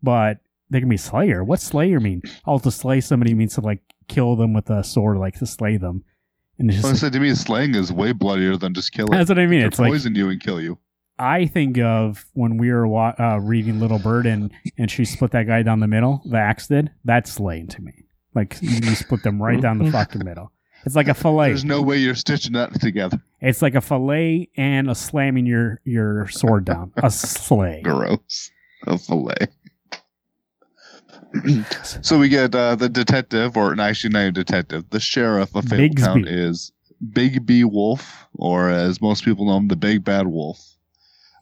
but 0.03 0.39
they 0.71 0.81
can 0.81 0.89
be 0.89 0.97
Slayer. 0.97 1.45
What's 1.45 1.65
Slayer 1.65 2.01
mean? 2.01 2.23
Oh, 2.47 2.59
to 2.61 2.71
slay 2.71 3.01
somebody 3.01 3.35
means 3.35 3.55
to 3.57 3.61
like 3.61 3.81
kill 4.09 4.37
them 4.37 4.53
with 4.55 4.71
a 4.71 4.83
sword, 4.83 5.19
like 5.19 5.39
to 5.41 5.47
slay 5.47 5.77
them. 5.77 6.05
And 6.59 6.71
it's 6.71 6.83
Well, 6.83 6.93
I 6.93 6.95
said 6.95 7.13
to 7.15 7.21
me, 7.21 7.35
slaying 7.35 7.75
is 7.75 7.93
way 7.93 8.13
bloodier 8.13 8.57
than 8.57 8.73
just 8.75 8.93
killing. 8.93 9.11
that's 9.13 9.29
what 9.29 9.39
I 9.39 9.47
mean. 9.47 9.61
To 9.61 9.67
It's 9.67 9.79
like 9.79 9.91
poison 9.91 10.15
you 10.15 10.29
and 10.31 10.41
kill 10.41 10.61
you. 10.61 10.79
I 11.21 11.47
think 11.47 11.79
of 11.79 12.25
when 12.33 12.57
we 12.57 12.71
were 12.73 12.87
wa- 12.89 13.15
uh, 13.19 13.39
reading 13.39 13.79
Little 13.79 13.99
Bird 13.99 14.27
and 14.27 14.51
and 14.79 14.91
she 14.91 15.05
split 15.05 15.33
that 15.33 15.47
guy 15.47 15.63
down 15.63 15.81
the 15.81 15.87
middle. 15.87 16.23
The 16.25 16.39
axe 16.39 16.67
did. 16.69 16.91
That's 17.05 17.31
slaying 17.33 17.69
to 17.69 17.83
me. 17.83 17.93
Like 18.35 18.57
you 18.61 18.95
split 18.95 19.23
them 19.23 19.43
right 19.43 19.61
down 19.61 19.79
the 19.79 19.91
fucking 19.91 20.25
middle. 20.25 20.53
It's 20.87 20.97
like 20.97 21.09
a 21.09 21.15
fillet. 21.15 21.49
There's 21.49 21.65
no 21.65 21.83
way 21.83 21.99
you're 21.99 22.15
stitching 22.15 22.55
that 22.55 22.81
together. 22.81 23.21
It's 23.41 23.61
like 23.61 23.75
a 23.75 23.81
fillet 23.83 24.49
and 24.57 24.89
a 24.91 24.95
slamming 24.95 25.45
your 25.47 25.81
your 25.85 26.29
sword 26.29 26.65
down. 26.65 26.93
A 27.03 27.11
slay. 27.11 27.83
Gross. 27.83 28.51
A 28.87 28.97
fillet. 28.97 29.49
so 32.03 32.19
we 32.19 32.29
get 32.29 32.55
uh, 32.55 32.75
the 32.77 32.89
detective, 32.89 33.57
or 33.57 33.79
actually 33.81 34.11
not 34.11 34.21
a 34.25 34.33
detective, 34.33 34.89
the 34.91 35.01
sheriff 35.01 35.55
of 35.55 35.65
Fabletown 35.67 36.25
Bigby. 36.25 36.27
is 36.27 36.73
Big 37.13 37.47
B 37.47 37.65
Wolf, 37.65 38.27
or 38.35 38.69
as 38.71 39.01
most 39.01 39.25
people 39.25 39.47
know 39.47 39.57
him, 39.57 39.69
the 39.69 39.77
Big 39.77 40.03
Bad 40.05 40.27
Wolf. 40.27 40.70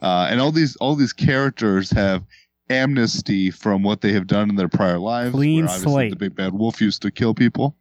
Uh, 0.01 0.29
and 0.31 0.41
all 0.41 0.53
these 0.53 0.77
all 0.77 0.95
these 0.95 1.13
characters 1.13 1.91
have 1.91 2.25
amnesty 2.71 3.51
from 3.51 3.83
what 3.83 4.01
they 4.01 4.13
have 4.13 4.27
done 4.27 4.49
in 4.51 4.57
their 4.57 4.69
prior 4.69 4.99
lives. 4.99 5.33
Clean 5.35 5.57
where 5.65 5.65
obviously 5.65 5.93
slate. 5.93 6.11
The 6.11 6.17
Big 6.17 6.35
Bad 6.37 6.53
Wolf 6.55 6.81
used 6.81 7.03
to 7.03 7.11
kill 7.11 7.35
people. 7.35 7.77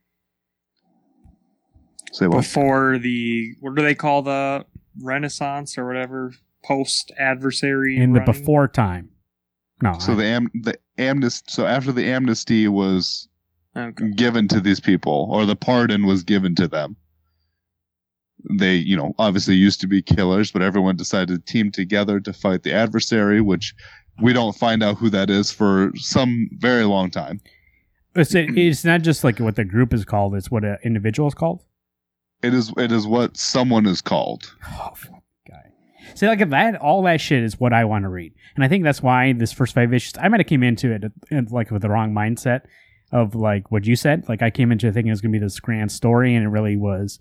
Say 2.12 2.28
what? 2.28 2.38
Before 2.38 2.98
the 2.98 3.54
what 3.60 3.76
do 3.76 3.84
they 3.84 3.96
call 3.96 4.22
the 4.22 4.66
Renaissance 5.02 5.78
or 5.78 5.86
whatever 5.86 6.34
post 6.64 7.12
adversary 7.20 7.98
In 7.98 8.14
the 8.14 8.22
before 8.22 8.68
time. 8.68 9.10
No. 9.82 9.98
So 10.00 10.16
the 10.16 10.26
am 10.26 10.50
the 10.54 10.76
amnesty. 10.98 11.52
So 11.52 11.66
after 11.66 11.92
the 11.92 12.06
amnesty 12.06 12.68
was 12.68 13.28
Okay. 13.76 14.10
given 14.16 14.48
to 14.48 14.60
these 14.60 14.80
people, 14.80 15.28
or 15.32 15.46
the 15.46 15.56
pardon 15.56 16.08
was 16.08 16.24
given 16.24 16.56
to 16.56 16.68
them, 16.68 16.96
they, 18.58 18.76
you 18.76 18.96
know, 18.96 19.14
obviously 19.18 19.56
used 19.56 19.82
to 19.82 19.88
be 19.88 20.02
killers, 20.02 20.52
but 20.52 20.62
everyone 20.62 20.96
decided 20.96 21.46
to 21.46 21.52
team 21.52 21.72
together 21.72 22.20
to 22.20 22.34
fight 22.34 22.64
the 22.64 22.74
adversary, 22.74 23.42
which 23.42 23.74
we 24.22 24.34
don't 24.34 24.56
find 24.56 24.84
out 24.84 24.98
who 24.98 25.10
that 25.10 25.30
is 25.30 25.52
for 25.52 25.92
some 25.96 26.50
very 26.54 26.84
long 26.84 27.10
time. 27.10 27.40
it's 28.16 28.34
it's 28.34 28.84
not 28.84 29.02
just 29.02 29.24
like 29.24 29.40
what 29.40 29.56
the 29.56 29.66
group 29.66 29.94
is 29.94 30.06
called. 30.06 30.36
It's 30.36 30.50
what 30.50 30.64
an 30.64 30.78
individual 30.84 31.28
is 31.28 31.34
called. 31.34 31.64
It 32.42 32.54
is 32.54 32.72
it 32.78 32.92
is 32.92 33.08
what 33.08 33.38
someone 33.38 33.86
is 33.86 34.02
called. 34.02 34.54
Oh, 34.66 34.94
guy. 35.48 35.72
See, 36.16 36.28
like 36.28 36.48
that, 36.50 36.76
all 36.76 37.04
that 37.04 37.22
shit 37.22 37.44
is 37.44 37.60
what 37.60 37.74
I 37.74 37.86
want 37.86 38.04
to 38.04 38.10
read, 38.10 38.34
and 38.56 38.64
I 38.64 38.68
think 38.68 38.84
that's 38.84 39.02
why 39.02 39.34
this 39.34 39.52
first 39.52 39.74
five 39.74 39.94
issues. 39.94 40.14
I 40.20 40.28
might 40.28 40.40
have 40.40 40.48
came 40.48 40.64
into 40.64 40.92
it 40.92 41.04
uh, 41.06 41.42
like 41.50 41.72
with 41.72 41.82
the 41.82 41.90
wrong 41.90 42.14
mindset 42.14 42.62
of 43.12 43.36
like 43.36 43.72
what 43.72 43.86
you 43.86 43.96
said. 43.96 44.28
Like 44.30 44.42
I 44.42 44.50
came 44.50 44.72
into 44.72 44.88
it 44.88 44.94
thinking 44.94 45.10
it 45.10 45.12
was 45.12 45.22
gonna 45.22 45.32
be 45.32 45.40
this 45.40 45.60
grand 45.60 45.92
story, 45.92 46.36
and 46.36 46.46
it 46.46 46.50
really 46.50 46.78
was 46.78 47.20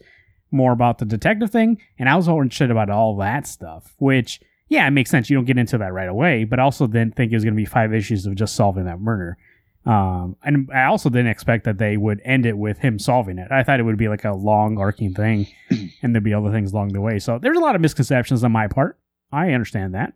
more 0.50 0.72
about 0.72 0.98
the 0.98 1.04
detective 1.04 1.50
thing. 1.50 1.80
And 1.98 2.08
I 2.08 2.16
was 2.16 2.26
holding 2.26 2.50
shit 2.50 2.70
about 2.70 2.90
all 2.90 3.16
that 3.16 3.46
stuff, 3.46 3.94
which 3.98 4.40
yeah, 4.68 4.86
it 4.86 4.90
makes 4.90 5.10
sense. 5.10 5.30
You 5.30 5.36
don't 5.36 5.44
get 5.44 5.58
into 5.58 5.78
that 5.78 5.92
right 5.92 6.08
away, 6.08 6.44
but 6.44 6.58
also 6.58 6.86
didn't 6.86 7.14
think 7.14 7.32
it 7.32 7.36
was 7.36 7.44
gonna 7.44 7.56
be 7.56 7.64
five 7.64 7.94
issues 7.94 8.26
of 8.26 8.34
just 8.34 8.56
solving 8.56 8.84
that 8.86 9.00
murder. 9.00 9.38
Um, 9.84 10.36
and 10.42 10.68
I 10.74 10.84
also 10.86 11.08
didn't 11.08 11.28
expect 11.28 11.64
that 11.64 11.78
they 11.78 11.96
would 11.96 12.20
end 12.24 12.44
it 12.44 12.58
with 12.58 12.78
him 12.78 12.98
solving 12.98 13.38
it. 13.38 13.52
I 13.52 13.62
thought 13.62 13.78
it 13.78 13.84
would 13.84 13.96
be 13.96 14.08
like 14.08 14.24
a 14.24 14.32
long 14.32 14.78
arcing 14.78 15.14
thing 15.14 15.46
and 16.02 16.12
there'd 16.12 16.24
be 16.24 16.34
other 16.34 16.50
things 16.50 16.72
along 16.72 16.88
the 16.88 17.00
way. 17.00 17.20
So 17.20 17.38
there's 17.38 17.56
a 17.56 17.60
lot 17.60 17.76
of 17.76 17.80
misconceptions 17.80 18.42
on 18.42 18.50
my 18.50 18.66
part. 18.66 18.98
I 19.30 19.52
understand 19.52 19.94
that. 19.94 20.14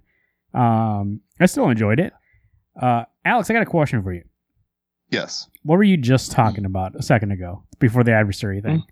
Um, 0.58 1.20
I 1.38 1.46
still 1.46 1.68
enjoyed 1.68 2.00
it. 2.00 2.12
Uh, 2.80 3.04
Alex, 3.24 3.48
I 3.48 3.52
got 3.52 3.62
a 3.62 3.66
question 3.66 4.02
for 4.02 4.12
you. 4.12 4.24
Yes. 5.08 5.48
What 5.62 5.76
were 5.76 5.84
you 5.84 5.96
just 5.96 6.32
talking 6.32 6.64
about 6.64 6.96
a 6.96 7.02
second 7.02 7.30
ago 7.30 7.62
before 7.78 8.02
the 8.02 8.12
adversary 8.12 8.60
thing? 8.60 8.82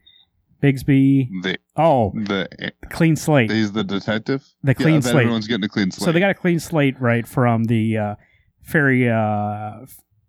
Bigby. 0.63 1.29
The 1.43 1.59
Oh, 1.77 2.13
the 2.15 2.49
clean 2.91 3.17
slate. 3.17 3.51
he's 3.51 3.73
the 3.73 3.85
detective. 3.85 4.45
The 4.63 4.75
clean 4.75 4.95
yeah, 4.95 5.01
slate. 5.01 5.17
Everyone's 5.23 5.47
getting 5.47 5.65
a 5.65 5.69
clean 5.69 5.91
slate. 5.91 6.05
So 6.05 6.13
they 6.13 6.21
got 6.21 6.31
a 6.31 6.35
clean 6.35 6.59
slate 6.59 7.01
right 7.01 7.27
from 7.27 7.65
the 7.65 7.97
uh, 7.97 8.15
fairy, 8.63 9.09
uh, 9.09 9.87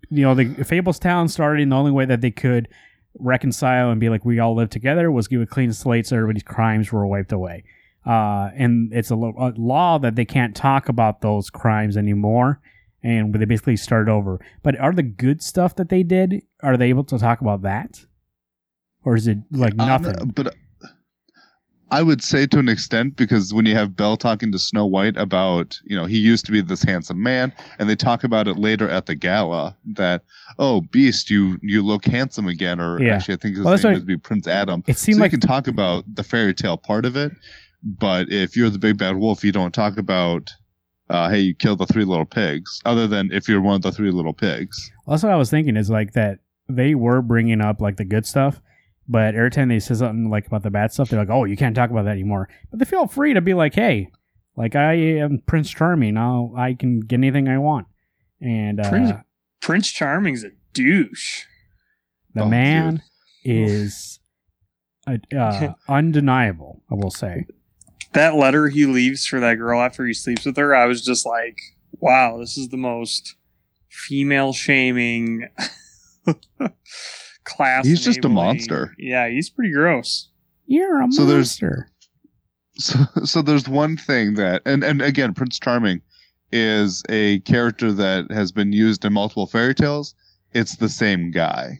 you 0.09 0.21
know, 0.23 0.35
the 0.35 0.45
Fablestown 0.45 1.29
started. 1.29 1.63
And 1.63 1.71
the 1.71 1.75
only 1.75 1.91
way 1.91 2.05
that 2.05 2.21
they 2.21 2.31
could 2.31 2.67
reconcile 3.17 3.89
and 3.89 3.99
be 3.99 4.09
like, 4.09 4.23
we 4.23 4.39
all 4.39 4.55
live 4.55 4.69
together 4.69 5.11
was 5.11 5.27
give 5.27 5.41
a 5.41 5.45
clean 5.45 5.73
slate 5.73 6.05
so 6.07 6.15
everybody's 6.15 6.43
crimes 6.43 6.91
were 6.91 7.05
wiped 7.07 7.31
away. 7.31 7.63
Uh, 8.05 8.49
and 8.55 8.93
it's 8.93 9.09
a, 9.09 9.15
lo- 9.15 9.33
a 9.37 9.51
law 9.57 9.97
that 9.97 10.15
they 10.15 10.25
can't 10.25 10.55
talk 10.55 10.87
about 10.89 11.21
those 11.21 11.49
crimes 11.49 11.97
anymore. 11.97 12.61
And 13.01 13.33
they 13.33 13.45
basically 13.45 13.77
start 13.77 14.09
over. 14.09 14.39
But 14.61 14.77
are 14.79 14.93
the 14.93 15.03
good 15.03 15.41
stuff 15.41 15.75
that 15.75 15.89
they 15.89 16.03
did, 16.03 16.43
are 16.61 16.75
they 16.75 16.89
able 16.89 17.05
to 17.05 17.17
talk 17.17 17.39
about 17.41 17.61
that? 17.61 18.05
Or 19.03 19.15
is 19.15 19.27
it 19.27 19.37
like 19.51 19.73
Um, 19.79 19.87
nothing? 19.87 20.31
but 20.35 20.55
I 21.91 22.03
would 22.03 22.21
say 22.21 22.45
to 22.45 22.59
an 22.59 22.69
extent 22.69 23.15
because 23.15 23.51
when 23.51 23.65
you 23.65 23.73
have 23.73 23.95
Belle 23.95 24.15
talking 24.15 24.51
to 24.51 24.59
Snow 24.59 24.85
White 24.85 25.17
about, 25.17 25.79
you 25.85 25.95
know, 25.95 26.05
he 26.05 26.19
used 26.19 26.45
to 26.45 26.51
be 26.51 26.61
this 26.61 26.83
handsome 26.83 27.21
man, 27.23 27.51
and 27.79 27.89
they 27.89 27.95
talk 27.95 28.23
about 28.23 28.47
it 28.47 28.57
later 28.59 28.87
at 28.87 29.07
the 29.07 29.15
gala 29.15 29.75
that, 29.95 30.21
oh, 30.59 30.81
Beast, 30.81 31.31
you 31.31 31.57
you 31.63 31.81
look 31.81 32.05
handsome 32.05 32.47
again, 32.47 32.79
or 32.79 33.01
Yeah. 33.01 33.15
actually 33.15 33.33
I 33.35 33.37
think 33.37 33.55
his 33.55 33.65
Well, 33.65 33.75
name 33.77 33.93
would 33.93 34.05
be 34.05 34.17
Prince 34.17 34.47
Adam. 34.47 34.83
it 34.85 34.97
seemed 34.99 35.15
so 35.15 35.21
like 35.21 35.31
you 35.31 35.39
can 35.39 35.47
talk 35.47 35.67
about 35.67 36.03
the 36.13 36.23
fairy 36.23 36.53
tale 36.53 36.77
part 36.77 37.05
of 37.05 37.15
it, 37.15 37.31
but 37.83 38.31
if 38.31 38.55
you're 38.55 38.69
the 38.69 38.77
big 38.79 38.97
bad 38.99 39.15
wolf, 39.15 39.43
you 39.43 39.51
don't 39.51 39.73
talk 39.73 39.97
about, 39.97 40.51
uh, 41.09 41.27
hey, 41.29 41.39
you 41.39 41.55
killed 41.55 41.79
the 41.79 41.87
three 41.87 42.05
little 42.05 42.25
pigs. 42.25 42.81
Other 42.85 43.07
than 43.07 43.31
if 43.31 43.49
you're 43.49 43.61
one 43.61 43.77
of 43.77 43.81
the 43.81 43.91
three 43.91 44.11
little 44.11 44.33
pigs. 44.33 44.91
Well, 45.07 45.15
that's 45.15 45.23
what 45.23 45.31
I 45.31 45.37
was 45.37 45.49
thinking 45.49 45.75
is 45.75 45.89
like 45.89 46.13
that 46.13 46.37
they 46.67 46.93
were 46.93 47.23
bringing 47.23 47.61
up 47.61 47.81
like 47.81 47.97
the 47.97 48.05
good 48.05 48.27
stuff, 48.27 48.61
but 49.09 49.33
every 49.35 49.49
time 49.51 49.67
they 49.69 49.79
say 49.79 49.95
something 49.95 50.29
like 50.29 50.47
about 50.47 50.63
the 50.63 50.69
bad 50.69 50.93
stuff, 50.93 51.09
they're 51.09 51.19
like, 51.19 51.29
"Oh, 51.29 51.43
you 51.43 51.57
can't 51.57 51.75
talk 51.75 51.89
about 51.89 52.05
that 52.05 52.11
anymore." 52.11 52.47
But 52.69 52.79
they 52.79 52.85
feel 52.85 53.07
free 53.07 53.33
to 53.33 53.41
be 53.41 53.53
like, 53.53 53.73
"Hey, 53.73 54.09
like 54.55 54.75
I 54.75 54.93
am 54.93 55.41
Prince 55.45 55.69
Charming. 55.71 56.13
Now 56.13 56.53
I 56.55 56.75
can 56.75 56.99
get 57.01 57.15
anything 57.15 57.49
I 57.49 57.57
want." 57.57 57.87
And 58.39 58.79
uh, 58.79 58.89
Prince- 58.89 59.11
Prince 59.61 59.91
Charming's 59.91 60.43
a 60.45 60.51
douche. 60.73 61.43
the 62.35 62.43
Oh, 62.43 62.49
man 62.49 63.01
is 63.43 64.19
uh, 65.07 65.17
uh, 65.35 65.73
undeniable. 65.89 66.83
I 66.91 66.95
will 66.95 67.11
say. 67.11 67.45
That 68.13 68.35
letter 68.35 68.69
he 68.69 68.85
leaves 68.85 69.25
for 69.25 69.39
that 69.39 69.55
girl 69.55 69.81
after 69.81 70.05
he 70.05 70.13
sleeps 70.13 70.45
with 70.45 70.57
her, 70.57 70.75
I 70.75 70.85
was 70.85 71.03
just 71.05 71.25
like, 71.27 71.57
wow, 71.99 72.37
this 72.39 72.57
is 72.57 72.69
the 72.69 72.77
most 72.77 73.35
female 73.89 74.51
shaming 74.53 75.47
class. 77.49 77.85
He's 77.85 78.03
just 78.03 78.23
a 78.25 78.29
monster. 78.29 78.93
Yeah, 78.97 79.27
he's 79.29 79.49
pretty 79.49 79.71
gross. 79.73 80.29
You're 80.65 81.01
a 81.01 81.11
So 81.11 81.25
there's- 81.25 81.61
monster. 81.61 81.89
so 82.75 82.99
so 83.25 83.41
there's 83.41 83.67
one 83.67 83.97
thing 83.97 84.35
that 84.35 84.61
and 84.65 84.83
and 84.83 85.01
again 85.01 85.33
prince 85.33 85.59
charming 85.59 86.01
is 86.51 87.03
a 87.09 87.39
character 87.41 87.91
that 87.91 88.31
has 88.31 88.51
been 88.51 88.71
used 88.71 89.03
in 89.05 89.11
multiple 89.13 89.45
fairy 89.47 89.75
tales 89.75 90.15
it's 90.53 90.77
the 90.77 90.87
same 90.89 91.29
guy 91.31 91.79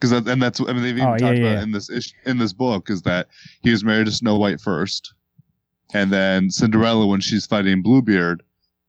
because 0.00 0.12
and 0.12 0.42
that's 0.42 0.60
I 0.60 0.72
mean 0.72 0.82
they've 0.82 0.96
even 0.96 1.04
Oh, 1.08 1.12
yeah, 1.12 1.18
talked 1.18 1.38
about 1.38 1.52
yeah. 1.56 1.62
in 1.62 1.72
this 1.72 1.90
ish, 1.90 2.12
in 2.26 2.38
this 2.38 2.52
book 2.52 2.90
is 2.90 3.02
that 3.02 3.28
he 3.62 3.70
was 3.70 3.84
married 3.84 4.06
to 4.06 4.12
Snow 4.12 4.36
White 4.36 4.60
first, 4.60 5.14
and 5.94 6.10
then 6.10 6.50
Cinderella 6.50 7.06
when 7.06 7.20
she's 7.20 7.46
fighting 7.46 7.82
Bluebeard, 7.82 8.42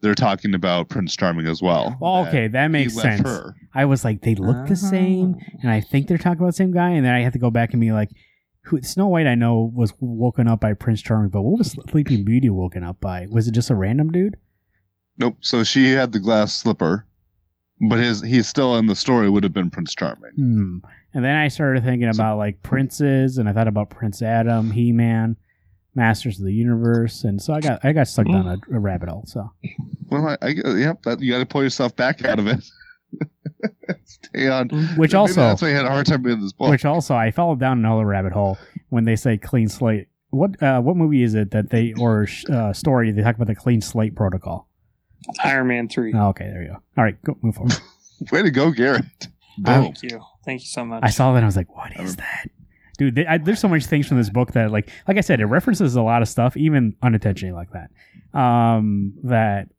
they're 0.03 0.13
talking 0.13 0.53
about 0.53 0.89
Prince 0.89 1.15
Charming 1.15 1.47
as 1.47 1.61
well. 1.61 1.97
Well, 2.01 2.27
okay, 2.27 2.49
that 2.49 2.65
he 2.65 2.67
makes 2.67 2.93
sense. 2.93 3.21
her. 3.21 3.55
I 3.73 3.85
was 3.85 4.03
like, 4.03 4.21
they 4.21 4.35
look 4.35 4.67
the 4.67 4.75
same, 4.75 5.37
and 5.61 5.71
I 5.71 5.79
think 5.79 6.07
they're 6.07 6.17
talking 6.17 6.39
about 6.39 6.47
the 6.47 6.53
same 6.53 6.73
guy. 6.73 6.89
And 6.89 7.05
then 7.05 7.15
I 7.15 7.21
have 7.21 7.31
to 7.33 7.39
go 7.39 7.49
back 7.49 7.71
and 7.71 7.79
be 7.79 7.93
like, 7.93 8.09
who, 8.65 8.81
Snow 8.81 9.07
White, 9.07 9.27
I 9.27 9.35
know 9.35 9.71
was 9.73 9.93
woken 10.01 10.49
up 10.49 10.59
by 10.59 10.73
Prince 10.73 11.01
Charming, 11.01 11.29
but 11.29 11.41
what 11.41 11.57
was 11.57 11.71
Sleeping 11.89 12.25
Beauty 12.25 12.49
woken 12.49 12.83
up 12.83 12.99
by? 12.99 13.27
Was 13.31 13.47
it 13.47 13.53
just 13.53 13.69
a 13.69 13.75
random 13.75 14.11
dude? 14.11 14.35
Nope. 15.17 15.37
So 15.39 15.63
she 15.63 15.91
had 15.91 16.11
the 16.11 16.19
glass 16.19 16.53
slipper, 16.53 17.07
but 17.87 17.99
his 17.99 18.21
he's 18.21 18.47
still 18.47 18.75
in 18.75 18.87
the 18.87 18.95
story 18.97 19.29
would 19.29 19.43
have 19.43 19.53
been 19.53 19.69
Prince 19.69 19.95
Charming. 19.95 20.31
Hmm. 20.35 20.77
And 21.13 21.23
then 21.23 21.37
I 21.37 21.47
started 21.47 21.85
thinking 21.85 22.09
about 22.09 22.37
like 22.37 22.61
princes, 22.61 23.37
and 23.37 23.47
I 23.47 23.53
thought 23.53 23.69
about 23.69 23.89
Prince 23.89 24.21
Adam, 24.21 24.71
He 24.71 24.91
Man, 24.91 25.37
Masters 25.95 26.39
of 26.39 26.45
the 26.45 26.53
Universe, 26.53 27.23
and 27.23 27.41
so 27.41 27.53
I 27.53 27.59
got 27.59 27.83
I 27.83 27.91
got 27.91 28.07
sucked 28.07 28.31
down 28.31 28.47
a, 28.47 28.57
a 28.75 28.79
rabbit 28.79 29.09
hole. 29.09 29.23
So 29.27 29.51
Well, 30.09 30.27
I, 30.27 30.37
I 30.41 30.47
yep, 30.49 31.03
that, 31.03 31.19
you 31.21 31.31
got 31.31 31.39
to 31.39 31.45
pull 31.45 31.63
yourself 31.63 31.95
back 31.95 32.25
out 32.25 32.39
of 32.39 32.47
it. 32.47 32.63
Stay 34.05 34.47
on. 34.47 34.69
which 34.97 35.11
Maybe 35.11 35.15
also 35.15 35.41
that's 35.41 35.61
why 35.61 35.69
you 35.69 35.75
had 35.75 35.85
a 35.85 35.89
hard 35.89 36.05
time 36.05 36.23
reading 36.23 36.41
this 36.41 36.53
book. 36.53 36.69
Which 36.69 36.85
also, 36.85 37.15
I 37.15 37.31
fell 37.31 37.55
down 37.55 37.79
another 37.79 38.05
rabbit 38.05 38.33
hole 38.33 38.57
when 38.89 39.03
they 39.03 39.15
say 39.15 39.37
clean 39.37 39.69
slate. 39.69 40.07
What 40.31 40.61
uh, 40.63 40.81
what 40.81 40.95
movie 40.97 41.21
is 41.21 41.35
it 41.35 41.51
that 41.51 41.69
they 41.69 41.93
or 41.93 42.27
uh, 42.51 42.73
story 42.73 43.11
they 43.11 43.21
talk 43.21 43.35
about 43.35 43.47
the 43.47 43.55
clean 43.55 43.81
slate 43.81 44.15
protocol? 44.15 44.67
Iron 45.43 45.67
Man 45.67 45.87
3. 45.87 46.13
Oh, 46.15 46.29
okay, 46.29 46.45
there 46.45 46.63
you 46.63 46.69
go. 46.69 46.77
All 46.97 47.03
right, 47.03 47.21
go 47.23 47.37
move 47.41 47.55
forward. 47.55 47.73
Way 48.31 48.41
to 48.41 48.51
go, 48.51 48.71
Garrett. 48.71 49.05
Boom. 49.57 49.93
Thank 49.93 50.03
you. 50.03 50.21
Thank 50.43 50.61
you 50.61 50.67
so 50.67 50.83
much. 50.83 51.03
I 51.03 51.09
saw 51.09 51.31
that 51.31 51.37
and 51.37 51.45
I 51.45 51.47
was 51.47 51.55
like, 51.55 51.73
what 51.75 51.97
is 51.99 52.17
that? 52.17 52.47
Dude, 52.97 53.15
they, 53.15 53.25
I, 53.25 53.37
there's 53.37 53.59
so 53.59 53.67
much 53.67 53.85
things 53.85 54.07
from 54.07 54.17
this 54.17 54.29
book 54.29 54.51
that, 54.51 54.71
like, 54.71 54.89
like 55.07 55.17
I 55.17 55.21
said, 55.21 55.39
it 55.39 55.45
references 55.45 55.95
a 55.95 56.01
lot 56.01 56.21
of 56.21 56.27
stuff, 56.27 56.55
even 56.55 56.95
unintentionally 57.01 57.53
like 57.53 57.69
that. 57.71 58.39
Um, 58.39 59.13
that 59.23 59.69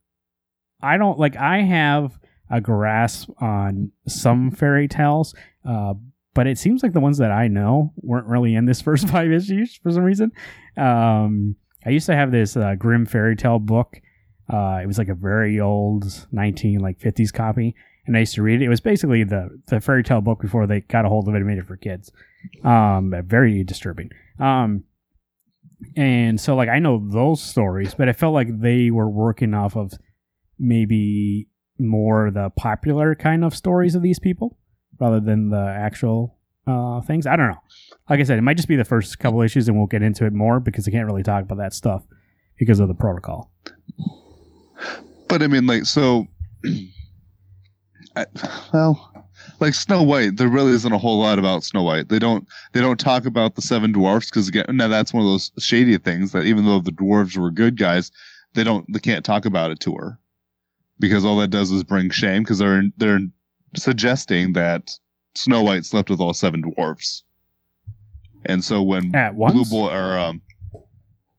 I 0.81 0.97
don't 0.97 1.17
like. 1.17 1.35
I 1.37 1.61
have 1.61 2.19
a 2.49 2.61
grasp 2.61 3.29
on 3.39 3.91
some 4.07 4.51
fairy 4.51 4.87
tales, 4.87 5.33
uh, 5.67 5.93
but 6.33 6.47
it 6.47 6.57
seems 6.57 6.83
like 6.83 6.93
the 6.93 6.99
ones 6.99 7.17
that 7.17 7.31
I 7.31 7.47
know 7.47 7.93
weren't 7.97 8.27
really 8.27 8.55
in 8.55 8.65
this 8.65 8.81
first 8.83 9.07
five 9.09 9.31
issues 9.31 9.77
for 9.77 9.91
some 9.91 10.03
reason. 10.03 10.31
Um, 10.77 11.55
I 11.85 11.89
used 11.89 12.07
to 12.07 12.15
have 12.15 12.31
this 12.31 12.57
uh, 12.57 12.75
Grimm 12.75 13.05
fairy 13.05 13.35
tale 13.35 13.59
book. 13.59 14.01
Uh, 14.51 14.79
it 14.81 14.85
was 14.85 14.97
like 14.97 15.09
a 15.09 15.15
very 15.15 15.59
old 15.59 16.27
19 16.31 16.79
like 16.79 16.99
50s 16.99 17.33
copy, 17.33 17.75
and 18.07 18.15
I 18.15 18.21
used 18.21 18.35
to 18.35 18.41
read 18.41 18.61
it. 18.61 18.65
It 18.65 18.69
was 18.69 18.81
basically 18.81 19.23
the 19.23 19.49
the 19.67 19.81
fairy 19.81 20.03
tale 20.03 20.21
book 20.21 20.41
before 20.41 20.67
they 20.67 20.81
got 20.81 21.05
a 21.05 21.09
hold 21.09 21.27
of 21.27 21.33
it 21.33 21.37
and 21.37 21.47
made 21.47 21.57
it 21.57 21.67
for 21.67 21.77
kids. 21.77 22.11
Um, 22.63 23.13
very 23.25 23.63
disturbing. 23.63 24.11
Um, 24.39 24.83
and 25.95 26.39
so 26.39 26.55
like 26.55 26.69
I 26.69 26.79
know 26.79 27.03
those 27.11 27.41
stories, 27.41 27.95
but 27.95 28.09
I 28.09 28.13
felt 28.13 28.33
like 28.33 28.59
they 28.59 28.91
were 28.91 29.09
working 29.09 29.53
off 29.53 29.75
of 29.75 29.93
maybe 30.59 31.47
more 31.77 32.31
the 32.31 32.49
popular 32.55 33.15
kind 33.15 33.43
of 33.43 33.55
stories 33.55 33.95
of 33.95 34.01
these 34.01 34.19
people 34.19 34.57
rather 34.99 35.19
than 35.19 35.49
the 35.49 35.75
actual 35.77 36.37
uh 36.67 37.01
things. 37.01 37.27
I 37.27 37.35
don't 37.35 37.49
know. 37.49 37.61
Like 38.09 38.19
I 38.19 38.23
said, 38.23 38.37
it 38.37 38.43
might 38.43 38.57
just 38.57 38.67
be 38.67 38.75
the 38.75 38.85
first 38.85 39.19
couple 39.19 39.41
issues, 39.41 39.67
and 39.67 39.77
we'll 39.77 39.87
get 39.87 40.01
into 40.03 40.25
it 40.25 40.33
more 40.33 40.59
because 40.59 40.87
I 40.87 40.91
can't 40.91 41.05
really 41.05 41.23
talk 41.23 41.43
about 41.43 41.57
that 41.57 41.73
stuff 41.73 42.03
because 42.57 42.79
of 42.79 42.87
the 42.87 42.93
protocol. 42.93 43.51
But 45.27 45.41
I 45.41 45.47
mean, 45.47 45.65
like, 45.65 45.85
so, 45.85 46.27
I, 48.15 48.25
well, 48.73 49.11
like 49.59 49.73
Snow 49.73 50.03
White, 50.03 50.37
there 50.37 50.47
really 50.47 50.71
isn't 50.71 50.91
a 50.91 50.97
whole 50.97 51.19
lot 51.19 51.39
about 51.39 51.63
Snow 51.63 51.83
White. 51.83 52.09
They 52.09 52.19
don't, 52.19 52.47
they 52.73 52.81
don't 52.81 52.99
talk 52.99 53.25
about 53.25 53.55
the 53.55 53.61
seven 53.61 53.91
dwarfs 53.91 54.29
because 54.29 54.47
again, 54.47 54.65
now 54.69 54.87
that's 54.87 55.13
one 55.13 55.23
of 55.23 55.29
those 55.29 55.51
shady 55.59 55.97
things 55.97 56.31
that 56.31 56.45
even 56.45 56.65
though 56.65 56.79
the 56.79 56.91
dwarves 56.91 57.37
were 57.37 57.51
good 57.51 57.77
guys, 57.77 58.11
they 58.53 58.63
don't, 58.63 58.91
they 58.91 58.99
can't 58.99 59.25
talk 59.25 59.45
about 59.45 59.71
it 59.71 59.79
to 59.81 59.95
her 59.95 60.19
because 60.99 61.25
all 61.25 61.37
that 61.37 61.49
does 61.49 61.71
is 61.71 61.83
bring 61.83 62.09
shame 62.09 62.43
because 62.43 62.59
they're, 62.59 62.83
they're 62.97 63.19
suggesting 63.75 64.53
that 64.53 64.91
Snow 65.35 65.61
White 65.63 65.85
slept 65.85 66.09
with 66.09 66.21
all 66.21 66.33
seven 66.33 66.61
dwarfs. 66.61 67.23
And 68.45 68.63
so 68.63 68.81
when 68.81 69.13
At 69.15 69.35
once? 69.35 69.53
Blue 69.53 69.65
Boy, 69.65 69.93
or 69.93 70.17
um, 70.17 70.41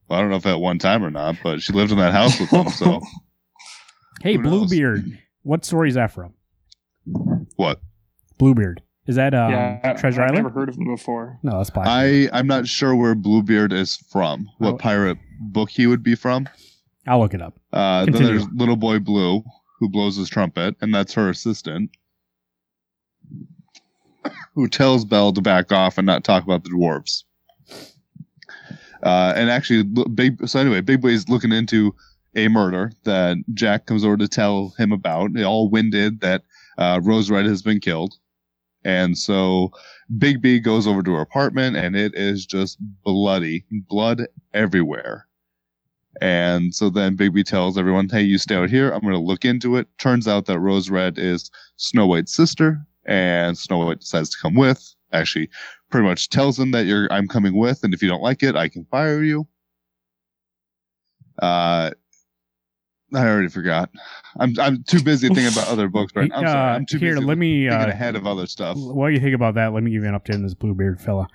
well, 0.08 0.18
I 0.18 0.20
don't 0.20 0.30
know 0.30 0.36
if 0.36 0.46
at 0.46 0.60
one 0.60 0.78
time 0.78 1.04
or 1.04 1.10
not, 1.10 1.36
but 1.42 1.62
she 1.62 1.72
lived 1.72 1.92
in 1.92 1.98
that 1.98 2.12
house 2.12 2.38
with 2.38 2.50
them. 2.50 2.68
So 2.68 3.00
Hey? 4.22 4.36
Bluebeard. 4.36 5.18
What 5.42 5.64
story 5.64 5.88
is 5.88 5.94
that 5.94 6.10
from? 6.10 6.34
What? 7.56 7.80
Bluebeard. 8.38 8.82
Is 9.06 9.16
that 9.16 9.34
um, 9.34 9.52
yeah, 9.52 9.92
Treasure 9.94 10.20
I've 10.22 10.30
Island? 10.30 10.44
never 10.44 10.50
heard 10.60 10.68
of 10.68 10.76
him 10.76 10.86
before. 10.86 11.38
No, 11.42 11.58
that's 11.58 11.70
Pirate. 11.70 11.88
I 11.88 12.28
I'm 12.38 12.46
not 12.46 12.66
sure 12.66 12.94
where 12.96 13.14
Bluebeard 13.14 13.72
is 13.72 13.96
from. 14.10 14.48
What 14.58 14.74
Oh. 14.74 14.76
pirate 14.78 15.18
book 15.40 15.70
he 15.70 15.86
would 15.86 16.02
be 16.02 16.14
from? 16.16 16.48
I'll 17.06 17.20
look 17.20 17.32
it 17.34 17.40
up. 17.40 17.58
Uh, 17.72 18.04
then 18.06 18.14
there's 18.24 18.48
Little 18.52 18.74
Boy 18.76 18.98
Blue, 18.98 19.44
who 19.78 19.88
blows 19.88 20.16
his 20.16 20.28
trumpet, 20.28 20.74
and 20.80 20.92
that's 20.92 21.14
her 21.14 21.28
assistant, 21.30 21.90
who 24.54 24.66
tells 24.68 25.04
Belle 25.04 25.32
to 25.32 25.40
back 25.40 25.70
off 25.70 25.98
and 25.98 26.06
not 26.06 26.24
talk 26.24 26.42
about 26.42 26.64
the 26.64 26.70
dwarves. 26.70 27.22
Uh, 29.02 29.34
and 29.36 29.50
actually, 29.50 29.84
big. 30.14 30.48
So 30.48 30.58
anyway, 30.58 30.80
Bigby's 30.80 31.28
looking 31.28 31.52
into 31.52 31.94
a 32.34 32.48
murder 32.48 32.90
that 33.04 33.36
Jack 33.54 33.86
comes 33.86 34.04
over 34.04 34.16
to 34.16 34.26
tell 34.26 34.74
him 34.78 34.90
about. 34.90 35.32
They 35.32 35.44
all 35.44 35.70
winded 35.70 36.20
that 36.22 36.42
uh, 36.78 37.00
Rose 37.02 37.30
Red 37.30 37.46
has 37.46 37.62
been 37.62 37.80
killed, 37.80 38.14
and 38.84 39.16
so 39.16 39.70
Big 40.18 40.40
B 40.40 40.60
goes 40.60 40.86
over 40.86 41.02
to 41.02 41.14
her 41.14 41.20
apartment, 41.20 41.76
and 41.76 41.96
it 41.96 42.14
is 42.14 42.46
just 42.46 42.78
bloody, 43.04 43.64
blood 43.70 44.26
everywhere. 44.54 45.26
And 46.20 46.74
so 46.74 46.88
then 46.88 47.16
Big 47.16 47.34
B 47.34 47.42
tells 47.42 47.76
everyone, 47.76 48.08
"Hey, 48.08 48.22
you 48.22 48.38
stay 48.38 48.54
out 48.54 48.70
here. 48.70 48.90
I'm 48.90 49.00
going 49.00 49.12
to 49.12 49.20
look 49.20 49.44
into 49.44 49.76
it." 49.76 49.88
Turns 49.98 50.26
out 50.26 50.46
that 50.46 50.60
Rose 50.60 50.88
Red 50.88 51.18
is 51.18 51.50
Snow 51.76 52.06
White's 52.06 52.34
sister, 52.34 52.80
and 53.04 53.56
Snow 53.58 53.84
White 53.84 54.00
decides 54.00 54.30
to 54.30 54.38
come 54.40 54.54
with 54.54 54.96
actually 55.12 55.48
pretty 55.90 56.06
much 56.06 56.28
tells 56.28 56.58
him 56.58 56.72
that 56.72 56.86
you're 56.86 57.12
I'm 57.12 57.28
coming 57.28 57.56
with, 57.56 57.82
and 57.84 57.94
if 57.94 58.02
you 58.02 58.08
don't 58.08 58.22
like 58.22 58.42
it, 58.42 58.56
I 58.56 58.68
can 58.68 58.84
fire 58.86 59.22
you. 59.22 59.46
Uh, 61.40 61.90
I 63.16 63.26
already 63.28 63.48
forgot. 63.48 63.90
I'm 64.38 64.54
I'm 64.60 64.82
too 64.84 65.02
busy 65.02 65.28
thinking 65.28 65.52
about 65.52 65.68
other 65.68 65.88
books 65.88 66.12
right 66.14 66.28
now. 66.28 66.36
I'm 66.36 66.46
sorry. 66.46 66.70
Uh, 66.70 66.74
I'm 66.74 66.86
too 66.86 66.98
here, 66.98 67.14
busy 67.14 67.26
let 67.26 67.38
me 67.38 67.68
uh, 67.68 67.88
ahead 67.88 68.14
of 68.14 68.26
other 68.26 68.46
stuff. 68.46 68.76
While 68.76 69.10
you 69.10 69.20
think 69.20 69.34
about 69.34 69.54
that? 69.54 69.72
Let 69.72 69.82
me 69.82 69.90
give 69.90 70.02
you 70.02 70.08
an 70.08 70.18
update 70.18 70.34
on 70.34 70.42
this 70.42 70.54
Bluebeard 70.54 71.00
fella. 71.00 71.28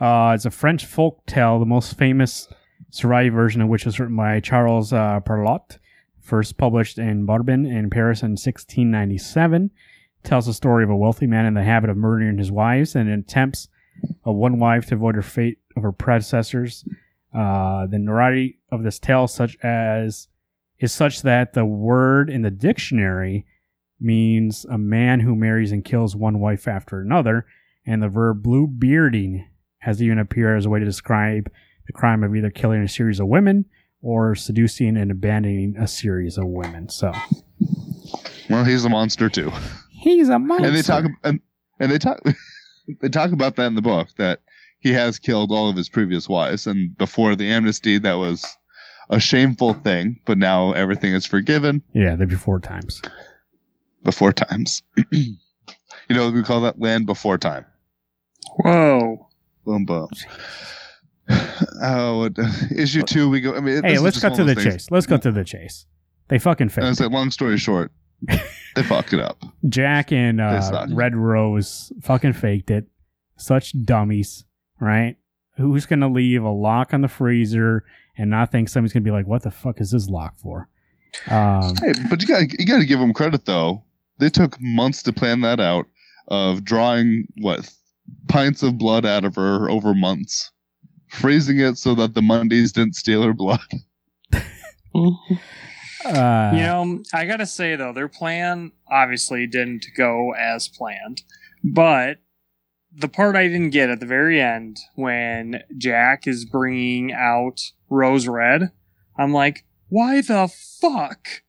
Uh, 0.00 0.32
it's 0.34 0.44
a 0.44 0.50
French 0.50 0.86
folk 0.86 1.26
tale, 1.26 1.58
the 1.58 1.66
most 1.66 1.98
famous 1.98 2.48
surviving 2.90 3.32
version 3.32 3.60
of 3.60 3.68
which 3.68 3.84
was 3.84 3.98
written 3.98 4.16
by 4.16 4.38
Charles 4.40 4.92
uh, 4.92 5.20
Perrault, 5.20 5.78
first 6.20 6.56
published 6.56 6.98
in 6.98 7.26
Barbin 7.26 7.66
in 7.66 7.90
Paris 7.90 8.22
in 8.22 8.32
1697. 8.32 9.70
Tells 10.22 10.46
the 10.46 10.54
story 10.54 10.84
of 10.84 10.90
a 10.90 10.96
wealthy 10.96 11.26
man 11.26 11.44
in 11.46 11.54
the 11.54 11.64
habit 11.64 11.90
of 11.90 11.96
murdering 11.96 12.38
his 12.38 12.50
wives 12.50 12.94
and 12.94 13.10
attempts 13.10 13.68
of 14.24 14.36
one 14.36 14.58
wife 14.58 14.86
to 14.86 14.94
avoid 14.94 15.16
her 15.16 15.22
fate 15.22 15.58
of 15.76 15.82
her 15.82 15.92
predecessors. 15.92 16.84
Uh, 17.34 17.86
the 17.86 17.98
notoriety 17.98 18.58
of 18.70 18.84
this 18.84 18.98
tale, 19.00 19.26
such 19.26 19.56
as 19.62 20.28
is 20.84 20.92
such 20.92 21.22
that 21.22 21.54
the 21.54 21.64
word 21.64 22.28
in 22.30 22.42
the 22.42 22.50
dictionary 22.50 23.46
means 23.98 24.64
a 24.66 24.78
man 24.78 25.20
who 25.20 25.34
marries 25.34 25.72
and 25.72 25.84
kills 25.84 26.14
one 26.14 26.38
wife 26.38 26.68
after 26.68 27.00
another, 27.00 27.46
and 27.86 28.02
the 28.02 28.08
verb 28.08 28.42
blue 28.42 28.66
bearding 28.66 29.48
has 29.78 30.02
even 30.02 30.18
appeared 30.18 30.58
as 30.58 30.66
a 30.66 30.70
way 30.70 30.78
to 30.78 30.84
describe 30.84 31.50
the 31.86 31.92
crime 31.92 32.22
of 32.22 32.34
either 32.36 32.50
killing 32.50 32.82
a 32.82 32.88
series 32.88 33.18
of 33.18 33.26
women 33.26 33.64
or 34.02 34.34
seducing 34.34 34.96
and 34.96 35.10
abandoning 35.10 35.74
a 35.78 35.88
series 35.88 36.36
of 36.38 36.46
women. 36.46 36.88
So 36.88 37.12
Well, 38.50 38.64
he's 38.64 38.84
a 38.84 38.88
monster 38.90 39.28
too. 39.28 39.50
he's 39.90 40.28
a 40.28 40.38
monster. 40.38 40.68
and 40.68 40.76
they 40.76 40.82
talk 40.82 41.04
and, 41.24 41.40
and 41.80 41.90
they 41.90 41.98
talk 41.98 42.20
they 43.00 43.08
talk 43.08 43.32
about 43.32 43.56
that 43.56 43.66
in 43.66 43.74
the 43.74 43.82
book 43.82 44.08
that 44.18 44.40
he 44.80 44.92
has 44.92 45.18
killed 45.18 45.50
all 45.50 45.70
of 45.70 45.76
his 45.76 45.88
previous 45.88 46.28
wives 46.28 46.66
and 46.66 46.96
before 46.98 47.34
the 47.36 47.48
amnesty 47.48 47.96
that 47.98 48.14
was 48.14 48.44
a 49.10 49.20
shameful 49.20 49.74
thing 49.74 50.18
but 50.24 50.38
now 50.38 50.72
everything 50.72 51.12
is 51.12 51.26
forgiven 51.26 51.82
yeah, 51.92 52.16
the 52.16 52.26
before 52.26 52.58
times. 52.60 53.02
before 54.02 54.32
times 54.32 54.82
you 55.12 55.36
know 56.10 56.30
we 56.30 56.42
call 56.42 56.60
that 56.62 56.78
land 56.80 57.06
before 57.06 57.38
time 57.38 57.64
Whoa. 58.62 59.28
boom 59.64 59.84
boom 59.84 60.08
oh 61.82 62.28
issue 62.76 63.02
two 63.02 63.28
we 63.30 63.40
go 63.40 63.54
i 63.54 63.60
mean 63.60 63.82
Hey, 63.82 63.98
let's 63.98 64.20
cut 64.20 64.34
to 64.36 64.44
the 64.44 64.54
things- 64.54 64.64
chase. 64.74 64.90
Let's 64.90 65.06
cut 65.06 65.22
to 65.22 65.32
the 65.32 65.44
chase. 65.44 65.86
They 66.28 66.38
fucking 66.38 66.64
and 66.66 66.72
failed. 66.72 66.88
it's 66.90 67.00
like 67.00 67.10
long 67.10 67.30
story 67.30 67.58
short 67.58 67.92
they 68.28 68.82
fucked 68.82 69.12
it 69.12 69.20
up 69.20 69.42
Jack 69.68 70.12
and 70.12 70.40
uh. 70.40 70.86
Red 70.92 71.14
Rose 71.16 71.92
fucking 72.02 72.32
faked 72.34 72.70
it. 72.70 72.86
Such 73.36 73.72
dummies, 73.84 74.44
right? 74.80 75.16
Who's 75.56 75.86
gonna 75.86 76.08
leave 76.08 76.42
a 76.42 76.50
lock 76.50 76.94
on 76.94 77.00
the 77.02 77.08
freezer 77.08 77.84
and 78.16 78.30
not 78.30 78.52
think 78.52 78.68
somebody's 78.68 78.92
gonna 78.92 79.04
be 79.04 79.10
like, 79.10 79.26
"What 79.26 79.42
the 79.42 79.50
fuck 79.50 79.80
is 79.80 79.90
this 79.90 80.08
lock 80.08 80.38
for?" 80.38 80.68
Um, 81.28 81.74
Hey, 81.80 81.92
but 82.10 82.20
you 82.20 82.28
got 82.28 82.58
you 82.58 82.66
got 82.66 82.78
to 82.78 82.86
give 82.86 82.98
them 83.00 83.12
credit 83.12 83.44
though. 83.44 83.84
They 84.18 84.30
took 84.30 84.56
months 84.60 85.02
to 85.04 85.12
plan 85.12 85.40
that 85.42 85.60
out 85.60 85.86
of 86.28 86.64
drawing 86.64 87.26
what 87.38 87.68
pints 88.28 88.62
of 88.62 88.78
blood 88.78 89.04
out 89.04 89.24
of 89.24 89.34
her 89.36 89.68
over 89.68 89.94
months, 89.94 90.50
freezing 91.08 91.58
it 91.60 91.78
so 91.78 91.94
that 91.96 92.14
the 92.14 92.22
Mondays 92.22 92.72
didn't 92.72 92.94
steal 92.96 93.22
her 93.22 93.32
blood. 93.32 93.60
uh, 94.32 94.40
you 94.94 96.60
know, 96.60 97.02
I 97.12 97.24
gotta 97.24 97.46
say 97.46 97.76
though, 97.76 97.92
their 97.92 98.08
plan 98.08 98.72
obviously 98.90 99.46
didn't 99.46 99.86
go 99.96 100.32
as 100.32 100.68
planned. 100.68 101.22
But 101.64 102.18
the 102.96 103.08
part 103.08 103.36
I 103.36 103.48
didn't 103.48 103.70
get 103.70 103.90
at 103.90 104.00
the 104.00 104.06
very 104.06 104.40
end 104.40 104.78
when 104.94 105.62
Jack 105.76 106.26
is 106.26 106.44
bringing 106.44 107.12
out 107.12 107.60
Rose 107.88 108.28
Red, 108.28 108.70
I'm 109.16 109.32
like, 109.32 109.64
why 109.88 110.20
the 110.20 110.48
fuck 110.48 111.42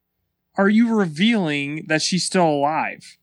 are 0.57 0.69
you 0.69 0.95
revealing 0.95 1.85
that 1.87 2.01
she's 2.01 2.25
still 2.25 2.47
alive? 2.47 3.17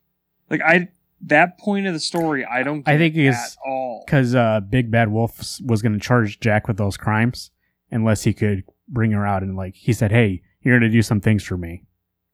Like 0.49 0.61
I, 0.61 0.89
that 1.21 1.57
point 1.57 1.87
of 1.87 1.93
the 1.93 1.99
story, 1.99 2.45
I 2.45 2.63
don't. 2.63 2.81
Get 2.81 2.95
I 2.95 2.97
think 2.97 3.15
at 3.17 3.55
all. 3.65 4.03
because 4.05 4.35
uh, 4.35 4.59
Big 4.61 4.91
Bad 4.91 5.11
Wolf 5.11 5.59
was 5.63 5.81
going 5.81 5.93
to 5.93 5.99
charge 5.99 6.39
Jack 6.39 6.67
with 6.67 6.77
those 6.77 6.97
crimes 6.97 7.51
unless 7.91 8.23
he 8.23 8.33
could 8.33 8.63
bring 8.87 9.11
her 9.11 9.25
out 9.25 9.43
and 9.43 9.55
like 9.55 9.75
he 9.75 9.93
said, 9.93 10.11
"Hey, 10.11 10.41
you're 10.61 10.77
going 10.77 10.89
to 10.89 10.95
do 10.95 11.01
some 11.01 11.21
things 11.21 11.43
for 11.43 11.57
me." 11.57 11.85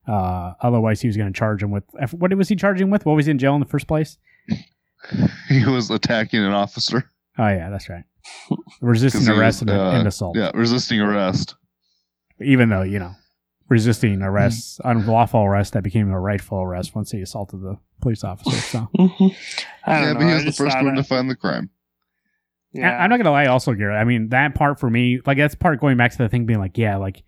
Uh, 0.08 0.54
otherwise, 0.62 1.02
he 1.02 1.08
was 1.08 1.18
going 1.18 1.32
to 1.32 1.38
charge 1.38 1.62
him 1.62 1.72
with 1.72 1.84
what 2.12 2.34
was 2.34 2.50
he 2.50 2.56
charging 2.56 2.90
with? 2.90 3.06
What 3.06 3.16
was 3.16 3.28
he 3.28 3.32
in 3.32 3.38
jail 3.38 3.54
in 3.54 3.60
the 3.60 3.68
first 3.68 3.88
place? 3.88 4.18
he 5.50 5.66
was 5.66 5.90
attacking 5.90 6.44
an 6.44 6.52
officer. 6.52 7.10
Oh 7.38 7.48
yeah, 7.48 7.70
that's 7.70 7.90
right. 7.90 8.04
Resisting 8.82 9.28
arrest 9.30 9.62
was, 9.64 9.72
and, 9.72 9.80
uh, 9.80 9.92
and 9.92 10.08
assault. 10.08 10.38
Yeah, 10.38 10.52
resisting 10.54 11.00
arrest. 11.00 11.56
Even 12.42 12.70
though 12.70 12.82
you 12.84 13.00
know, 13.00 13.14
resisting 13.70 14.22
arrest, 14.22 14.80
unlawful 14.84 15.42
arrest, 15.42 15.74
that 15.74 15.84
became 15.84 16.12
a 16.12 16.20
rightful 16.20 16.60
arrest 16.62 16.96
once 16.96 17.12
he 17.12 17.22
assaulted 17.22 17.62
the 17.62 17.78
police 18.02 18.24
officer. 18.24 18.56
So 18.58 18.88
I 19.00 19.08
don't 19.08 19.32
Yeah, 19.88 20.14
know. 20.14 20.14
but 20.16 20.24
he 20.26 20.32
I 20.32 20.36
was 20.36 20.46
the 20.46 20.52
first 20.52 20.76
thought 20.76 20.84
one 20.86 20.96
to 20.96 21.00
it- 21.02 21.06
find 21.08 21.30
the 21.30 21.36
crime. 21.36 21.70
yeah. 22.74 22.90
I- 22.92 23.04
I'm 23.04 23.10
not 23.10 23.18
gonna 23.18 23.32
lie. 23.32 23.46
Also, 23.48 23.74
Garrett, 23.74 23.98
I 24.00 24.04
mean 24.04 24.30
that 24.30 24.54
part 24.56 24.80
for 24.80 24.90
me, 24.90 25.20
like 25.26 25.38
that's 25.38 25.56
part 25.56 25.80
going 25.80 25.98
back 25.98 26.12
to 26.12 26.18
the 26.18 26.30
thing 26.30 26.46
being 26.46 26.60
like, 26.60 26.78
yeah, 26.78 26.98
like 26.98 27.24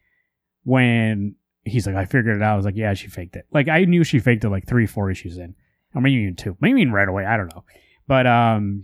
when 0.64 1.36
he's 1.64 1.88
like, 1.88 1.96
I 1.96 2.06
figured 2.06 2.36
it 2.38 2.44
out. 2.44 2.54
I 2.54 2.56
was 2.58 2.66
like, 2.66 2.76
yeah, 2.76 2.94
she 2.94 3.08
faked 3.08 3.36
it. 3.36 3.46
Like 3.52 3.68
I 3.68 3.86
knew 3.86 4.04
she 4.04 4.20
faked 4.20 4.44
it 4.44 4.50
like 4.50 4.68
three, 4.68 4.86
four 4.88 5.10
issues 5.12 5.38
in, 5.38 5.56
or 5.94 6.02
maybe 6.02 6.16
even 6.22 6.36
two, 6.36 6.58
maybe 6.62 6.82
even 6.82 6.94
right 6.94 7.08
away. 7.08 7.26
I 7.26 7.38
don't 7.38 7.54
know, 7.54 7.64
but 8.08 8.28
um, 8.28 8.84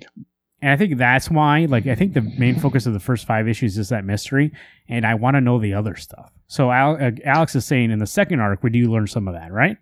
and 0.62 0.72
I 0.72 0.78
think 0.78 0.98
that's 0.98 1.30
why, 1.30 1.66
like, 1.66 1.86
I 1.86 1.96
think 1.96 2.14
the 2.14 2.22
main 2.22 2.60
focus 2.60 2.86
of 2.86 2.94
the 2.94 3.00
first 3.00 3.26
five 3.26 3.48
issues 3.48 3.78
is 3.78 3.90
that 3.90 4.06
mystery, 4.06 4.52
and 4.90 5.06
I 5.06 5.14
want 5.14 5.36
to 5.36 5.42
know 5.42 5.60
the 5.60 5.74
other 5.74 5.96
stuff. 5.96 6.32
So 6.48 6.72
Al- 6.72 7.02
uh, 7.02 7.12
Alex 7.26 7.56
is 7.56 7.66
saying 7.66 7.92
in 7.92 8.00
the 8.00 8.08
second 8.08 8.40
arc, 8.40 8.64
we 8.64 8.72
do 8.72 8.92
learn 8.92 9.08
some 9.08 9.28
of 9.28 9.36
that, 9.36 9.52
right? 9.52 9.78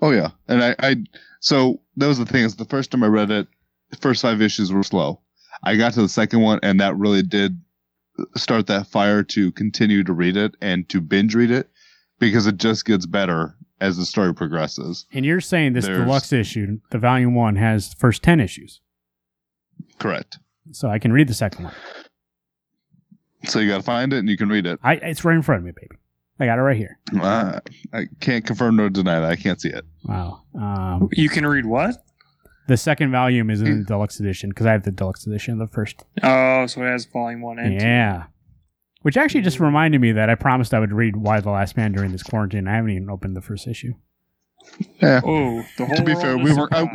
Oh 0.00 0.10
yeah, 0.10 0.30
and 0.46 0.62
I, 0.62 0.76
I 0.78 0.96
so 1.40 1.80
that 1.96 2.06
was 2.06 2.18
the 2.18 2.26
thing 2.26 2.44
is 2.44 2.56
the 2.56 2.64
first 2.66 2.90
time 2.90 3.02
I 3.02 3.08
read 3.08 3.30
it, 3.30 3.48
the 3.90 3.96
first 3.96 4.22
five 4.22 4.40
issues 4.40 4.72
were 4.72 4.82
slow. 4.82 5.20
I 5.62 5.76
got 5.76 5.94
to 5.94 6.02
the 6.02 6.08
second 6.08 6.42
one, 6.42 6.60
and 6.62 6.78
that 6.80 6.96
really 6.96 7.22
did 7.22 7.60
start 8.36 8.66
that 8.66 8.86
fire 8.86 9.22
to 9.22 9.50
continue 9.52 10.04
to 10.04 10.12
read 10.12 10.36
it 10.36 10.54
and 10.60 10.88
to 10.90 11.00
binge 11.00 11.34
read 11.34 11.50
it 11.50 11.70
because 12.18 12.46
it 12.46 12.56
just 12.58 12.84
gets 12.84 13.06
better 13.06 13.56
as 13.80 13.96
the 13.96 14.06
story 14.06 14.34
progresses. 14.34 15.06
And 15.12 15.24
you're 15.24 15.40
saying 15.40 15.72
this 15.74 15.84
There's- 15.86 16.00
deluxe 16.00 16.32
issue, 16.32 16.80
the 16.90 16.98
volume 16.98 17.34
one, 17.34 17.56
has 17.56 17.90
the 17.90 17.96
first 17.96 18.22
ten 18.22 18.40
issues, 18.40 18.80
Correct. 19.98 20.38
so 20.72 20.88
I 20.88 20.98
can 20.98 21.12
read 21.12 21.28
the 21.28 21.34
second 21.34 21.64
one. 21.64 21.74
So 23.44 23.60
you 23.60 23.68
got 23.68 23.76
to 23.78 23.82
find 23.82 24.12
it 24.12 24.18
and 24.18 24.28
you 24.28 24.36
can 24.36 24.48
read 24.48 24.66
it. 24.66 24.78
I 24.82 24.94
it's 24.94 25.24
right 25.24 25.36
in 25.36 25.42
front 25.42 25.60
of 25.60 25.64
me, 25.66 25.72
baby. 25.72 25.96
I 26.40 26.46
got 26.46 26.58
it 26.58 26.62
right 26.62 26.76
here. 26.76 26.98
Uh, 27.18 27.60
I 27.94 28.06
can't 28.20 28.44
confirm 28.44 28.76
nor 28.76 28.90
deny 28.90 29.20
that. 29.20 29.30
I 29.30 29.36
can't 29.36 29.60
see 29.60 29.70
it. 29.70 29.84
Wow. 30.04 30.42
Um, 30.54 31.08
You 31.12 31.28
can 31.28 31.46
read 31.46 31.64
what? 31.66 32.02
the 32.68 32.76
second 32.76 33.12
volume 33.12 33.48
is 33.48 33.62
in 33.62 33.78
the 33.80 33.84
deluxe 33.84 34.18
edition 34.18 34.50
because 34.50 34.66
I 34.66 34.72
have 34.72 34.82
the 34.82 34.90
deluxe 34.90 35.24
edition 35.26 35.52
of 35.52 35.60
the 35.60 35.72
first. 35.72 36.04
Oh, 36.24 36.66
so 36.66 36.82
it 36.82 36.88
has 36.88 37.04
volume 37.06 37.40
one 37.42 37.58
and 37.60 37.78
two. 37.78 37.86
Yeah. 37.86 38.24
Which 39.06 39.16
actually 39.16 39.42
just 39.42 39.58
mm. 39.58 39.66
reminded 39.66 40.00
me 40.00 40.10
that 40.10 40.28
I 40.28 40.34
promised 40.34 40.74
I 40.74 40.80
would 40.80 40.92
read 40.92 41.14
Y 41.14 41.38
the 41.38 41.50
Last 41.50 41.76
Man 41.76 41.92
during 41.92 42.10
this 42.10 42.24
quarantine. 42.24 42.66
I 42.66 42.74
haven't 42.74 42.90
even 42.90 43.08
opened 43.08 43.36
the 43.36 43.40
first 43.40 43.68
issue. 43.68 43.92
Yeah. 45.00 45.20
Oh, 45.24 45.64
the 45.78 45.86
whole 45.86 45.94
To 45.94 46.02
be 46.02 46.16
fair, 46.16 46.36
we 46.36 46.52
were- 46.52 46.68
I- 46.74 46.88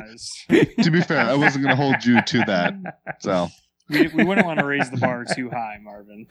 to 0.84 0.91
be 0.91 0.99
fair, 0.99 1.22
I 1.22 1.36
wasn't 1.36 1.64
going 1.64 1.74
to 1.74 1.82
hold 1.82 2.03
you 2.03 2.22
to 2.22 2.38
that. 2.47 2.74
So 3.22 3.47
we, 3.88 4.09
we 4.09 4.26
wouldn't 4.26 4.45
want 4.45 4.59
to 4.59 4.66
raise 4.66 4.89
the 4.89 4.97
bar 4.97 5.24
too 5.24 5.49
high, 5.49 5.78
Marvin. 5.82 6.28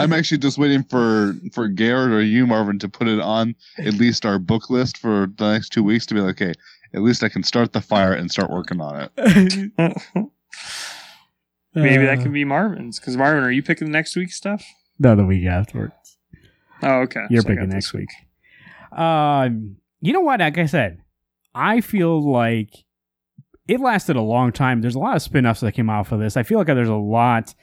I'm 0.00 0.14
actually 0.14 0.38
just 0.38 0.56
waiting 0.56 0.82
for 0.84 1.34
for 1.52 1.68
Garrett 1.68 2.12
or 2.12 2.22
you, 2.22 2.46
Marvin, 2.46 2.78
to 2.78 2.88
put 2.88 3.06
it 3.06 3.20
on 3.20 3.54
at 3.76 3.92
least 3.92 4.24
our 4.24 4.38
book 4.38 4.70
list 4.70 4.96
for 4.96 5.30
the 5.36 5.52
next 5.52 5.74
two 5.74 5.82
weeks 5.82 6.06
to 6.06 6.14
be 6.14 6.20
like, 6.20 6.40
okay, 6.40 6.54
at 6.94 7.02
least 7.02 7.22
I 7.22 7.28
can 7.28 7.42
start 7.42 7.74
the 7.74 7.82
fire 7.82 8.14
and 8.14 8.30
start 8.30 8.50
working 8.50 8.80
on 8.80 9.10
it. 9.14 9.72
Maybe 11.74 12.06
that 12.06 12.20
can 12.20 12.32
be 12.32 12.44
Marvin's. 12.44 13.00
Because 13.00 13.16
Marvin, 13.16 13.42
are 13.42 13.50
you 13.50 13.62
picking 13.62 13.86
the 13.86 13.92
next 13.92 14.14
week's 14.16 14.36
stuff? 14.36 14.64
No, 14.98 15.16
the 15.16 15.24
week 15.24 15.46
afterwards. 15.46 16.18
Oh, 16.82 17.00
okay. 17.00 17.24
You're 17.30 17.42
So 17.42 17.48
picking 17.48 17.68
next 17.68 17.92
week. 17.92 18.10
Um, 18.92 19.76
you 20.00 20.12
know 20.12 20.20
what? 20.20 20.40
Like 20.40 20.58
I 20.58 20.66
said, 20.66 20.98
I 21.54 21.80
feel 21.80 22.20
like 22.30 22.84
it 23.66 23.80
lasted 23.80 24.16
a 24.16 24.22
long 24.22 24.52
time. 24.52 24.80
There's 24.80 24.94
a 24.94 25.00
lot 25.00 25.16
of 25.16 25.22
spin-offs 25.22 25.60
that 25.60 25.72
came 25.72 25.90
off 25.90 26.12
of 26.12 26.20
this. 26.20 26.36
I 26.36 26.42
feel 26.42 26.58
like 26.58 26.66
there's 26.66 26.88
a 26.88 26.94
lot 26.94 27.54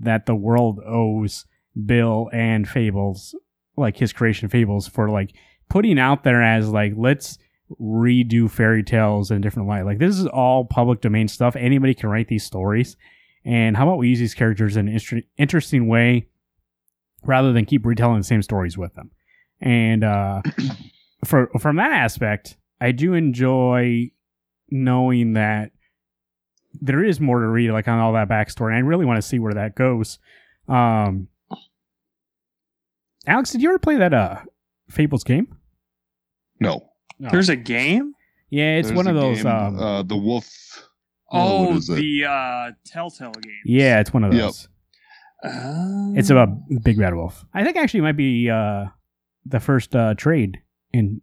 that 0.00 0.26
the 0.26 0.34
world 0.34 0.80
owes 0.86 1.44
Bill 1.86 2.28
and 2.32 2.68
Fables, 2.68 3.34
like 3.76 3.96
his 3.98 4.12
creation 4.12 4.48
Fables, 4.48 4.88
for 4.88 5.10
like 5.10 5.34
putting 5.68 5.98
out 5.98 6.24
there 6.24 6.42
as 6.42 6.68
like 6.70 6.94
let's 6.96 7.38
redo 7.80 8.50
fairy 8.50 8.82
tales 8.82 9.30
in 9.30 9.36
a 9.36 9.40
different 9.40 9.68
light. 9.68 9.82
Like 9.82 9.98
this 9.98 10.18
is 10.18 10.26
all 10.26 10.64
public 10.64 11.00
domain 11.00 11.28
stuff. 11.28 11.54
Anybody 11.54 11.94
can 11.94 12.08
write 12.08 12.28
these 12.28 12.44
stories. 12.44 12.96
And 13.44 13.76
how 13.76 13.84
about 13.86 13.98
we 13.98 14.08
use 14.08 14.18
these 14.18 14.34
characters 14.34 14.76
in 14.76 14.88
an 14.88 14.94
inter- 14.94 15.22
interesting 15.38 15.86
way 15.88 16.28
rather 17.24 17.52
than 17.52 17.64
keep 17.64 17.86
retelling 17.86 18.18
the 18.18 18.24
same 18.24 18.42
stories 18.42 18.76
with 18.76 18.94
them? 18.94 19.10
And 19.60 20.04
uh, 20.04 20.42
for 21.24 21.50
from 21.58 21.76
that 21.76 21.92
aspect, 21.92 22.56
I 22.80 22.92
do 22.92 23.14
enjoy 23.14 24.10
knowing 24.70 25.32
that 25.34 25.72
there 26.80 27.02
is 27.04 27.18
more 27.20 27.40
to 27.40 27.46
read, 27.48 27.70
like 27.72 27.88
on 27.88 27.98
all 27.98 28.12
that 28.12 28.28
backstory. 28.28 28.68
And 28.68 28.76
I 28.76 28.80
really 28.80 29.04
want 29.04 29.16
to 29.20 29.26
see 29.26 29.38
where 29.38 29.54
that 29.54 29.74
goes. 29.74 30.18
Um, 30.68 31.28
Alex, 33.26 33.50
did 33.52 33.62
you 33.62 33.68
ever 33.70 33.78
play 33.78 33.96
that 33.96 34.14
uh 34.14 34.38
Fables 34.88 35.24
game? 35.24 35.56
No. 36.58 36.90
No. 37.18 37.30
There's 37.30 37.48
a 37.48 37.56
game. 37.56 38.14
yeah, 38.50 38.76
it's 38.76 38.88
There's 38.88 38.96
one 38.96 39.06
of 39.06 39.14
those. 39.14 39.38
game, 39.42 39.46
um, 39.46 39.78
uh, 39.78 40.02
the 40.02 40.16
Wolf. 40.16 40.48
Oh, 41.32 41.62
what 41.68 41.76
is 41.76 41.86
the 41.86 42.24
uh, 42.24 42.70
Telltale 42.84 43.32
game. 43.32 43.52
yeah, 43.64 44.00
it's 44.00 44.12
one 44.12 44.24
of 44.24 44.32
Yep. 44.32 44.42
those. 44.42 44.68
Uh, 45.44 46.12
It's 46.16 46.30
about 46.30 46.48
Big 46.82 46.98
Bad 46.98 47.14
Wolf. 47.14 47.44
I 47.54 47.64
think 47.64 47.76
actually 47.76 48.00
it 48.00 48.02
might 48.04 48.16
be 48.16 48.50
uh, 48.50 48.86
the 49.46 49.60
first 49.60 49.94
uh, 49.96 50.14
trade 50.14 50.58
in. 50.92 51.20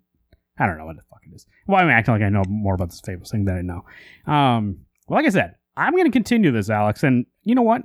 I 0.59 0.65
don't 0.65 0.77
know 0.77 0.85
what 0.85 0.95
the 0.95 1.03
fuck 1.09 1.19
it 1.29 1.35
is. 1.35 1.45
Well, 1.67 1.79
I'm 1.79 1.89
acting 1.89 2.13
like 2.15 2.23
I 2.23 2.29
know 2.29 2.43
more 2.47 2.73
about 2.73 2.89
this 2.89 3.01
Fables 3.01 3.29
thing 3.29 3.45
than 3.45 3.57
I 3.57 3.61
know. 3.61 3.85
Um, 4.33 4.79
well, 5.07 5.19
like 5.19 5.25
I 5.27 5.29
said, 5.29 5.55
I'm 5.75 5.91
going 5.93 6.05
to 6.05 6.11
continue 6.11 6.51
this, 6.51 6.69
Alex. 6.71 7.03
And 7.03 7.27
you 7.43 7.53
know 7.53 7.61
what? 7.61 7.83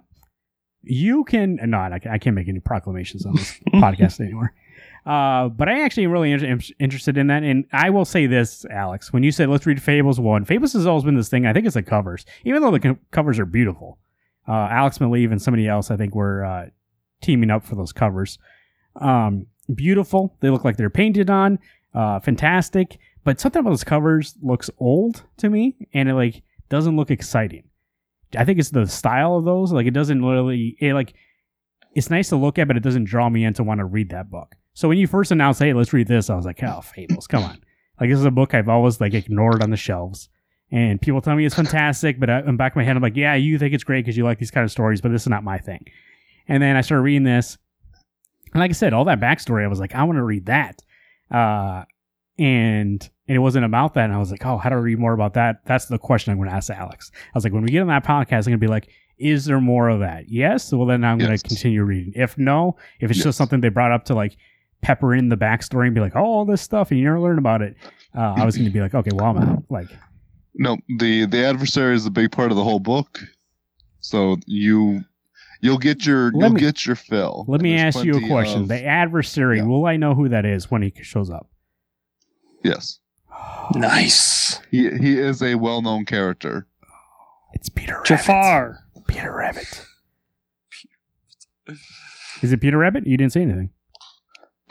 You 0.82 1.24
can. 1.24 1.58
No, 1.62 1.78
I 1.78 1.98
can't- 1.98 2.14
I 2.14 2.18
can't 2.18 2.34
make 2.34 2.48
any 2.48 2.60
proclamations 2.60 3.26
on 3.26 3.34
this 3.34 3.60
podcast 3.74 4.20
anymore. 4.20 4.54
Uh, 5.04 5.48
but 5.48 5.68
I 5.68 5.82
actually 5.82 6.06
really 6.06 6.30
inter- 6.30 6.74
interested 6.78 7.18
in 7.18 7.26
that. 7.26 7.42
And 7.42 7.64
I 7.72 7.90
will 7.90 8.04
say 8.04 8.26
this, 8.26 8.64
Alex, 8.66 9.12
when 9.12 9.22
you 9.22 9.32
said 9.32 9.48
let's 9.48 9.66
read 9.66 9.82
Fables 9.82 10.20
1, 10.20 10.44
Fables 10.44 10.72
has 10.74 10.86
always 10.86 11.04
been 11.04 11.16
this 11.16 11.28
thing. 11.28 11.46
I 11.46 11.52
think 11.52 11.66
it's 11.66 11.74
the 11.74 11.82
covers, 11.82 12.24
even 12.44 12.62
though 12.62 12.70
the 12.70 12.80
co- 12.80 12.98
covers 13.10 13.38
are 13.38 13.46
beautiful. 13.46 13.98
Uh, 14.46 14.68
Alex 14.70 14.98
Maleev 14.98 15.30
and 15.30 15.40
somebody 15.40 15.68
else, 15.68 15.90
I 15.90 15.96
think, 15.96 16.14
were 16.14 16.44
uh, 16.44 16.66
teaming 17.20 17.50
up 17.50 17.64
for 17.64 17.74
those 17.74 17.92
covers. 17.92 18.38
Um, 18.96 19.46
beautiful. 19.74 20.36
They 20.40 20.50
look 20.50 20.64
like 20.64 20.76
they're 20.76 20.90
painted 20.90 21.30
on. 21.30 21.58
Uh, 21.94 22.20
fantastic. 22.20 22.98
But 23.24 23.40
something 23.40 23.60
about 23.60 23.70
those 23.70 23.84
covers 23.84 24.34
looks 24.42 24.70
old 24.78 25.22
to 25.38 25.48
me, 25.48 25.76
and 25.94 26.08
it 26.08 26.14
like 26.14 26.42
doesn't 26.68 26.96
look 26.96 27.10
exciting. 27.10 27.64
I 28.36 28.44
think 28.44 28.58
it's 28.58 28.70
the 28.70 28.86
style 28.86 29.36
of 29.36 29.44
those. 29.44 29.72
Like 29.72 29.86
it 29.86 29.94
doesn't 29.94 30.24
really. 30.24 30.76
It 30.80 30.94
like 30.94 31.14
it's 31.94 32.10
nice 32.10 32.30
to 32.30 32.36
look 32.36 32.58
at, 32.58 32.66
but 32.66 32.76
it 32.76 32.82
doesn't 32.82 33.04
draw 33.04 33.28
me 33.28 33.44
in 33.44 33.54
to 33.54 33.62
want 33.62 33.78
to 33.78 33.84
read 33.84 34.10
that 34.10 34.30
book. 34.30 34.56
So 34.74 34.88
when 34.88 34.98
you 34.98 35.06
first 35.06 35.30
announced, 35.30 35.60
"Hey, 35.60 35.72
let's 35.72 35.92
read 35.92 36.08
this," 36.08 36.30
I 36.30 36.34
was 36.36 36.44
like, 36.46 36.62
"Oh, 36.62 36.80
Fables, 36.80 37.26
come 37.26 37.42
on!" 37.44 37.58
Like 38.00 38.10
this 38.10 38.18
is 38.18 38.24
a 38.24 38.30
book 38.30 38.54
I've 38.54 38.68
always 38.68 39.00
like 39.00 39.14
ignored 39.14 39.62
on 39.62 39.70
the 39.70 39.76
shelves. 39.76 40.28
And 40.70 41.00
people 41.00 41.20
tell 41.20 41.36
me 41.36 41.44
it's 41.44 41.54
fantastic, 41.54 42.18
but 42.18 42.30
I, 42.30 42.40
in 42.40 42.56
back 42.56 42.72
of 42.72 42.76
my 42.76 42.84
head, 42.84 42.96
I'm 42.96 43.02
like, 43.02 43.14
yeah, 43.16 43.34
you 43.34 43.58
think 43.58 43.74
it's 43.74 43.84
great 43.84 44.04
because 44.06 44.16
you 44.16 44.24
like 44.24 44.38
these 44.38 44.50
kind 44.50 44.64
of 44.64 44.70
stories, 44.70 45.02
but 45.02 45.12
this 45.12 45.22
is 45.22 45.28
not 45.28 45.44
my 45.44 45.58
thing. 45.58 45.84
And 46.48 46.62
then 46.62 46.76
I 46.76 46.80
started 46.80 47.02
reading 47.02 47.24
this, 47.24 47.58
and 48.54 48.60
like 48.60 48.70
I 48.70 48.72
said, 48.72 48.94
all 48.94 49.04
that 49.04 49.20
backstory, 49.20 49.64
I 49.64 49.68
was 49.68 49.78
like, 49.80 49.94
I 49.94 50.02
want 50.04 50.16
to 50.16 50.22
read 50.22 50.46
that. 50.46 50.80
Uh, 51.30 51.84
and 52.38 53.08
and 53.28 53.36
it 53.36 53.38
wasn't 53.38 53.64
about 53.64 53.94
that. 53.94 54.04
And 54.06 54.12
I 54.14 54.18
was 54.18 54.30
like, 54.30 54.44
oh, 54.44 54.56
how 54.58 54.70
do 54.70 54.76
I 54.76 54.78
read 54.78 54.98
more 54.98 55.12
about 55.12 55.34
that? 55.34 55.64
That's 55.66 55.86
the 55.86 55.98
question 55.98 56.32
I'm 56.32 56.38
going 56.38 56.48
to 56.48 56.54
ask 56.54 56.70
Alex. 56.70 57.10
I 57.14 57.30
was 57.34 57.44
like, 57.44 57.52
when 57.52 57.62
we 57.62 57.68
get 57.70 57.80
on 57.82 57.86
that 57.88 58.04
podcast, 58.04 58.38
I'm 58.38 58.52
going 58.52 58.52
to 58.52 58.58
be 58.58 58.66
like, 58.66 58.88
is 59.18 59.44
there 59.44 59.60
more 59.60 59.88
of 59.88 60.00
that? 60.00 60.28
Yes. 60.28 60.72
Well, 60.72 60.86
then 60.86 61.04
I'm 61.04 61.18
going 61.18 61.36
to 61.36 61.42
continue 61.48 61.84
reading. 61.84 62.12
If 62.16 62.36
no, 62.36 62.76
if 63.00 63.10
it's 63.10 63.18
Yes. 63.18 63.24
just 63.24 63.38
something 63.38 63.60
they 63.60 63.68
brought 63.68 63.92
up 63.92 64.04
to 64.06 64.14
like 64.14 64.36
pepper 64.82 65.14
in 65.14 65.28
the 65.28 65.36
backstory 65.36 65.86
and 65.86 65.94
be 65.94 66.00
like, 66.00 66.14
oh, 66.16 66.24
all 66.24 66.44
this 66.44 66.60
stuff, 66.60 66.90
and 66.90 66.98
you 67.00 67.04
never 67.06 67.20
learn 67.20 67.38
about 67.38 67.62
it, 67.62 67.76
uh, 68.16 68.34
I 68.36 68.44
was 68.44 68.56
going 68.56 68.66
to 68.66 68.72
be 68.72 68.80
like, 68.80 68.94
okay, 68.94 69.10
well, 69.14 69.26
I'm 69.26 69.38
out. 69.38 69.62
Like, 69.70 69.88
No, 70.54 70.76
the 70.98 71.24
the 71.26 71.44
adversary 71.44 71.94
is 71.94 72.04
a 72.04 72.10
big 72.10 72.30
part 72.32 72.50
of 72.50 72.56
the 72.56 72.64
whole 72.64 72.80
book. 72.80 73.20
So 74.00 74.36
you 74.46 75.04
you'll 75.60 75.78
get 75.78 76.04
your 76.04 76.32
Let 76.32 76.34
you'll 76.40 76.50
me- 76.54 76.60
get 76.60 76.84
your 76.84 76.96
fill. 76.96 77.44
let 77.48 77.60
me 77.60 77.76
ask 77.78 78.04
you 78.04 78.12
a 78.16 78.26
question. 78.28 78.62
of- 78.62 78.68
the 78.68 78.84
adversary, 78.84 79.58
Yeah. 79.58 79.64
will 79.64 79.86
I 79.86 79.96
know 79.96 80.14
who 80.14 80.28
that 80.28 80.44
is 80.44 80.70
when 80.70 80.82
he 80.82 80.92
shows 81.02 81.30
up? 81.30 81.48
yes, 82.64 82.98
nice. 83.74 84.60
he 84.70 84.90
he 84.98 85.18
is 85.18 85.42
a 85.42 85.54
well 85.54 85.80
known 85.82 86.04
character. 86.04 86.66
It's 87.54 87.68
Peter 87.68 87.92
Rabbit. 87.94 88.06
Jafar. 88.06 88.78
Peter 89.06 89.32
Rabbit. 89.34 89.84
Is 92.42 92.52
it 92.52 92.60
Peter 92.60 92.78
Rabbit? 92.78 93.06
You 93.06 93.16
didn't 93.16 93.32
say 93.32 93.42
anything. 93.42 93.70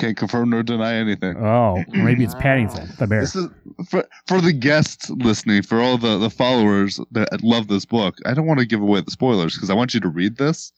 Can't 0.01 0.17
confirm 0.17 0.49
nor 0.49 0.63
deny 0.63 0.95
anything. 0.95 1.37
Oh, 1.37 1.83
maybe 1.89 2.23
it's 2.23 2.33
Paddington, 2.33 2.89
the 2.97 3.05
bear. 3.05 3.21
This 3.21 3.35
is 3.35 3.49
for, 3.87 4.03
for 4.27 4.41
the 4.41 4.51
guests 4.51 5.11
listening, 5.11 5.61
for 5.61 5.79
all 5.79 5.99
the, 5.99 6.17
the 6.17 6.31
followers 6.31 6.99
that 7.11 7.43
love 7.43 7.67
this 7.67 7.85
book. 7.85 8.17
I 8.25 8.33
don't 8.33 8.47
want 8.47 8.59
to 8.61 8.65
give 8.65 8.81
away 8.81 9.01
the 9.01 9.11
spoilers 9.11 9.53
because 9.55 9.69
I 9.69 9.75
want 9.75 9.93
you 9.93 9.99
to 9.99 10.09
read 10.09 10.37
this. 10.37 10.71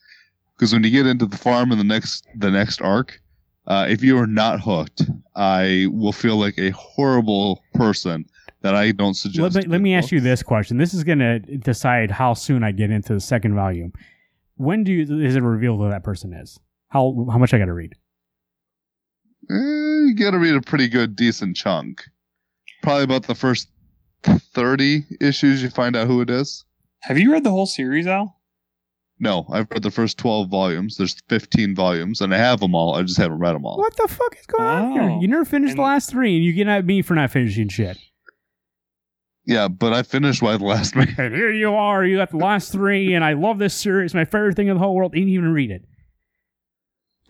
Because 0.58 0.74
when 0.74 0.84
you 0.84 0.90
get 0.90 1.08
into 1.08 1.26
the 1.26 1.38
farm 1.38 1.72
in 1.72 1.78
the 1.78 1.86
next 1.86 2.28
the 2.36 2.52
next 2.52 2.82
arc, 2.82 3.22
uh, 3.68 3.88
if 3.90 4.04
you 4.04 4.18
are 4.18 4.28
not 4.28 4.60
hooked, 4.60 5.04
I 5.38 5.88
will 5.90 6.12
feel 6.12 6.36
like 6.36 6.58
a 6.58 6.72
horrible 6.72 7.64
person 7.76 8.26
that 8.60 8.76
I 8.76 8.92
don't 8.92 9.14
suggest. 9.14 9.56
Let 9.56 9.64
me, 9.64 9.72
let 9.72 9.80
me 9.80 9.96
ask 9.96 10.12
you 10.12 10.20
this 10.20 10.44
question. 10.44 10.80
This 10.80 10.94
is 10.94 11.06
going 11.06 11.20
to 11.20 11.40
decide 11.40 12.12
how 12.12 12.34
soon 12.34 12.62
I 12.62 12.74
get 12.74 12.92
into 12.92 13.14
the 13.14 13.22
second 13.22 13.56
volume. 13.56 13.94
When 14.58 14.84
do 14.84 14.92
you, 14.92 15.24
is 15.24 15.38
it 15.38 15.44
revealed 15.44 15.80
who 15.80 15.90
that 15.90 16.04
person 16.04 16.34
is? 16.34 16.60
How 16.90 17.26
how 17.32 17.38
much 17.38 17.54
I 17.54 17.58
got 17.58 17.66
to 17.68 17.74
read? 17.74 17.96
Eh, 19.50 20.08
you 20.08 20.16
got 20.16 20.32
to 20.32 20.40
read 20.40 20.56
a 20.56 20.62
pretty 20.62 20.88
good, 20.88 21.16
decent 21.16 21.56
chunk. 21.56 22.04
Probably 22.82 23.04
about 23.04 23.28
the 23.28 23.36
first 23.36 23.68
thirty 24.24 25.06
issues, 25.22 25.62
you 25.62 25.70
find 25.70 25.96
out 25.96 26.08
who 26.08 26.22
it 26.22 26.30
is. 26.30 26.66
Have 27.02 27.18
you 27.18 27.32
read 27.32 27.44
the 27.44 27.52
whole 27.52 27.66
series, 27.66 28.08
Al? 28.08 28.40
No, 29.20 29.46
I've 29.52 29.70
read 29.72 29.84
the 29.84 29.92
first 29.92 30.18
12 30.18 30.50
volumes. 30.50 30.98
There's 30.98 31.16
15 31.30 31.76
volumes, 31.76 32.20
and 32.20 32.34
I 32.34 32.38
have 32.38 32.60
them 32.60 32.76
all. 32.76 32.96
I 32.96 33.04
just 33.04 33.18
haven't 33.18 33.40
read 33.40 33.54
them 33.54 33.66
all. 33.66 33.78
What 33.78 33.96
the 33.96 34.08
fuck 34.08 34.36
is 34.38 34.46
going 34.46 34.68
on 34.68 34.92
here? 34.92 35.02
Oh. 35.04 35.22
You 35.22 35.28
never 35.28 35.46
finished 35.46 35.76
the 35.76 35.82
last 35.82 36.10
three, 36.10 36.36
and 36.36 36.44
you 36.44 36.52
get 36.52 36.68
at 36.68 36.86
me 36.86 37.02
for 37.02 37.14
not 37.14 37.32
finishing 37.32 37.70
shit. 37.70 37.98
Yeah, 39.46 39.68
but 39.68 39.94
I 39.94 40.04
finished 40.04 40.42
Y 40.42 40.58
the 40.58 40.64
Last 40.66 40.96
Man. 40.96 41.14
And 41.18 41.36
here 41.36 41.52
you 41.52 41.74
are, 41.74 42.04
you 42.04 42.18
got 42.18 42.32
the 42.32 42.38
last 42.38 42.72
three, 42.72 43.14
and 43.14 43.24
I 43.24 43.34
love 43.34 43.60
this 43.60 43.74
series, 43.74 44.14
my 44.14 44.26
favorite 44.26 44.56
thing 44.56 44.68
in 44.68 44.76
the 44.76 44.80
whole 44.80 44.96
world. 44.96 45.14
Didn't 45.14 45.30
even 45.30 45.54
read 45.54 45.72
it. 45.72 45.84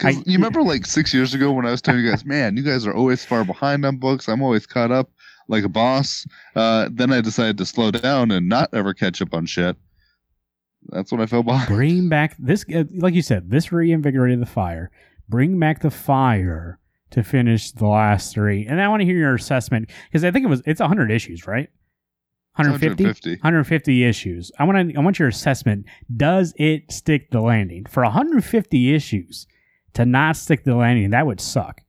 I- 0.02 0.12
you 0.26 0.38
remember 0.38 0.62
like 0.64 0.86
six 0.86 1.14
years 1.14 1.34
ago 1.34 1.52
when 1.52 1.66
I 1.66 1.72
was 1.72 1.82
telling 1.82 2.04
you 2.04 2.10
guys, 2.10 2.26
man, 2.26 2.58
you 2.58 2.64
guys 2.64 2.86
are 2.86 2.94
always 2.94 3.24
far 3.24 3.44
behind 3.44 3.86
on 3.86 3.98
books. 3.98 4.28
I'm 4.28 4.42
always 4.42 4.66
caught 4.66 4.92
up 4.92 5.10
like 5.48 5.64
a 5.64 5.70
boss. 5.70 6.26
Uh, 6.56 6.90
then 6.92 7.12
I 7.12 7.22
decided 7.22 7.58
to 7.60 7.66
slow 7.66 7.92
down 7.92 8.32
and 8.32 8.48
not 8.50 8.70
ever 8.74 8.94
catch 8.94 9.22
up 9.22 9.34
on 9.34 9.46
shit. 9.46 9.76
That's 10.90 11.12
when 11.12 11.22
I 11.22 11.26
fell 11.26 11.44
behind. 11.44 11.68
Bring 11.70 12.10
back 12.10 12.36
this, 12.38 12.66
uh, 12.74 12.84
like 12.96 13.14
you 13.14 13.22
said, 13.22 13.50
this 13.50 13.72
reinvigorated 13.72 14.42
the 14.42 14.46
fire. 14.46 14.92
Bring 15.30 15.58
back 15.60 15.82
the 15.82 15.92
fire 15.92 16.80
to 17.12 17.24
finish 17.24 17.72
the 17.72 17.88
last 17.88 18.34
three. 18.34 18.66
And 18.66 18.82
I 18.82 18.88
want 18.90 19.02
to 19.02 19.06
hear 19.06 19.18
your 19.18 19.36
assessment 19.36 19.90
because 20.10 20.24
I 20.24 20.32
think 20.32 20.46
it 20.46 20.50
was 20.50 20.62
it's 20.66 20.82
100 20.82 21.12
issues, 21.12 21.48
right? 21.48 21.70
150? 22.56 23.04
150. 23.04 23.30
150 23.42 24.04
issues. 24.04 24.52
I 24.60 24.64
want 24.66 24.90
to 24.92 24.98
I 24.98 25.02
want 25.02 25.20
your 25.20 25.28
assessment. 25.28 25.86
Does 26.16 26.54
it 26.58 26.92
stick 26.92 27.32
the 27.32 27.40
landing? 27.42 27.86
For 27.86 28.04
150 28.04 28.94
issues 28.94 29.48
to 29.94 30.06
not 30.06 30.38
stick 30.38 30.64
the 30.64 30.76
landing, 30.76 31.12
that 31.12 31.26
would 31.26 31.42
suck. 31.42 31.82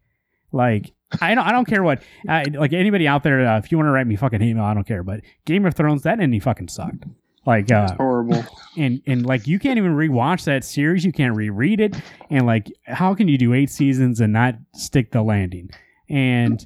Like 0.52 0.92
I 1.20 1.34
don't 1.34 1.44
I 1.46 1.52
don't 1.52 1.66
care 1.66 1.82
what 1.82 2.02
uh, 2.28 2.44
like 2.54 2.72
anybody 2.72 3.06
out 3.08 3.22
there 3.22 3.46
uh, 3.46 3.58
if 3.58 3.70
you 3.70 3.78
want 3.78 3.88
to 3.88 3.92
write 3.92 4.06
me 4.06 4.16
fucking 4.16 4.42
email, 4.42 4.64
I 4.64 4.74
don't 4.74 4.86
care, 4.86 5.02
but 5.02 5.20
Game 5.44 5.66
of 5.66 5.74
Thrones 5.74 6.02
that 6.02 6.20
ending 6.20 6.40
fucking 6.40 6.68
sucked. 6.68 7.04
Like 7.46 7.70
uh 7.70 7.94
Horrible. 7.96 8.44
and 8.76 9.02
and 9.06 9.26
like 9.26 9.46
you 9.46 9.58
can't 9.58 9.76
even 9.76 9.94
rewatch 9.94 10.44
that 10.44 10.64
series, 10.64 11.04
you 11.04 11.12
can't 11.12 11.36
reread 11.36 11.80
it, 11.80 11.94
and 12.30 12.46
like 12.46 12.72
how 12.84 13.14
can 13.14 13.28
you 13.28 13.36
do 13.36 13.52
eight 13.52 13.70
seasons 13.70 14.20
and 14.20 14.32
not 14.32 14.54
stick 14.74 15.12
the 15.12 15.22
landing? 15.22 15.70
And 16.08 16.64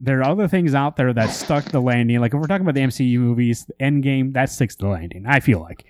there 0.00 0.20
are 0.20 0.30
other 0.30 0.48
things 0.48 0.74
out 0.74 0.96
there 0.96 1.12
that 1.12 1.30
stuck 1.30 1.64
the 1.66 1.80
landing. 1.80 2.20
Like 2.20 2.34
if 2.34 2.40
we're 2.40 2.46
talking 2.46 2.66
about 2.66 2.74
the 2.74 2.80
MCU 2.82 3.18
movies, 3.18 3.66
Endgame 3.80 4.32
that 4.34 4.50
sticks 4.50 4.76
the 4.76 4.88
landing. 4.88 5.24
I 5.26 5.40
feel 5.40 5.60
like, 5.60 5.84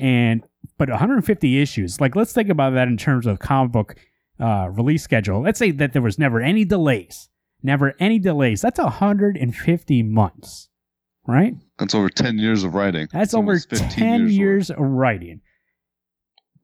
and 0.00 0.42
but 0.78 0.88
150 0.88 1.60
issues. 1.60 2.00
Like 2.00 2.16
let's 2.16 2.32
think 2.32 2.48
about 2.48 2.74
that 2.74 2.88
in 2.88 2.96
terms 2.96 3.26
of 3.26 3.38
comic 3.40 3.72
book 3.72 3.96
uh, 4.40 4.68
release 4.70 5.02
schedule. 5.02 5.42
Let's 5.42 5.58
say 5.58 5.70
that 5.72 5.92
there 5.92 6.02
was 6.02 6.18
never 6.18 6.40
any 6.40 6.64
delays, 6.64 7.28
never 7.62 7.94
any 7.98 8.18
delays. 8.18 8.60
That's 8.60 8.78
150 8.78 10.02
months, 10.02 10.68
right? 11.26 11.54
That's 11.78 11.94
over 11.94 12.08
10 12.08 12.38
years 12.38 12.64
of 12.64 12.74
writing. 12.74 13.08
That's 13.12 13.34
over 13.34 13.58
10 13.58 13.90
15 13.90 14.28
years, 14.28 14.70
of 14.70 14.78
writing. 14.78 15.40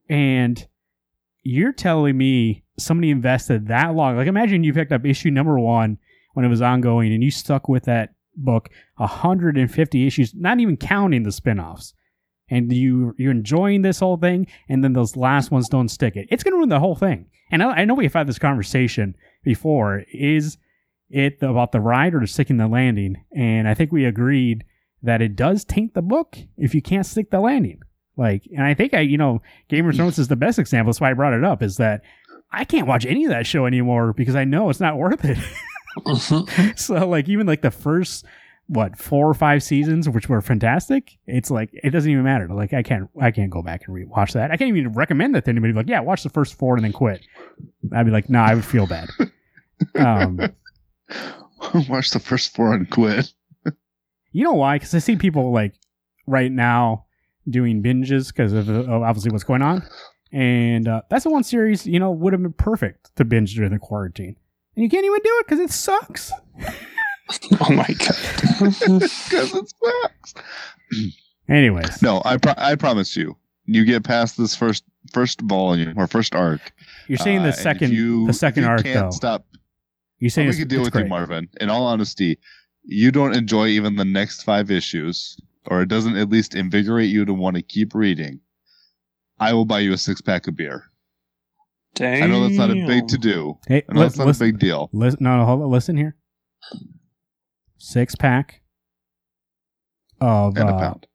And 0.08 0.66
you're 1.42 1.72
telling 1.72 2.16
me 2.16 2.64
somebody 2.78 3.10
invested 3.10 3.68
that 3.68 3.94
long. 3.94 4.16
Like, 4.16 4.28
imagine 4.28 4.64
you 4.64 4.72
picked 4.72 4.92
up 4.92 5.04
issue 5.04 5.30
number 5.30 5.58
one 5.58 5.98
when 6.34 6.44
it 6.44 6.48
was 6.48 6.62
ongoing 6.62 7.12
and 7.12 7.22
you 7.22 7.30
stuck 7.30 7.68
with 7.68 7.84
that 7.84 8.14
book 8.36 8.70
150 8.96 10.06
issues, 10.06 10.34
not 10.34 10.60
even 10.60 10.76
counting 10.76 11.22
the 11.22 11.32
spin 11.32 11.60
offs. 11.60 11.94
And 12.50 12.72
you, 12.72 13.14
you're 13.16 13.30
enjoying 13.30 13.82
this 13.82 14.00
whole 14.00 14.16
thing, 14.16 14.46
and 14.68 14.84
then 14.84 14.92
those 14.92 15.16
last 15.16 15.50
ones 15.50 15.68
don't 15.68 15.88
stick 15.88 16.16
it. 16.16 16.28
It's 16.30 16.42
going 16.42 16.52
to 16.52 16.58
ruin 16.58 16.68
the 16.68 16.80
whole 16.80 16.96
thing. 16.96 17.26
And 17.50 17.62
I, 17.62 17.70
I 17.70 17.84
know 17.84 17.94
we've 17.94 18.12
had 18.12 18.26
this 18.26 18.38
conversation 18.38 19.14
before. 19.42 20.04
Is 20.12 20.58
it 21.08 21.42
about 21.42 21.72
the 21.72 21.80
ride 21.80 22.14
or 22.14 22.26
sticking 22.26 22.58
the 22.58 22.68
landing? 22.68 23.24
And 23.34 23.68
I 23.68 23.74
think 23.74 23.92
we 23.92 24.04
agreed 24.04 24.64
that 25.02 25.22
it 25.22 25.34
does 25.34 25.64
taint 25.64 25.94
the 25.94 26.02
book 26.02 26.36
if 26.56 26.74
you 26.74 26.82
can't 26.82 27.06
stick 27.06 27.30
the 27.30 27.40
landing. 27.40 27.80
Like, 28.16 28.46
and 28.54 28.64
I 28.64 28.74
think 28.74 28.92
I, 28.92 29.00
you 29.00 29.16
know, 29.16 29.40
Game 29.68 29.88
of 29.88 29.96
Thrones 29.96 30.18
is 30.18 30.28
the 30.28 30.36
best 30.36 30.58
example. 30.58 30.92
That's 30.92 31.00
why 31.00 31.10
I 31.10 31.14
brought 31.14 31.32
it 31.32 31.44
up. 31.44 31.62
Is 31.62 31.76
that 31.76 32.02
I 32.50 32.64
can't 32.64 32.86
watch 32.86 33.06
any 33.06 33.24
of 33.24 33.30
that 33.30 33.46
show 33.46 33.66
anymore 33.66 34.12
because 34.12 34.36
I 34.36 34.44
know 34.44 34.68
it's 34.68 34.80
not 34.80 34.98
worth 34.98 35.24
it. 35.24 35.38
so, 36.76 37.08
like, 37.08 37.28
even 37.28 37.46
like 37.46 37.62
the 37.62 37.70
first 37.70 38.24
what 38.72 38.96
four 38.96 39.28
or 39.28 39.34
five 39.34 39.62
seasons, 39.62 40.08
which 40.08 40.28
were 40.28 40.40
fantastic. 40.40 41.18
It's 41.26 41.50
like 41.50 41.70
it 41.72 41.90
doesn't 41.90 42.10
even 42.10 42.24
matter. 42.24 42.48
Like 42.48 42.72
I 42.72 42.82
can't 42.82 43.08
I 43.20 43.30
can't 43.30 43.50
go 43.50 43.62
back 43.62 43.82
and 43.86 43.96
rewatch 43.96 44.32
that. 44.32 44.50
I 44.50 44.56
can't 44.56 44.76
even 44.76 44.92
recommend 44.92 45.34
that 45.34 45.44
to 45.44 45.50
anybody. 45.50 45.72
Like 45.72 45.88
yeah, 45.88 46.00
watch 46.00 46.22
the 46.22 46.30
first 46.30 46.54
four 46.54 46.76
and 46.76 46.84
then 46.84 46.92
quit. 46.92 47.22
I'd 47.94 48.06
be 48.06 48.12
like, 48.12 48.30
nah, 48.30 48.44
I 48.44 48.54
would 48.54 48.64
feel 48.64 48.86
bad. 48.86 49.10
Um, 49.96 50.38
Watch 51.88 52.10
the 52.10 52.18
first 52.18 52.54
four 52.54 52.74
and 52.74 52.88
quit. 52.90 53.32
you 54.32 54.44
know 54.44 54.52
why? 54.52 54.76
Because 54.76 54.94
I 54.94 54.98
see 54.98 55.16
people 55.16 55.52
like 55.52 55.74
right 56.26 56.50
now 56.50 57.06
doing 57.48 57.82
binges 57.82 58.28
because 58.28 58.52
of, 58.52 58.68
of 58.68 58.88
obviously 58.88 59.30
what's 59.30 59.44
going 59.44 59.62
on, 59.62 59.82
and 60.32 60.88
uh, 60.88 61.02
that's 61.10 61.24
the 61.24 61.30
one 61.30 61.44
series 61.44 61.86
you 61.86 61.98
know 61.98 62.10
would 62.10 62.32
have 62.32 62.42
been 62.42 62.52
perfect 62.52 63.14
to 63.16 63.24
binge 63.24 63.54
during 63.54 63.72
the 63.72 63.78
quarantine, 63.78 64.36
and 64.76 64.82
you 64.82 64.88
can't 64.88 65.04
even 65.04 65.20
do 65.22 65.36
it 65.40 65.46
because 65.46 65.60
it 65.60 65.70
sucks. 65.70 66.32
Oh 67.60 67.72
my 67.72 67.86
god. 67.86 68.16
Because 68.60 69.54
it 69.54 69.72
sucks. 69.82 70.34
Anyways, 71.48 72.02
No, 72.02 72.22
I 72.24 72.36
pro- 72.36 72.54
I 72.56 72.74
promise 72.76 73.16
you, 73.16 73.36
you 73.66 73.84
get 73.84 74.04
past 74.04 74.36
this 74.38 74.54
first 74.54 74.84
first 75.12 75.40
volume 75.42 75.94
or 75.98 76.06
first 76.06 76.34
arc. 76.34 76.72
you're 77.08 77.18
saying 77.18 77.38
uh, 77.38 77.42
the 77.42 77.48
and 77.48 77.54
if 77.56 77.60
second 77.60 77.92
you- 77.92 78.26
the 78.26 78.32
second 78.32 78.62
you 78.64 78.68
arc 78.68 78.82
can't 78.84 79.06
though. 79.06 79.10
Stop. 79.10 79.46
You're 80.18 80.30
saying 80.30 80.46
I'll 80.46 80.50
it's, 80.50 80.58
make 80.58 80.66
a 80.66 80.68
deal 80.68 80.82
with 80.82 80.92
great. 80.92 81.04
you, 81.04 81.08
Marvin. 81.10 81.48
In 81.60 81.68
all 81.68 81.84
honesty, 81.86 82.38
you 82.84 83.10
don't 83.10 83.34
enjoy 83.34 83.66
even 83.68 83.96
the 83.96 84.04
next 84.04 84.44
five 84.44 84.70
issues, 84.70 85.36
or 85.66 85.82
it 85.82 85.88
doesn't 85.88 86.16
at 86.16 86.28
least 86.30 86.54
invigorate 86.54 87.10
you 87.10 87.24
to 87.24 87.34
want 87.34 87.56
to 87.56 87.62
keep 87.62 87.92
reading. 87.94 88.38
I 89.40 89.52
will 89.52 89.64
buy 89.64 89.80
you 89.80 89.92
a 89.92 89.98
six 89.98 90.20
pack 90.20 90.46
of 90.46 90.56
beer. 90.56 90.84
Damn. 91.96 92.22
I 92.22 92.26
know 92.28 92.42
that's 92.44 92.56
not 92.56 92.70
a 92.70 92.86
big 92.86 93.08
to 93.08 93.18
do. 93.18 93.58
Hey, 93.66 93.82
I 93.88 93.92
know 93.92 94.00
li- 94.00 94.06
that's 94.06 94.16
not 94.16 94.26
listen, 94.28 94.46
a 94.46 94.52
big 94.52 94.60
deal. 94.60 94.88
listen, 94.92 95.18
no, 95.22 95.36
no, 95.38 95.44
hold 95.44 95.60
on, 95.62 95.70
listen 95.70 95.96
here. 95.96 96.14
Six 97.84 98.14
pack 98.14 98.60
of 100.20 100.56
And 100.56 100.70
a 100.70 100.72
uh, 100.72 100.78
pound. 100.78 101.06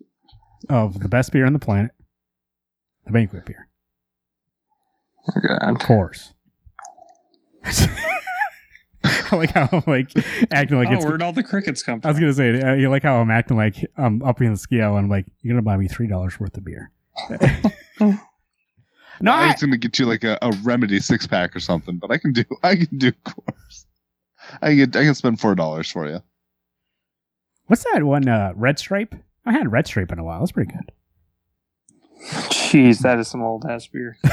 of 0.68 1.00
the 1.00 1.08
best 1.08 1.32
beer 1.32 1.46
on 1.46 1.54
the 1.54 1.58
planet, 1.58 1.92
the 3.06 3.12
banquet 3.12 3.46
beer, 3.46 3.68
Oh, 5.26 5.56
of 5.62 5.78
course. 5.78 6.34
I 7.64 9.28
like 9.32 9.52
how 9.52 9.66
I'm 9.72 9.82
like 9.86 10.10
acting 10.50 10.76
like 10.76 10.88
oh, 10.90 10.92
it's. 10.92 11.04
where'd 11.06 11.22
all 11.22 11.32
the 11.32 11.42
crickets 11.42 11.82
come 11.82 12.02
from? 12.02 12.08
I 12.10 12.12
was 12.12 12.20
gonna 12.20 12.34
say 12.34 12.60
uh, 12.60 12.74
you 12.74 12.90
like 12.90 13.02
how 13.02 13.16
I'm 13.16 13.30
acting 13.30 13.56
like 13.56 13.76
I'm 13.96 14.22
upping 14.22 14.50
the 14.52 14.58
scale. 14.58 14.96
and 14.96 15.06
I'm 15.06 15.10
like, 15.10 15.24
you're 15.40 15.54
gonna 15.54 15.62
buy 15.62 15.78
me 15.78 15.88
three 15.88 16.06
dollars 16.06 16.38
worth 16.38 16.54
of 16.54 16.66
beer. 16.66 16.92
no, 17.30 17.38
I 19.26 19.44
I, 19.44 19.46
was 19.46 19.60
gonna 19.62 19.78
get 19.78 19.98
you 19.98 20.04
like 20.04 20.22
a, 20.22 20.36
a 20.42 20.52
remedy 20.64 21.00
six 21.00 21.26
pack 21.26 21.56
or 21.56 21.60
something, 21.60 21.96
but 21.96 22.10
I 22.10 22.18
can 22.18 22.34
do 22.34 22.44
I 22.62 22.76
can 22.76 22.98
do 22.98 23.10
course. 23.24 23.63
I 24.62 24.74
can 24.74 24.96
I 24.96 25.04
can 25.04 25.14
spend 25.14 25.40
four 25.40 25.54
dollars 25.54 25.90
for 25.90 26.08
you. 26.08 26.22
what's 27.66 27.84
that 27.92 28.02
one? 28.02 28.28
Uh, 28.28 28.52
Red 28.54 28.78
Stripe. 28.78 29.14
I 29.46 29.52
had 29.52 29.70
Red 29.70 29.86
Stripe 29.86 30.12
in 30.12 30.18
a 30.18 30.24
while. 30.24 30.40
That's 30.40 30.52
pretty 30.52 30.72
good. 30.72 30.92
Jeez, 32.50 33.00
that 33.00 33.18
is 33.18 33.28
some 33.28 33.42
old 33.42 33.66
ass 33.66 33.86
beer. 33.86 34.16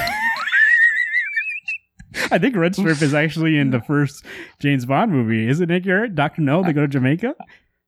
I 2.31 2.37
think 2.37 2.55
Red 2.55 2.75
Stripe 2.75 3.01
is 3.01 3.13
actually 3.13 3.57
in 3.57 3.71
the 3.71 3.81
first 3.87 4.25
James 4.59 4.85
Bond 4.85 5.11
movie, 5.11 5.47
isn't 5.47 5.69
it, 5.69 5.83
Garrett? 5.83 6.15
Doctor 6.15 6.41
No, 6.41 6.63
they 6.63 6.73
go 6.73 6.81
to 6.81 6.87
Jamaica. 6.87 7.35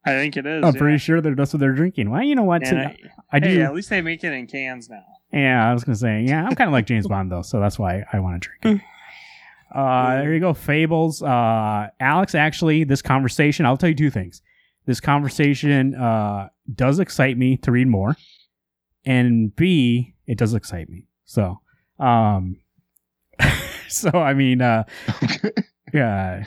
I 0.06 0.12
think 0.12 0.36
it 0.36 0.46
is. 0.46 0.64
I'm 0.64 0.74
yeah. 0.74 0.80
pretty 0.80 0.98
sure 0.98 1.22
that 1.22 1.38
that's 1.38 1.54
what 1.54 1.62
they're 1.62 1.74
drinking. 1.74 2.10
Well, 2.10 2.24
you 2.24 2.36
know 2.36 2.44
what? 2.44 2.68
And 2.68 2.80
I, 2.80 2.98
I, 3.32 3.40
do. 3.40 3.50
hey, 3.50 3.62
at 3.62 3.74
least 3.74 3.90
they 3.90 4.02
make 4.02 4.24
it 4.24 4.34
in 4.34 4.48
cans 4.48 4.90
now. 4.90 5.04
Yeah, 5.32 5.70
I 5.70 5.74
was 5.74 5.84
gonna 5.84 5.96
say, 5.96 6.22
yeah, 6.22 6.46
I'm 6.46 6.56
kind 6.56 6.68
of 6.68 6.74
like 6.74 6.86
James 6.86 7.08
Bond 7.08 7.32
though, 7.32 7.42
so 7.42 7.60
that's 7.60 7.80
why 7.80 8.04
I 8.12 8.20
want 8.20 8.42
to 8.42 8.50
drink 8.50 8.82
it. 8.82 8.86
Uh, 9.74 10.18
there 10.18 10.34
you 10.34 10.40
go, 10.40 10.54
Fables. 10.54 11.24
Uh, 11.24 11.88
Alex, 12.00 12.36
actually, 12.36 12.84
this 12.84 13.02
conversation, 13.02 13.66
I'll 13.66 13.78
tell 13.78 13.90
you 13.90 13.96
two 13.96 14.12
things. 14.12 14.42
This 14.86 15.00
conversation 15.00 15.96
uh, 15.96 16.50
does 16.74 17.00
excite 17.00 17.38
me 17.38 17.58
to 17.58 17.72
read 17.72 17.88
more, 17.88 18.16
and 19.06 19.56
B, 19.56 20.14
it 20.28 20.38
does 20.38 20.54
excite 20.54 20.90
me. 20.90 21.08
So, 21.26 21.60
um, 22.00 22.58
so 23.88 24.10
I 24.10 24.34
mean, 24.34 24.62
uh, 24.62 24.84
yeah, 25.94 26.44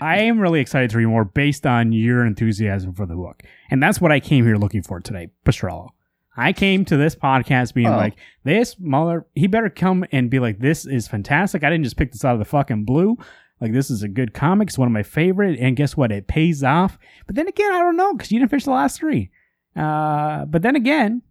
I 0.00 0.18
am 0.20 0.38
really 0.38 0.60
excited 0.60 0.90
to 0.90 0.98
read 0.98 1.06
more 1.06 1.24
based 1.24 1.66
on 1.66 1.92
your 1.92 2.24
enthusiasm 2.24 2.94
for 2.94 3.06
the 3.06 3.16
book, 3.16 3.42
and 3.70 3.82
that's 3.82 4.00
what 4.00 4.12
I 4.12 4.20
came 4.20 4.44
here 4.44 4.56
looking 4.56 4.82
for 4.82 5.00
today, 5.00 5.28
Prostrollo. 5.44 5.88
I 6.36 6.52
came 6.52 6.84
to 6.86 6.96
this 6.96 7.14
podcast 7.14 7.74
being 7.74 7.88
Oh. 7.88 7.96
like, 7.96 8.14
this 8.44 8.76
mother, 8.78 9.26
he 9.34 9.46
better 9.46 9.68
come 9.68 10.04
and 10.12 10.30
be 10.30 10.38
like, 10.38 10.58
this 10.60 10.86
is 10.86 11.08
fantastic. 11.08 11.64
I 11.64 11.70
didn't 11.70 11.84
just 11.84 11.96
pick 11.96 12.12
this 12.12 12.24
out 12.24 12.34
of 12.34 12.38
the 12.38 12.44
fucking 12.44 12.84
blue. 12.84 13.16
Like, 13.60 13.72
this 13.72 13.90
is 13.90 14.02
a 14.02 14.08
good 14.08 14.32
comic. 14.32 14.68
It's 14.68 14.78
one 14.78 14.88
of 14.88 14.92
my 14.92 15.02
favorite. 15.02 15.58
And 15.58 15.76
guess 15.76 15.96
what? 15.96 16.12
It 16.12 16.28
pays 16.28 16.62
off. 16.64 16.98
But 17.26 17.36
then 17.36 17.46
again, 17.48 17.72
I 17.72 17.80
don't 17.80 17.96
know 17.96 18.14
because 18.14 18.30
you 18.32 18.38
didn't 18.38 18.50
finish 18.50 18.64
the 18.64 18.70
last 18.70 18.98
three. 18.98 19.30
Uh, 19.76 20.44
but 20.46 20.62
then 20.62 20.76
again, 20.76 21.22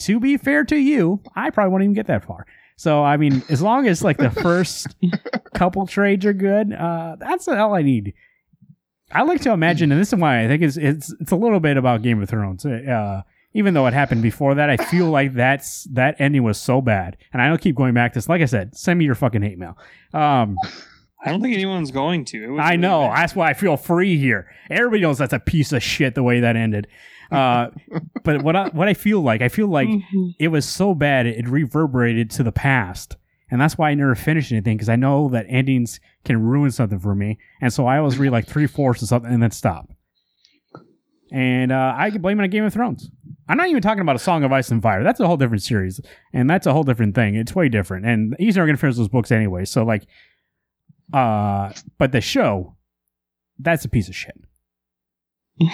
to 0.00 0.20
be 0.20 0.36
fair 0.36 0.64
to 0.64 0.76
you, 0.76 1.20
I 1.34 1.50
probably 1.50 1.70
won't 1.70 1.84
even 1.84 1.94
get 1.94 2.06
that 2.08 2.24
far. 2.24 2.46
So, 2.76 3.04
I 3.04 3.16
mean, 3.16 3.42
as 3.48 3.62
long 3.62 3.86
as 3.86 4.02
like 4.02 4.16
the 4.18 4.30
first 4.42 4.96
couple 5.54 5.86
trades 5.86 6.24
are 6.26 6.32
good, 6.32 6.72
uh, 6.72 7.16
that's 7.18 7.46
all 7.48 7.74
I 7.74 7.82
need. 7.82 8.14
I 9.12 9.22
like 9.22 9.40
to 9.42 9.50
imagine, 9.52 9.90
and 9.92 10.00
this 10.00 10.12
is 10.12 10.18
why 10.18 10.44
I 10.44 10.46
think 10.48 10.62
it's 10.62 10.76
it's 10.76 11.12
it's 11.20 11.32
a 11.32 11.36
little 11.36 11.58
bit 11.60 11.76
about 11.76 12.02
Game 12.02 12.22
of 12.22 12.28
Thrones. 12.28 12.64
Uh, 12.64 13.22
even 13.52 13.74
though 13.74 13.86
it 13.86 13.94
happened 13.94 14.22
before 14.22 14.54
that, 14.54 14.70
I 14.70 14.76
feel 14.76 15.06
like 15.10 15.34
that's 15.34 15.84
that 15.92 16.16
ending 16.18 16.42
was 16.42 16.60
so 16.60 16.80
bad, 16.80 17.16
and 17.32 17.40
I 17.40 17.48
don't 17.48 17.60
keep 17.60 17.76
going 17.76 17.94
back 17.94 18.12
to 18.12 18.18
this. 18.18 18.28
Like 18.28 18.42
I 18.42 18.46
said, 18.46 18.76
send 18.76 18.98
me 18.98 19.04
your 19.04 19.14
fucking 19.14 19.42
hate 19.42 19.58
mail. 19.58 19.76
Um, 20.12 20.56
I 21.24 21.30
don't 21.30 21.42
think 21.42 21.54
anyone's 21.54 21.90
going 21.90 22.24
to. 22.26 22.58
I 22.58 22.70
really 22.70 22.76
know 22.78 23.02
bad. 23.02 23.16
that's 23.16 23.34
why 23.34 23.50
I 23.50 23.54
feel 23.54 23.76
free 23.76 24.18
here. 24.18 24.50
Everybody 24.70 25.02
knows 25.02 25.18
that's 25.18 25.32
a 25.32 25.38
piece 25.38 25.72
of 25.72 25.82
shit 25.82 26.14
the 26.14 26.22
way 26.22 26.40
that 26.40 26.56
ended. 26.56 26.86
Uh, 27.30 27.68
but 28.24 28.42
what 28.42 28.56
I 28.56 28.68
what 28.68 28.88
I 28.88 28.94
feel 28.94 29.20
like, 29.20 29.42
I 29.42 29.48
feel 29.48 29.68
like 29.68 29.88
it 30.38 30.48
was 30.48 30.66
so 30.66 30.94
bad 30.94 31.26
it 31.26 31.46
reverberated 31.46 32.30
to 32.30 32.42
the 32.42 32.52
past 32.52 33.16
and 33.50 33.60
that's 33.60 33.76
why 33.76 33.90
i 33.90 33.94
never 33.94 34.14
finished 34.14 34.52
anything 34.52 34.76
because 34.76 34.88
i 34.88 34.96
know 34.96 35.28
that 35.28 35.46
endings 35.48 36.00
can 36.24 36.40
ruin 36.40 36.70
something 36.70 36.98
for 36.98 37.14
me 37.14 37.38
and 37.60 37.72
so 37.72 37.86
i 37.86 37.98
always 37.98 38.18
read 38.18 38.30
like 38.30 38.46
three 38.46 38.66
fourths 38.66 39.02
of 39.02 39.08
something 39.08 39.32
and 39.32 39.42
then 39.42 39.50
stop 39.50 39.90
and 41.32 41.72
uh, 41.72 41.94
i 41.96 42.10
can 42.10 42.20
blame 42.20 42.38
it 42.40 42.44
on 42.44 42.50
game 42.50 42.64
of 42.64 42.72
thrones 42.72 43.10
i'm 43.50 43.56
not 43.56 43.68
even 43.68 43.82
talking 43.82 44.00
about 44.00 44.16
a 44.16 44.20
song 44.20 44.44
of 44.44 44.52
ice 44.52 44.70
and 44.70 44.82
fire 44.82 45.02
that's 45.02 45.20
a 45.20 45.26
whole 45.26 45.36
different 45.36 45.62
series 45.62 46.00
and 46.32 46.48
that's 46.48 46.66
a 46.66 46.72
whole 46.72 46.84
different 46.84 47.14
thing 47.14 47.34
it's 47.34 47.54
way 47.54 47.68
different 47.68 48.06
and 48.06 48.34
he's 48.38 48.56
never 48.56 48.66
gonna 48.66 48.78
finish 48.78 48.96
those 48.96 49.08
books 49.08 49.30
anyway 49.30 49.64
so 49.64 49.84
like 49.84 50.06
uh 51.12 51.72
but 51.98 52.12
the 52.12 52.20
show 52.20 52.76
that's 53.58 53.84
a 53.84 53.88
piece 53.88 54.08
of 54.08 54.14
shit 54.14 54.36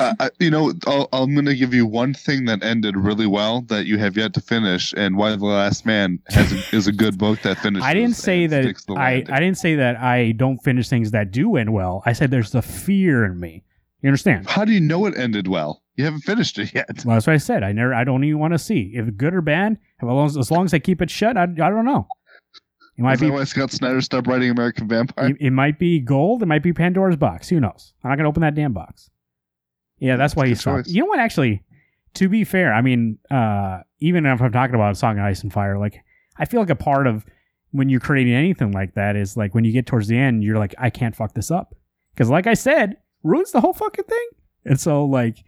uh, 0.00 0.28
you 0.38 0.50
know, 0.50 0.72
I'll, 0.86 1.08
I'm 1.12 1.34
going 1.34 1.46
to 1.46 1.54
give 1.54 1.72
you 1.72 1.86
one 1.86 2.14
thing 2.14 2.46
that 2.46 2.62
ended 2.62 2.96
really 2.96 3.26
well 3.26 3.62
that 3.62 3.86
you 3.86 3.98
have 3.98 4.16
yet 4.16 4.34
to 4.34 4.40
finish, 4.40 4.92
and 4.96 5.16
Y 5.16 5.30
the 5.36 5.44
Last 5.44 5.86
Man 5.86 6.18
has 6.28 6.52
a, 6.52 6.76
is 6.76 6.86
a 6.86 6.92
good 6.92 7.18
book 7.18 7.40
that 7.42 7.58
finishes. 7.58 7.86
I 7.86 7.94
didn't 7.94 8.16
say 8.16 8.46
that 8.46 8.64
I. 8.90 9.24
I 9.28 9.40
didn't 9.40 9.58
say 9.58 9.76
that 9.76 9.96
I 9.96 10.32
don't 10.32 10.58
finish 10.58 10.88
things 10.88 11.10
that 11.12 11.30
do 11.30 11.56
end 11.56 11.72
well. 11.72 12.02
I 12.06 12.12
said 12.12 12.30
there's 12.30 12.50
the 12.50 12.62
fear 12.62 13.24
in 13.24 13.38
me. 13.38 13.62
You 14.02 14.08
understand? 14.08 14.48
How 14.48 14.64
do 14.64 14.72
you 14.72 14.80
know 14.80 15.06
it 15.06 15.16
ended 15.16 15.46
well? 15.46 15.82
You 16.00 16.06
haven't 16.06 16.20
finished 16.22 16.58
it 16.58 16.74
yet. 16.74 16.88
Well, 17.04 17.16
that's 17.16 17.26
what 17.26 17.34
I 17.34 17.36
said. 17.36 17.62
I 17.62 17.72
never. 17.72 17.92
I 17.94 18.04
don't 18.04 18.24
even 18.24 18.38
want 18.40 18.54
to 18.54 18.58
see 18.58 18.92
if 18.94 19.16
good 19.16 19.34
or 19.34 19.42
bad. 19.42 19.76
As 20.00 20.06
long 20.06 20.26
as, 20.26 20.36
as 20.38 20.50
long 20.50 20.64
as 20.64 20.72
I 20.72 20.78
keep 20.78 21.02
it 21.02 21.10
shut, 21.10 21.36
I, 21.36 21.42
I 21.42 21.46
don't 21.46 21.84
know. 21.84 22.08
It 22.96 23.02
might 23.02 23.14
Is 23.14 23.20
be. 23.20 23.30
why 23.30 23.44
Scott 23.44 23.70
Snyder 23.70 24.00
stopped 24.00 24.26
writing 24.26 24.50
American 24.50 24.88
Vampire? 24.88 25.28
It, 25.28 25.36
it 25.40 25.50
might 25.50 25.78
be 25.78 26.00
gold. 26.00 26.42
It 26.42 26.46
might 26.46 26.62
be 26.62 26.72
Pandora's 26.72 27.16
box. 27.16 27.50
Who 27.50 27.60
knows? 27.60 27.92
I'm 28.02 28.10
not 28.10 28.16
gonna 28.16 28.28
open 28.28 28.40
that 28.40 28.54
damn 28.54 28.72
box. 28.72 29.10
Yeah, 29.98 30.16
that's 30.16 30.34
why 30.34 30.46
he 30.46 30.54
stopped. 30.54 30.86
choice. 30.86 30.94
You 30.94 31.02
know 31.02 31.06
what? 31.06 31.18
Actually, 31.18 31.62
to 32.14 32.28
be 32.30 32.44
fair, 32.44 32.72
I 32.72 32.80
mean, 32.80 33.18
uh, 33.30 33.80
even 33.98 34.24
if 34.24 34.40
I'm 34.40 34.52
talking 34.52 34.74
about 34.74 34.92
a 34.92 34.94
song 34.94 35.18
of 35.18 35.24
ice 35.24 35.42
and 35.42 35.52
fire, 35.52 35.78
like 35.78 36.02
I 36.38 36.46
feel 36.46 36.60
like 36.60 36.70
a 36.70 36.74
part 36.74 37.06
of 37.06 37.26
when 37.72 37.88
you're 37.88 38.00
creating 38.00 38.32
anything 38.34 38.72
like 38.72 38.94
that 38.94 39.16
is 39.16 39.36
like 39.36 39.54
when 39.54 39.64
you 39.64 39.72
get 39.72 39.86
towards 39.86 40.08
the 40.08 40.16
end, 40.18 40.42
you're 40.42 40.58
like, 40.58 40.74
I 40.78 40.90
can't 40.90 41.14
fuck 41.14 41.34
this 41.34 41.50
up 41.50 41.74
because, 42.14 42.30
like 42.30 42.46
I 42.46 42.54
said, 42.54 42.96
ruins 43.22 43.52
the 43.52 43.60
whole 43.60 43.74
fucking 43.74 44.04
thing. 44.06 44.28
And 44.64 44.80
so, 44.80 45.04
like, 45.04 45.38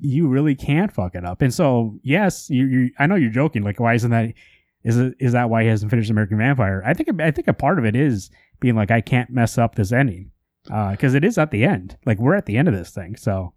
you 0.00 0.28
really 0.28 0.54
can't 0.54 0.92
fuck 0.92 1.14
it 1.14 1.24
up. 1.24 1.42
And 1.42 1.52
so, 1.52 1.98
yes, 2.02 2.48
you, 2.50 2.66
you 2.66 2.90
I 2.98 3.06
know 3.06 3.14
you're 3.14 3.30
joking. 3.30 3.62
Like, 3.62 3.80
why 3.80 3.94
isn't 3.94 4.10
that? 4.10 4.32
Is 4.82 4.96
it 4.96 5.14
is 5.18 5.32
that 5.32 5.50
why 5.50 5.62
he 5.62 5.68
hasn't 5.68 5.90
finished 5.90 6.10
American 6.10 6.38
Vampire? 6.38 6.82
I 6.86 6.94
think 6.94 7.20
I 7.20 7.30
think 7.30 7.48
a 7.48 7.52
part 7.52 7.78
of 7.78 7.84
it 7.84 7.94
is 7.94 8.30
being 8.60 8.76
like, 8.76 8.90
I 8.90 9.00
can't 9.00 9.30
mess 9.30 9.58
up 9.58 9.74
this 9.74 9.92
ending 9.92 10.30
uh, 10.72 10.92
because 10.92 11.14
it 11.14 11.24
is 11.24 11.38
at 11.38 11.50
the 11.50 11.64
end. 11.64 11.96
Like, 12.06 12.18
we're 12.18 12.34
at 12.34 12.46
the 12.46 12.56
end 12.56 12.68
of 12.68 12.74
this 12.74 12.90
thing. 12.90 13.16
So, 13.16 13.54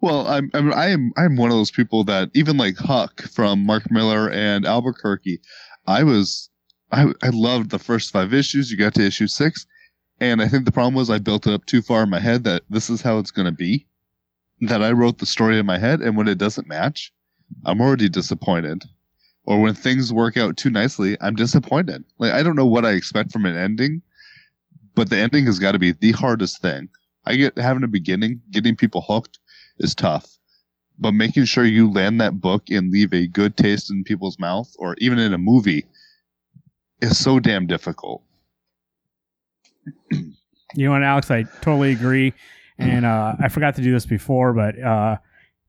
Well, 0.00 0.26
I'm, 0.26 0.50
I'm 0.54 0.72
I 0.72 0.88
am 0.88 1.12
I'm 1.16 1.36
one 1.36 1.50
of 1.50 1.56
those 1.56 1.70
people 1.70 2.04
that 2.04 2.30
even 2.34 2.56
like 2.56 2.76
Huck 2.76 3.22
from 3.22 3.64
Mark 3.64 3.90
Millar 3.90 4.30
and 4.30 4.64
Albuquerque, 4.64 5.40
I 5.86 6.02
was 6.02 6.48
I 6.92 7.12
I 7.22 7.30
loved 7.30 7.70
the 7.70 7.78
first 7.78 8.12
five 8.12 8.32
issues. 8.32 8.70
You 8.70 8.76
got 8.76 8.94
to 8.94 9.06
issue 9.06 9.26
six, 9.26 9.66
and 10.20 10.40
I 10.40 10.48
think 10.48 10.64
the 10.64 10.72
problem 10.72 10.94
was 10.94 11.10
I 11.10 11.18
built 11.18 11.46
it 11.46 11.52
up 11.52 11.66
too 11.66 11.82
far 11.82 12.02
in 12.02 12.10
my 12.10 12.20
head 12.20 12.44
that 12.44 12.62
this 12.70 12.88
is 12.88 13.02
how 13.02 13.18
it's 13.18 13.30
going 13.30 13.46
to 13.46 13.52
be. 13.52 13.86
That 14.60 14.82
I 14.82 14.92
wrote 14.92 15.18
the 15.18 15.26
story 15.26 15.58
in 15.58 15.66
my 15.66 15.78
head, 15.78 16.00
and 16.00 16.16
when 16.16 16.28
it 16.28 16.38
doesn't 16.38 16.68
match, 16.68 17.12
I'm 17.64 17.80
already 17.80 18.08
disappointed. 18.08 18.84
Or 19.44 19.60
when 19.60 19.74
things 19.74 20.12
work 20.12 20.36
out 20.36 20.56
too 20.56 20.70
nicely, 20.70 21.16
I'm 21.20 21.36
disappointed. 21.36 22.04
Like 22.18 22.32
I 22.32 22.42
don't 22.42 22.56
know 22.56 22.66
what 22.66 22.84
I 22.84 22.92
expect 22.92 23.32
from 23.32 23.46
an 23.46 23.56
ending, 23.56 24.02
but 24.94 25.10
the 25.10 25.18
ending 25.18 25.46
has 25.46 25.58
got 25.58 25.72
to 25.72 25.78
be 25.78 25.92
the 25.92 26.12
hardest 26.12 26.60
thing 26.62 26.88
I 27.26 27.34
get 27.34 27.58
having 27.58 27.82
a 27.82 27.88
beginning, 27.88 28.40
getting 28.50 28.76
people 28.76 29.02
hooked 29.02 29.38
is 29.78 29.94
tough. 29.94 30.38
But 30.98 31.12
making 31.12 31.44
sure 31.44 31.64
you 31.64 31.90
land 31.90 32.20
that 32.20 32.40
book 32.40 32.70
and 32.70 32.90
leave 32.90 33.12
a 33.12 33.26
good 33.26 33.56
taste 33.56 33.90
in 33.90 34.04
people's 34.04 34.38
mouth, 34.38 34.72
or 34.78 34.94
even 34.98 35.18
in 35.18 35.34
a 35.34 35.38
movie, 35.38 35.84
is 37.02 37.18
so 37.18 37.38
damn 37.38 37.66
difficult. 37.66 38.22
You 40.74 40.86
know 40.86 40.92
what, 40.92 41.02
Alex? 41.02 41.30
I 41.30 41.42
totally 41.60 41.92
agree. 41.92 42.32
And 42.78 43.06
uh, 43.06 43.34
I 43.40 43.48
forgot 43.48 43.74
to 43.76 43.82
do 43.82 43.92
this 43.92 44.06
before, 44.06 44.52
but 44.52 44.78
uh, 44.80 45.16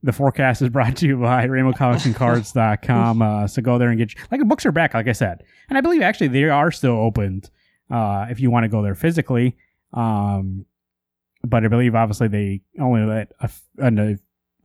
the 0.03 0.11
forecast 0.11 0.61
is 0.61 0.69
brought 0.69 0.97
to 0.97 1.07
you 1.07 1.17
by 1.17 1.47
RainbowComicsandCards.com. 1.47 3.21
Uh, 3.21 3.47
so 3.47 3.61
go 3.61 3.77
there 3.77 3.89
and 3.89 3.97
get 3.97 4.13
like 4.31 4.39
the 4.39 4.45
books 4.45 4.65
are 4.65 4.71
back, 4.71 4.93
like 4.93 5.07
I 5.07 5.13
said, 5.13 5.43
and 5.69 5.77
I 5.77 5.81
believe 5.81 6.01
actually 6.01 6.29
they 6.29 6.43
are 6.43 6.71
still 6.71 6.97
opened 6.97 7.49
uh, 7.89 8.27
if 8.29 8.39
you 8.39 8.51
want 8.51 8.63
to 8.65 8.69
go 8.69 8.81
there 8.81 8.95
physically. 8.95 9.55
Um, 9.93 10.65
but 11.43 11.63
I 11.63 11.67
believe 11.67 11.95
obviously 11.95 12.27
they 12.27 12.61
only 12.79 13.05
let 13.05 13.31
a, 13.39 13.49
a, 13.79 14.17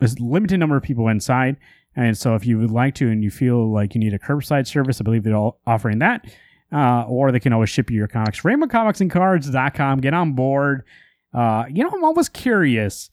a 0.02 0.10
limited 0.18 0.58
number 0.58 0.76
of 0.76 0.82
people 0.82 1.08
inside. 1.08 1.56
And 1.94 2.16
so 2.16 2.34
if 2.34 2.46
you 2.46 2.58
would 2.58 2.70
like 2.70 2.94
to 2.96 3.08
and 3.08 3.22
you 3.22 3.30
feel 3.30 3.70
like 3.70 3.94
you 3.94 4.00
need 4.00 4.14
a 4.14 4.18
curbside 4.18 4.66
service, 4.66 5.00
I 5.00 5.04
believe 5.04 5.22
they're 5.22 5.36
all 5.36 5.60
offering 5.66 5.98
that. 5.98 6.24
Uh, 6.72 7.04
or 7.06 7.30
they 7.30 7.40
can 7.40 7.52
always 7.52 7.68
ship 7.68 7.90
you 7.90 7.98
your 7.98 8.08
comics. 8.08 8.40
RainbowComicsandCards.com. 8.40 10.00
Get 10.00 10.14
on 10.14 10.32
board. 10.32 10.84
Uh, 11.32 11.64
you 11.70 11.82
know, 11.82 11.90
I'm 11.90 12.04
always 12.04 12.28
curious 12.28 13.10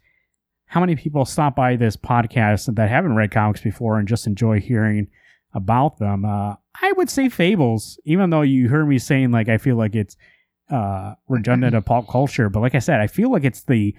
how 0.65 0.79
many 0.79 0.95
people 0.95 1.25
stop 1.25 1.55
by 1.55 1.75
this 1.75 1.95
podcast 1.95 2.73
that 2.75 2.89
haven't 2.89 3.15
read 3.15 3.31
comics 3.31 3.61
before 3.61 3.97
and 3.97 4.07
just 4.07 4.27
enjoy 4.27 4.59
hearing 4.59 5.07
about 5.53 5.97
them. 5.97 6.25
Uh, 6.25 6.55
I 6.81 6.91
would 6.93 7.09
say 7.09 7.29
Fables, 7.29 7.99
even 8.05 8.29
though 8.29 8.41
you 8.41 8.69
heard 8.69 8.87
me 8.87 8.99
saying 8.99 9.31
like 9.31 9.49
I 9.49 9.57
feel 9.57 9.75
like 9.75 9.95
it's 9.95 10.15
uh, 10.69 11.15
redundant 11.27 11.75
of 11.75 11.85
pop 11.85 12.07
culture, 12.07 12.49
but 12.49 12.59
like 12.59 12.75
I 12.75 12.79
said, 12.79 12.99
I 12.99 13.07
feel 13.07 13.31
like 13.31 13.43
it's 13.43 13.63
the 13.63 13.95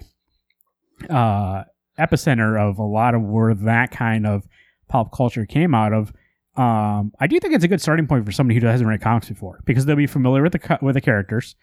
uh, 1.09 1.63
epicenter 1.99 2.59
of 2.59 2.77
a 2.77 2.83
lot 2.83 3.15
of 3.15 3.21
where 3.21 3.53
that 3.53 3.91
kind 3.91 4.25
of 4.25 4.47
pop 4.87 5.11
culture 5.11 5.45
came 5.45 5.75
out 5.75 5.93
of. 5.93 6.13
Um, 6.55 7.13
I 7.19 7.27
do 7.27 7.39
think 7.39 7.53
it's 7.53 7.63
a 7.63 7.69
good 7.69 7.81
starting 7.81 8.07
point 8.07 8.25
for 8.25 8.31
somebody 8.31 8.59
who 8.59 8.65
hasn't 8.65 8.87
read 8.87 9.01
comics 9.01 9.29
before 9.29 9.61
because 9.65 9.85
they'll 9.85 9.95
be 9.95 10.07
familiar 10.07 10.43
with 10.43 10.53
the 10.53 10.79
with 10.81 10.95
the 10.95 11.01
characters, 11.01 11.55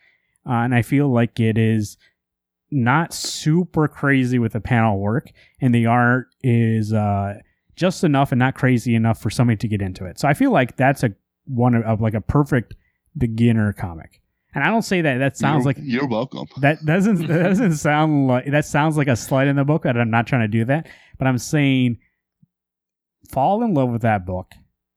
uh, 0.47 0.53
and 0.53 0.75
I 0.75 0.83
feel 0.83 1.09
like 1.09 1.39
it 1.41 1.59
is 1.59 1.97
not 2.71 3.13
super 3.15 3.89
crazy 3.89 4.39
with 4.39 4.53
the 4.53 4.61
panel 4.61 4.99
work, 4.99 5.31
and 5.61 5.75
the 5.75 5.87
art 5.87 6.29
is 6.43 6.93
uh, 6.93 7.35
just 7.77 8.05
enough 8.05 8.33
and 8.33 8.39
not 8.39 8.55
crazy 8.55 8.95
enough 8.95 9.21
for 9.21 9.31
somebody 9.31 9.57
to 9.57 9.69
get 9.69 9.81
into 9.81 10.05
it. 10.05 10.19
So 10.19 10.29
I 10.29 10.35
feel 10.35 10.51
like 10.51 10.77
that's 10.77 11.03
a 11.03 11.15
one 11.47 11.75
of, 11.75 11.83
of 11.85 12.01
like 12.01 12.15
a 12.15 12.21
perfect 12.21 12.75
beginner 13.17 13.73
comic. 13.73 14.21
And 14.55 14.65
I 14.65 14.69
don't 14.69 14.83
say 14.83 15.03
that. 15.03 15.19
That 15.19 15.37
sounds 15.37 15.65
you're, 15.65 15.73
like 15.73 15.77
you're 15.81 16.09
welcome. 16.09 16.47
that 16.61 16.85
doesn't 16.85 17.27
that 17.27 17.43
doesn't 17.43 17.75
sound 17.75 18.27
like 18.27 18.51
that 18.51 18.65
sounds 18.65 18.97
like 18.97 19.09
a 19.09 19.17
slide 19.17 19.47
in 19.47 19.57
the 19.57 19.65
book. 19.65 19.85
And 19.85 20.01
I'm 20.01 20.11
not 20.11 20.27
trying 20.27 20.43
to 20.43 20.49
do 20.49 20.65
that, 20.67 20.89
but 21.19 21.27
I'm 21.27 21.39
saying 21.39 21.99
fall 23.31 23.63
in 23.63 23.75
love 23.75 23.91
with 23.91 24.03
that 24.03 24.27
book, 24.27 24.53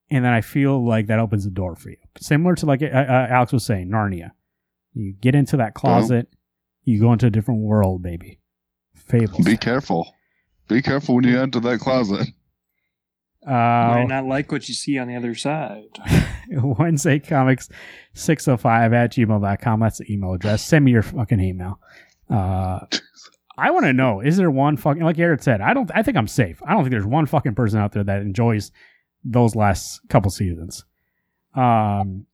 and 0.10 0.24
then 0.24 0.34
I 0.34 0.42
feel 0.42 0.86
like 0.86 1.08
that 1.08 1.20
opens 1.20 1.44
the 1.44 1.52
door 1.52 1.76
for 1.76 1.90
you. 1.90 1.98
Similar 2.18 2.56
to 2.56 2.66
like 2.66 2.82
uh, 2.82 2.88
uh, 2.88 3.28
Alex 3.30 3.54
was 3.54 3.66
saying, 3.66 3.90
Narnia. 3.90 4.32
You 4.94 5.14
get 5.14 5.36
into 5.36 5.58
that 5.58 5.74
closet, 5.74 6.28
you 6.84 7.00
go 7.00 7.14
into 7.14 7.28
a 7.28 7.30
different 7.30 7.62
world, 7.62 8.02
baby. 8.04 8.40
Fables. 8.96 9.46
Be 9.46 9.58
careful. 9.58 10.14
Be 10.68 10.82
careful 10.82 11.16
when 11.16 11.26
you 11.26 11.40
enter 11.40 11.60
that 11.60 11.80
closet. 11.80 12.28
Might 13.46 14.04
Uh, 14.04 14.08
not 14.08 14.26
like 14.26 14.52
what 14.52 14.68
you 14.70 14.76
see 14.76 14.98
on 15.00 15.08
the 15.08 15.16
other 15.16 15.34
side. 15.36 15.84
Wednesday 16.50 17.18
Comics 17.20 17.70
605 18.14 18.94
at 18.94 19.12
gmail.com. 19.14 19.80
That's 19.80 19.98
the 19.98 20.12
email 20.14 20.34
address. 20.34 20.64
Send 20.64 20.86
me 20.86 20.92
your 20.92 21.02
fucking 21.02 21.40
email. 21.40 21.80
Uh, 22.30 22.82
I 23.58 23.72
want 23.72 23.86
to 23.86 23.94
know 23.94 24.22
is 24.22 24.38
there 24.38 24.52
one 24.52 24.78
fucking, 24.78 25.04
like 25.04 25.18
Garrett 25.18 25.44
said, 25.44 25.60
I 25.62 25.74
don't, 25.74 25.90
I 25.94 26.04
think 26.04 26.18
I'm 26.18 26.28
safe. 26.28 26.62
I 26.66 26.74
don't 26.74 26.84
think 26.84 26.92
there's 26.92 27.06
one 27.06 27.26
fucking 27.26 27.56
person 27.56 27.80
out 27.80 27.92
there 27.94 28.04
that 28.04 28.22
enjoys 28.22 28.72
those 29.24 29.56
last 29.56 30.00
couple 30.10 30.30
seasons. 30.32 30.86
Um, 31.56 32.28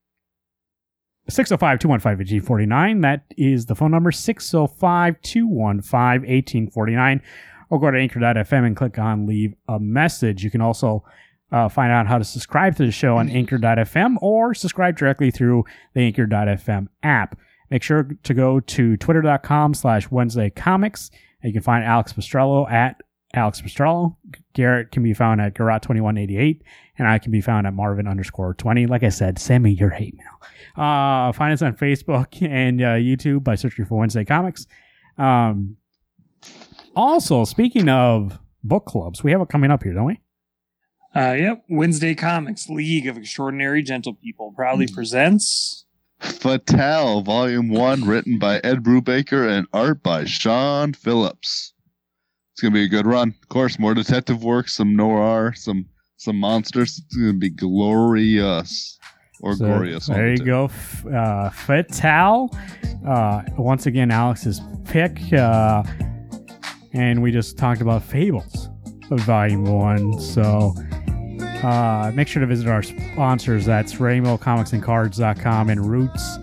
605 1.29 1.79
215 1.79 2.41
G49. 2.41 3.01
That 3.01 3.23
is 3.37 3.65
the 3.65 3.75
phone 3.75 3.91
number 3.91 4.11
605 4.11 5.21
215 5.21 5.99
1849. 5.99 7.21
Or 7.69 7.79
go 7.79 7.91
to 7.91 7.99
anchor.fm 7.99 8.65
and 8.65 8.75
click 8.75 8.97
on 8.97 9.25
leave 9.25 9.53
a 9.67 9.79
message. 9.79 10.43
You 10.43 10.49
can 10.49 10.61
also 10.61 11.03
uh, 11.51 11.67
find 11.69 11.91
out 11.91 12.07
how 12.07 12.17
to 12.17 12.23
subscribe 12.23 12.75
to 12.77 12.85
the 12.85 12.91
show 12.91 13.17
on 13.17 13.29
anchor.fm 13.29 14.15
or 14.21 14.53
subscribe 14.53 14.97
directly 14.97 15.31
through 15.31 15.65
the 15.93 16.01
anchor.fm 16.01 16.87
app. 17.03 17.37
Make 17.69 17.83
sure 17.83 18.07
to 18.23 18.33
go 18.33 18.59
to 18.61 18.95
twitter.com 18.97 19.73
slash 19.73 20.09
Wednesday 20.09 20.49
Comics. 20.49 21.11
You 21.43 21.53
can 21.53 21.61
find 21.61 21.83
Alex 21.83 22.13
Prostrollo 22.13 22.69
at 22.71 23.01
Alex 23.33 23.61
Prostrollo. 23.61 24.15
Garrett 24.53 24.91
can 24.91 25.03
be 25.03 25.13
found 25.13 25.41
at 25.41 25.53
Garrett2188, 25.53 26.61
and 26.97 27.07
I 27.07 27.19
can 27.19 27.31
be 27.31 27.41
found 27.41 27.67
at 27.67 27.73
Marvin 27.73 28.07
underscore 28.07 28.53
20. 28.53 28.87
Like 28.87 29.03
I 29.03 29.09
said, 29.09 29.39
send 29.39 29.63
me 29.63 29.71
your 29.71 29.89
hate 29.89 30.15
mail. 30.15 30.83
Uh, 30.83 31.31
find 31.31 31.53
us 31.53 31.61
on 31.61 31.75
Facebook 31.75 32.41
and 32.47 32.81
uh, 32.81 32.95
YouTube 32.95 33.43
by 33.43 33.55
searching 33.55 33.85
for 33.85 33.97
Wednesday 33.97 34.25
Comics. 34.25 34.65
Um, 35.17 35.77
also, 36.95 37.45
speaking 37.45 37.89
of 37.89 38.39
book 38.63 38.85
clubs, 38.85 39.23
we 39.23 39.31
have 39.31 39.41
it 39.41 39.49
coming 39.49 39.71
up 39.71 39.83
here, 39.83 39.93
don't 39.93 40.05
we? 40.05 40.19
Uh, 41.15 41.33
yep. 41.33 41.63
Wednesday 41.69 42.13
Comics 42.13 42.69
League 42.69 43.07
of 43.07 43.17
Extraordinary 43.17 43.81
Gentle 43.81 44.13
People 44.13 44.51
proudly 44.55 44.87
presents. 44.87 45.85
Fatal, 46.19 47.21
Volume 47.21 47.69
1, 47.69 48.05
written 48.05 48.39
by 48.39 48.57
Ed 48.59 48.83
Brubaker 48.83 49.47
and 49.49 49.67
art 49.73 50.01
by 50.01 50.25
Sean 50.25 50.93
Phillips. 50.93 51.73
It's 52.57 52.63
going 52.63 52.73
to 52.73 52.79
be 52.79 52.85
a 52.85 52.87
good 52.87 53.05
run. 53.05 53.35
Of 53.43 53.49
course, 53.49 53.77
more 53.77 53.93
detective 53.93 54.43
work, 54.43 54.67
some 54.67 54.95
noir, 54.95 55.53
some 55.55 55.85
some 56.15 56.37
monsters. 56.37 56.97
It's 56.97 57.15
going 57.15 57.33
to 57.33 57.37
be 57.37 57.51
glorious. 57.51 58.97
Or 59.41 59.53
So, 59.53 59.65
glorious. 59.65 60.07
There 60.07 60.31
you 60.31 60.43
go. 60.43 60.71
Uh, 61.07 61.51
Fatal. 61.51 62.49
Uh, 63.07 63.43
once 63.59 63.85
again, 63.85 64.09
Alex's 64.09 64.59
pick. 64.85 65.31
Uh, 65.31 65.83
and 66.93 67.21
we 67.21 67.31
just 67.31 67.59
talked 67.59 67.81
about 67.81 68.01
Fables 68.01 68.69
Volume 69.11 69.65
1. 69.65 70.19
So 70.19 70.73
uh, 71.61 72.11
make 72.15 72.27
sure 72.27 72.39
to 72.39 72.47
visit 72.47 72.67
our 72.67 72.81
sponsors. 72.81 73.67
That's 73.67 73.93
RainbowComicsAndCards.com 73.93 75.69
and 75.69 75.85
Roots 75.85 76.37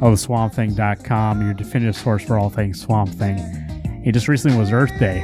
of 0.00 0.12
the 0.12 0.16
Swamp 0.16 0.54
Thing.com, 0.54 1.44
your 1.44 1.52
definitive 1.52 1.94
source 1.94 2.24
for 2.24 2.38
all 2.38 2.48
things 2.48 2.80
Swamp 2.80 3.10
Thing. 3.10 3.69
It 4.04 4.12
just 4.12 4.28
recently 4.28 4.56
was 4.56 4.72
Earth 4.72 4.96
Day. 4.98 5.20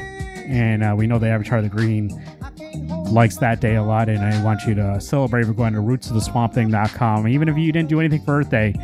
And 0.46 0.84
uh, 0.84 0.94
we 0.96 1.06
know 1.06 1.18
the 1.18 1.28
Avatar 1.28 1.60
the 1.60 1.68
Green 1.68 2.08
likes 3.10 3.36
that 3.38 3.60
day 3.60 3.76
a 3.76 3.82
lot, 3.82 4.08
and 4.08 4.20
I 4.20 4.42
want 4.44 4.64
you 4.64 4.74
to 4.74 5.00
celebrate 5.00 5.44
by 5.44 5.52
going 5.52 5.72
to 5.72 5.80
rootsoftheswampthing.com. 5.80 7.28
Even 7.28 7.48
if 7.48 7.56
you 7.56 7.72
didn't 7.72 7.88
do 7.88 8.00
anything 8.00 8.22
for 8.24 8.40
Earth 8.40 8.50
Day, 8.50 8.74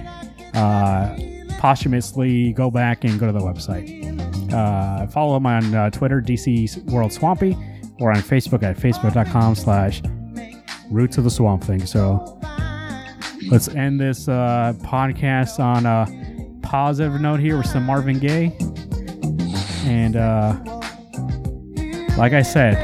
uh, 0.55 1.16
posthumously 1.59 2.53
go 2.53 2.70
back 2.70 3.05
and 3.05 3.18
go 3.20 3.26
to 3.26 3.32
the 3.32 3.40
website. 3.40 4.03
Uh, 4.53 5.07
follow 5.07 5.36
him 5.36 5.47
on 5.47 5.74
uh, 5.74 5.90
Twitter, 5.90 6.20
DC 6.20 6.82
World 6.90 7.12
Swampy, 7.12 7.57
or 8.01 8.11
on 8.11 8.18
Facebook 8.18 8.62
at 8.62 8.76
facebook.com 8.76 9.55
slash 9.55 10.03
roots 10.90 11.18
of 11.18 11.24
the 11.24 11.30
swamp 11.30 11.64
thing. 11.64 11.86
So 11.86 12.38
let's 13.51 13.68
end 13.68 14.01
this 14.01 14.28
uh, 14.28 14.74
podcast 14.82 15.61
on 15.61 15.86
a 15.86 16.07
positive 16.66 17.20
note 17.20 17.40
here 17.40 17.57
with 17.57 17.66
some 17.66 17.84
Marvin 17.84 18.18
Gaye. 18.18 18.57
And 19.85 20.16
uh, 20.16 20.55
like 22.16 22.33
I 22.33 22.43
said, 22.43 22.76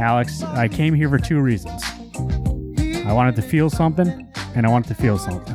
Alex, 0.00 0.42
I 0.42 0.68
came 0.68 0.94
here 0.94 1.08
for 1.08 1.18
two 1.18 1.40
reasons. 1.40 1.82
I 3.06 3.12
wanted 3.12 3.36
to 3.36 3.42
feel 3.42 3.70
something, 3.70 4.30
and 4.54 4.66
I 4.66 4.70
wanted 4.70 4.88
to 4.88 4.94
feel 4.94 5.18
something. 5.18 5.54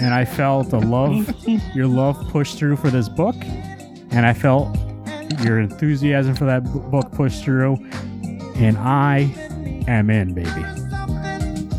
And 0.00 0.14
I 0.14 0.24
felt 0.24 0.70
the 0.70 0.78
love, 0.80 1.34
your 1.74 1.86
love 1.86 2.16
push 2.28 2.54
through 2.54 2.76
for 2.76 2.90
this 2.90 3.08
book, 3.08 3.34
and 4.10 4.24
I 4.24 4.32
felt 4.32 4.76
your 5.42 5.58
enthusiasm 5.58 6.34
for 6.34 6.44
that 6.44 6.64
b- 6.64 6.78
book 6.90 7.10
push 7.12 7.40
through, 7.40 7.76
and 8.54 8.78
I 8.78 9.32
am 9.88 10.10
in, 10.10 10.34
baby. 10.34 10.50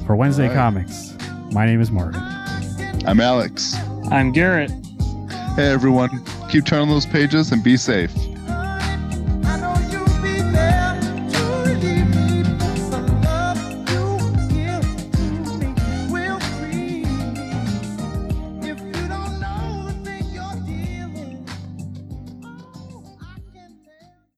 For 0.05 0.15
Wednesday 0.15 0.43
All 0.43 0.49
right. 0.49 0.55
Comics, 0.55 1.15
my 1.51 1.65
name 1.65 1.81
is 1.81 1.91
Marvin. 1.91 2.21
I'm 3.05 3.19
Alex. 3.19 3.75
I'm 4.11 4.31
Garrett. 4.31 4.71
Hey, 5.55 5.71
everyone. 5.71 6.09
Keep 6.49 6.65
turning 6.65 6.89
those 6.89 7.05
pages 7.05 7.51
and 7.51 7.63
be 7.63 7.77
safe. 7.77 8.11